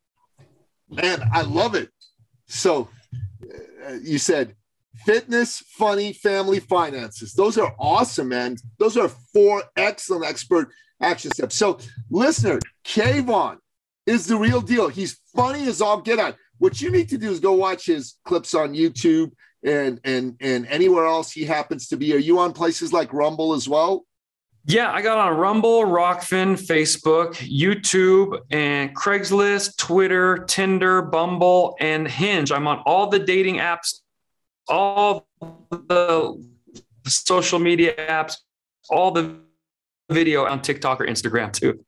Man, 0.89 1.23
I 1.33 1.41
love 1.41 1.75
it. 1.75 1.89
So, 2.47 2.89
uh, 3.87 3.93
you 4.01 4.17
said 4.17 4.55
fitness, 5.05 5.63
funny, 5.67 6.13
family, 6.13 6.59
finances. 6.59 7.33
Those 7.33 7.57
are 7.57 7.75
awesome, 7.79 8.29
man. 8.29 8.57
Those 8.79 8.97
are 8.97 9.09
four 9.09 9.63
excellent 9.75 10.25
expert 10.25 10.69
action 11.01 11.31
steps. 11.31 11.55
So, 11.55 11.79
listener, 12.09 12.59
K-von 12.83 13.57
is 14.05 14.27
the 14.27 14.37
real 14.37 14.61
deal. 14.61 14.87
He's 14.87 15.19
funny 15.35 15.67
as 15.67 15.81
all 15.81 16.01
get 16.01 16.19
out. 16.19 16.35
What 16.57 16.81
you 16.81 16.91
need 16.91 17.09
to 17.09 17.17
do 17.17 17.31
is 17.31 17.39
go 17.39 17.53
watch 17.53 17.85
his 17.85 18.15
clips 18.25 18.53
on 18.53 18.73
YouTube 18.73 19.31
and 19.63 19.99
and 20.03 20.37
and 20.39 20.67
anywhere 20.67 21.05
else 21.05 21.31
he 21.31 21.43
happens 21.43 21.87
to 21.89 21.97
be. 21.97 22.13
Are 22.13 22.19
you 22.19 22.39
on 22.39 22.53
places 22.53 22.93
like 22.93 23.11
Rumble 23.13 23.53
as 23.53 23.67
well? 23.67 24.05
Yeah, 24.67 24.91
I 24.91 25.03
got 25.03 25.19
on 25.19 25.37
Rumble, 25.37 25.83
Rokfin, 25.83 26.55
Facebook, 26.55 27.35
YouTube, 27.35 28.39
and 28.49 28.95
Craigslist, 28.95 29.77
Twitter, 29.77 30.39
Tinder, 30.47 31.03
Bumble, 31.03 31.75
and 31.79 32.07
Hinge. 32.07 32.51
I'm 32.51 32.67
on 32.67 32.79
all 32.79 33.07
the 33.07 33.19
dating 33.19 33.57
apps, 33.57 33.99
all 34.67 35.27
the 35.69 36.43
social 37.05 37.59
media 37.59 37.93
apps, 37.95 38.37
all 38.89 39.11
the 39.11 39.35
video 40.09 40.45
on 40.45 40.63
TikTok 40.63 40.99
or 40.99 41.05
Instagram 41.05 41.53
too. 41.53 41.85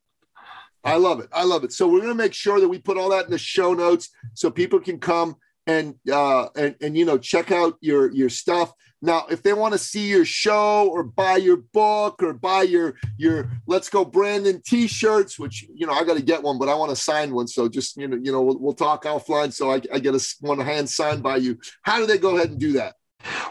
I 0.88 0.96
love 0.96 1.20
it. 1.20 1.30
I 1.34 1.44
love 1.44 1.64
it. 1.64 1.74
So 1.74 1.88
we're 1.88 2.00
going 2.00 2.12
to 2.12 2.16
make 2.16 2.34
sure 2.34 2.60
that 2.60 2.68
we 2.68 2.80
put 2.80 2.98
all 2.98 3.10
that 3.10 3.26
in 3.26 3.32
the 3.32 3.38
show 3.38 3.74
notes 3.74 4.10
so 4.34 4.50
people 4.50 4.80
can 4.80 5.00
come 5.00 5.36
and 5.68 5.96
uh, 6.12 6.48
and 6.56 6.76
and 6.82 6.98
you 6.98 7.06
know 7.06 7.18
check 7.18 7.52
out 7.52 7.78
your 7.82 8.12
your 8.12 8.30
stuff. 8.30 8.74
Now, 9.00 9.28
if 9.30 9.44
they 9.44 9.54
want 9.54 9.74
to 9.74 9.78
see 9.78 10.08
your 10.08 10.26
show 10.26 10.90
or 10.90 11.04
buy 11.04 11.38
your 11.38 11.58
book 11.58 12.24
or 12.24 12.34
buy 12.34 12.64
your 12.64 12.96
your 13.18 13.52
Let's 13.68 13.90
Go 13.90 14.04
Brandon 14.04 14.62
T-shirts, 14.66 15.38
which 15.38 15.68
you 15.72 15.86
know 15.86 15.94
I 15.94 16.04
got 16.04 16.18
to 16.18 16.24
get 16.24 16.42
one, 16.42 16.58
but 16.58 16.70
I 16.70 16.74
want 16.74 16.90
to 16.90 16.96
sign 16.96 17.34
one. 17.34 17.48
So 17.48 17.68
just 17.68 17.98
you 17.98 18.08
know 18.08 18.18
you 18.18 18.32
know 18.32 18.42
we'll, 18.42 18.58
we'll 18.58 18.74
talk 18.74 19.04
offline. 19.04 19.54
So 19.54 19.72
I, 19.72 19.82
I 19.94 20.00
get 20.00 20.16
a 20.16 20.36
one 20.40 20.60
hand 20.60 20.90
signed 20.90 21.22
by 21.22 21.38
you. 21.38 21.60
How 21.84 22.00
do 22.00 22.08
they 22.08 22.18
go 22.18 22.38
ahead 22.38 22.50
and 22.50 22.60
do 22.60 22.74
that? 22.74 22.96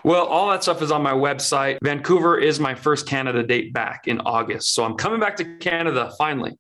Well, 0.05 0.25
all 0.27 0.51
that 0.51 0.63
stuff 0.63 0.81
is 0.83 0.91
on 0.91 1.03
my 1.03 1.13
website. 1.13 1.79
Vancouver 1.83 2.39
is 2.39 2.59
my 2.59 2.75
first 2.75 3.07
Canada 3.07 3.43
date 3.43 3.73
back 3.73 4.07
in 4.07 4.21
August. 4.21 4.75
So 4.75 4.85
I'm 4.85 4.95
coming 4.95 5.21
back 5.21 5.37
to 5.37 5.59
Canada 5.59 6.13
finally. 6.17 6.57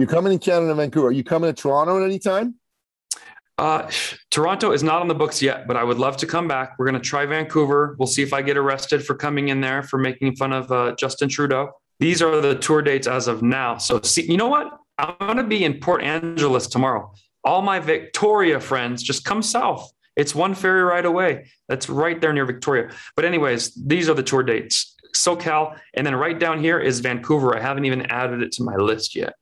You're 0.00 0.08
coming 0.08 0.32
in 0.32 0.38
Canada, 0.38 0.74
Vancouver. 0.74 1.08
Are 1.08 1.12
you 1.12 1.22
coming 1.22 1.54
to 1.54 1.62
Toronto 1.62 1.98
at 1.98 2.04
any 2.06 2.18
time? 2.18 2.54
Uh, 3.58 3.90
Toronto 4.30 4.72
is 4.72 4.82
not 4.82 5.02
on 5.02 5.08
the 5.08 5.14
books 5.14 5.42
yet, 5.42 5.66
but 5.66 5.76
I 5.76 5.84
would 5.84 5.98
love 5.98 6.16
to 6.18 6.26
come 6.26 6.48
back. 6.48 6.78
We're 6.78 6.86
going 6.86 7.00
to 7.00 7.06
try 7.06 7.26
Vancouver. 7.26 7.96
We'll 7.98 8.06
see 8.06 8.22
if 8.22 8.32
I 8.32 8.40
get 8.40 8.56
arrested 8.56 9.04
for 9.04 9.14
coming 9.14 9.50
in 9.50 9.60
there 9.60 9.82
for 9.82 9.98
making 9.98 10.36
fun 10.36 10.54
of 10.54 10.72
uh, 10.72 10.94
Justin 10.94 11.28
Trudeau. 11.28 11.72
These 11.98 12.22
are 12.22 12.40
the 12.40 12.54
tour 12.54 12.80
dates 12.80 13.06
as 13.06 13.28
of 13.28 13.42
now. 13.42 13.76
So, 13.76 14.00
see, 14.00 14.22
you 14.22 14.38
know 14.38 14.48
what? 14.48 14.70
I'm 14.96 15.14
going 15.18 15.36
to 15.36 15.44
be 15.44 15.64
in 15.64 15.78
Port 15.80 16.02
Angeles 16.02 16.66
tomorrow. 16.66 17.12
All 17.44 17.60
my 17.60 17.78
Victoria 17.78 18.58
friends 18.58 19.02
just 19.02 19.26
come 19.26 19.42
south. 19.42 19.92
It's 20.16 20.34
one 20.34 20.54
ferry 20.54 20.82
ride 20.82 21.04
away. 21.04 21.50
That's 21.68 21.90
right 21.90 22.18
there 22.18 22.32
near 22.32 22.46
Victoria. 22.46 22.90
But, 23.16 23.26
anyways, 23.26 23.74
these 23.74 24.08
are 24.08 24.14
the 24.14 24.22
tour 24.22 24.42
dates 24.42 24.96
SoCal. 25.14 25.78
And 25.92 26.06
then 26.06 26.14
right 26.14 26.38
down 26.38 26.58
here 26.58 26.78
is 26.78 27.00
Vancouver. 27.00 27.54
I 27.54 27.60
haven't 27.60 27.84
even 27.84 28.06
added 28.06 28.40
it 28.40 28.52
to 28.52 28.62
my 28.62 28.76
list 28.76 29.14
yet. 29.14 29.34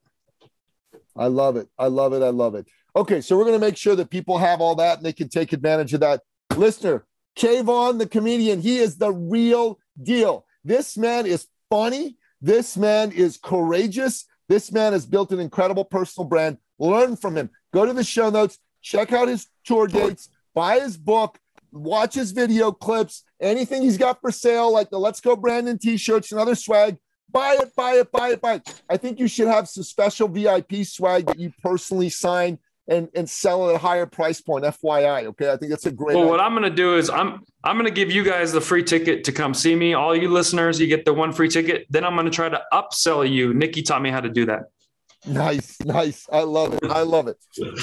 I 1.19 1.27
love 1.27 1.57
it. 1.57 1.69
I 1.79 1.87
love 1.87 2.13
it. 2.13 2.23
I 2.23 2.31
love 2.31 2.55
it. 2.55 2.67
Okay, 2.97 3.21
so 3.21 3.37
we're 3.37 3.45
going 3.45 3.61
to 3.61 3.67
make 3.67 3.77
sure 3.77 3.97
that 3.97 4.11
people 4.11 4.39
have 4.39 4.61
all 4.61 4.77
that 4.77 4.99
and 4.99 5.07
they 5.07 5.13
can 5.13 5.29
take 5.29 5.53
advantage 5.53 5.93
of 5.93 6.01
that. 6.01 6.23
Listener, 6.57 7.07
K-von, 7.35 7.99
the 7.99 8.07
comedian, 8.07 8.61
he 8.61 8.79
is 8.79 8.97
the 8.97 9.13
real 9.13 9.79
deal. 10.03 10.47
This 10.65 10.97
man 10.97 11.27
is 11.27 11.47
funny. 11.71 12.17
This 12.41 12.77
man 12.77 13.13
is 13.13 13.37
courageous. 13.37 14.25
This 14.49 14.73
man 14.73 14.93
has 14.93 15.07
built 15.07 15.33
an 15.33 15.41
incredible 15.41 15.85
personal 15.85 16.29
brand. 16.29 16.59
Learn 16.79 17.17
from 17.17 17.37
him. 17.37 17.51
Go 17.73 17.85
to 17.85 17.93
the 17.93 18.05
show 18.05 18.31
notes, 18.31 18.59
check 18.81 19.13
out 19.13 19.29
his 19.29 19.49
tour 19.65 19.87
dates, 19.87 20.31
buy 20.55 20.81
his 20.81 20.97
book, 20.97 21.39
watch 21.73 22.15
his 22.15 22.33
video 22.33 22.73
clips, 22.73 23.25
anything 23.41 23.83
he's 23.83 23.99
got 23.99 24.21
for 24.21 24.31
sale, 24.31 24.73
like 24.73 24.91
the 24.91 24.99
Let's 24.99 25.21
Go 25.21 25.37
Brandon 25.37 25.79
t 25.79 25.97
shirts 25.97 26.33
and 26.33 26.41
other 26.41 26.55
swag. 26.55 26.97
Buy 27.31 27.59
it, 27.61 27.75
buy 27.77 27.95
it, 27.95 28.11
buy 28.11 28.31
it, 28.31 28.41
buy 28.41 28.55
it. 28.55 28.83
I 28.89 28.97
think 28.97 29.19
you 29.19 29.29
should 29.29 29.49
have 29.49 29.69
some 29.69 29.83
special 29.83 30.29
VIP 30.29 30.85
swag 30.85 31.27
that 31.27 31.39
you 31.39 31.53
personally 31.63 32.09
sign 32.09 32.59
and 32.89 33.09
and 33.15 33.29
sell 33.29 33.69
at 33.69 33.75
a 33.75 33.79
higher 33.79 34.07
price 34.07 34.41
point. 34.41 34.65
FYI, 34.65 35.27
okay. 35.27 35.53
I 35.53 35.57
think 35.57 35.71
that's 35.71 35.87
a 35.87 35.93
great. 35.93 36.15
Well, 36.15 36.25
idea. 36.25 36.31
what 36.31 36.41
I'm 36.41 36.53
going 36.53 36.63
to 36.63 36.71
do 36.71 36.97
is 36.97 37.11
I'm 37.11 37.45
I'm 37.63 37.77
going 37.77 37.87
to 37.87 37.93
give 37.93 38.11
you 38.11 38.25
guys 38.25 38.51
the 38.51 38.61
free 38.61 38.83
ticket 38.83 39.25
to 39.25 39.33
come 39.33 39.55
see 39.55 39.77
me. 39.77 39.95
All 39.95 40.17
you 40.17 40.31
listeners, 40.31 40.81
you 40.81 40.87
get 40.87 41.05
the 41.05 41.13
one 41.13 41.33
free 41.33 41.49
ticket. 41.49 41.87
Then 41.91 42.05
I'm 42.05 42.15
going 42.15 42.27
to 42.27 42.33
try 42.33 42.49
to 42.49 42.63
upsell 42.73 43.31
you. 43.31 43.53
Nicky 43.55 43.83
taught 43.83 44.03
me 44.03 44.11
how 44.11 44.21
to 44.21 44.31
do 44.31 44.47
that. 44.47 44.71
Nice, 45.27 45.79
nice. 45.85 46.27
I 46.33 46.43
love 46.43 46.75
it. 46.75 46.85
I 46.85 47.03
love 47.03 47.29
it. 47.29 47.37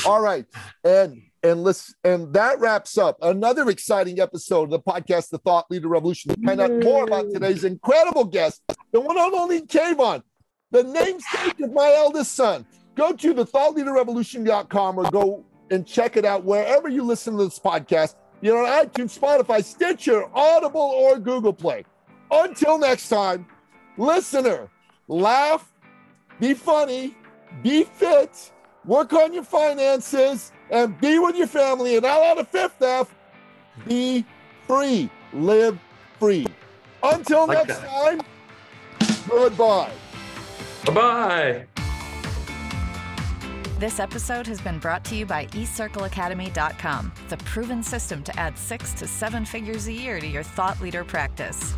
All 0.05 0.21
right, 0.21 0.45
and 0.83 1.21
and 1.45 1.63
let's 1.63 1.93
and 2.03 2.33
that 2.33 2.59
wraps 2.59 2.97
up 2.97 3.17
another 3.21 3.69
exciting 3.69 4.19
episode 4.19 4.63
of 4.63 4.69
the 4.71 4.79
podcast, 4.79 5.29
The 5.29 5.37
Thought 5.37 5.69
Leader 5.69 5.87
Revolution. 5.87 6.33
To 6.33 6.41
find 6.41 6.59
out 6.59 6.83
more 6.83 7.03
about 7.03 7.31
today's 7.31 7.63
incredible 7.63 8.25
guest, 8.25 8.63
the 8.91 8.99
one 8.99 9.17
and 9.17 9.33
only 9.33 9.61
K-von, 9.61 10.23
the 10.71 10.83
namesake 10.83 11.59
of 11.61 11.71
my 11.71 11.93
eldest 11.95 12.33
son 12.33 12.65
go 12.95 13.13
to 13.13 13.33
the 13.33 13.45
thoughtleaderrevolution.com 13.45 14.97
or 14.97 15.11
go 15.11 15.45
and 15.69 15.85
check 15.85 16.17
it 16.17 16.25
out 16.25 16.43
wherever 16.43 16.89
you 16.89 17.03
listen 17.03 17.37
to 17.37 17.43
this 17.43 17.59
podcast. 17.59 18.15
You 18.41 18.53
know, 18.53 18.65
on 18.65 18.85
iTunes, 18.85 19.17
Spotify, 19.17 19.63
Stitcher, 19.63 20.25
Audible, 20.33 20.81
or 20.81 21.19
Google 21.19 21.53
Play. 21.53 21.85
Until 22.31 22.79
next 22.79 23.09
time, 23.09 23.45
listener, 23.97 24.69
laugh, 25.07 25.71
be 26.39 26.53
funny, 26.53 27.15
be 27.61 27.83
fit, 27.83 28.51
work 28.85 29.13
on 29.13 29.33
your 29.33 29.43
finances, 29.43 30.51
and 30.69 30.99
be 30.99 31.19
with 31.19 31.35
your 31.35 31.47
family. 31.47 31.97
And 31.97 32.05
out 32.05 32.21
on 32.21 32.37
the 32.37 32.45
fifth 32.45 32.81
F, 32.81 33.13
be 33.87 34.25
free, 34.67 35.09
live 35.33 35.79
free. 36.19 36.47
Until 37.03 37.47
like 37.47 37.67
next 37.67 37.81
that. 37.81 37.89
time, 37.89 38.21
goodbye. 39.29 39.91
Bye 40.85 40.93
bye. 40.93 41.65
This 43.77 43.99
episode 43.99 44.47
has 44.47 44.61
been 44.61 44.79
brought 44.79 45.03
to 45.05 45.15
you 45.15 45.25
by 45.25 45.47
eCircleAcademy.com, 45.47 47.11
the 47.27 47.37
proven 47.37 47.83
system 47.83 48.23
to 48.23 48.39
add 48.39 48.57
six 48.57 48.93
to 48.93 49.05
seven 49.05 49.43
figures 49.43 49.87
a 49.87 49.91
year 49.91 50.21
to 50.21 50.25
your 50.25 50.43
thought 50.43 50.79
leader 50.79 51.03
practice. 51.03 51.73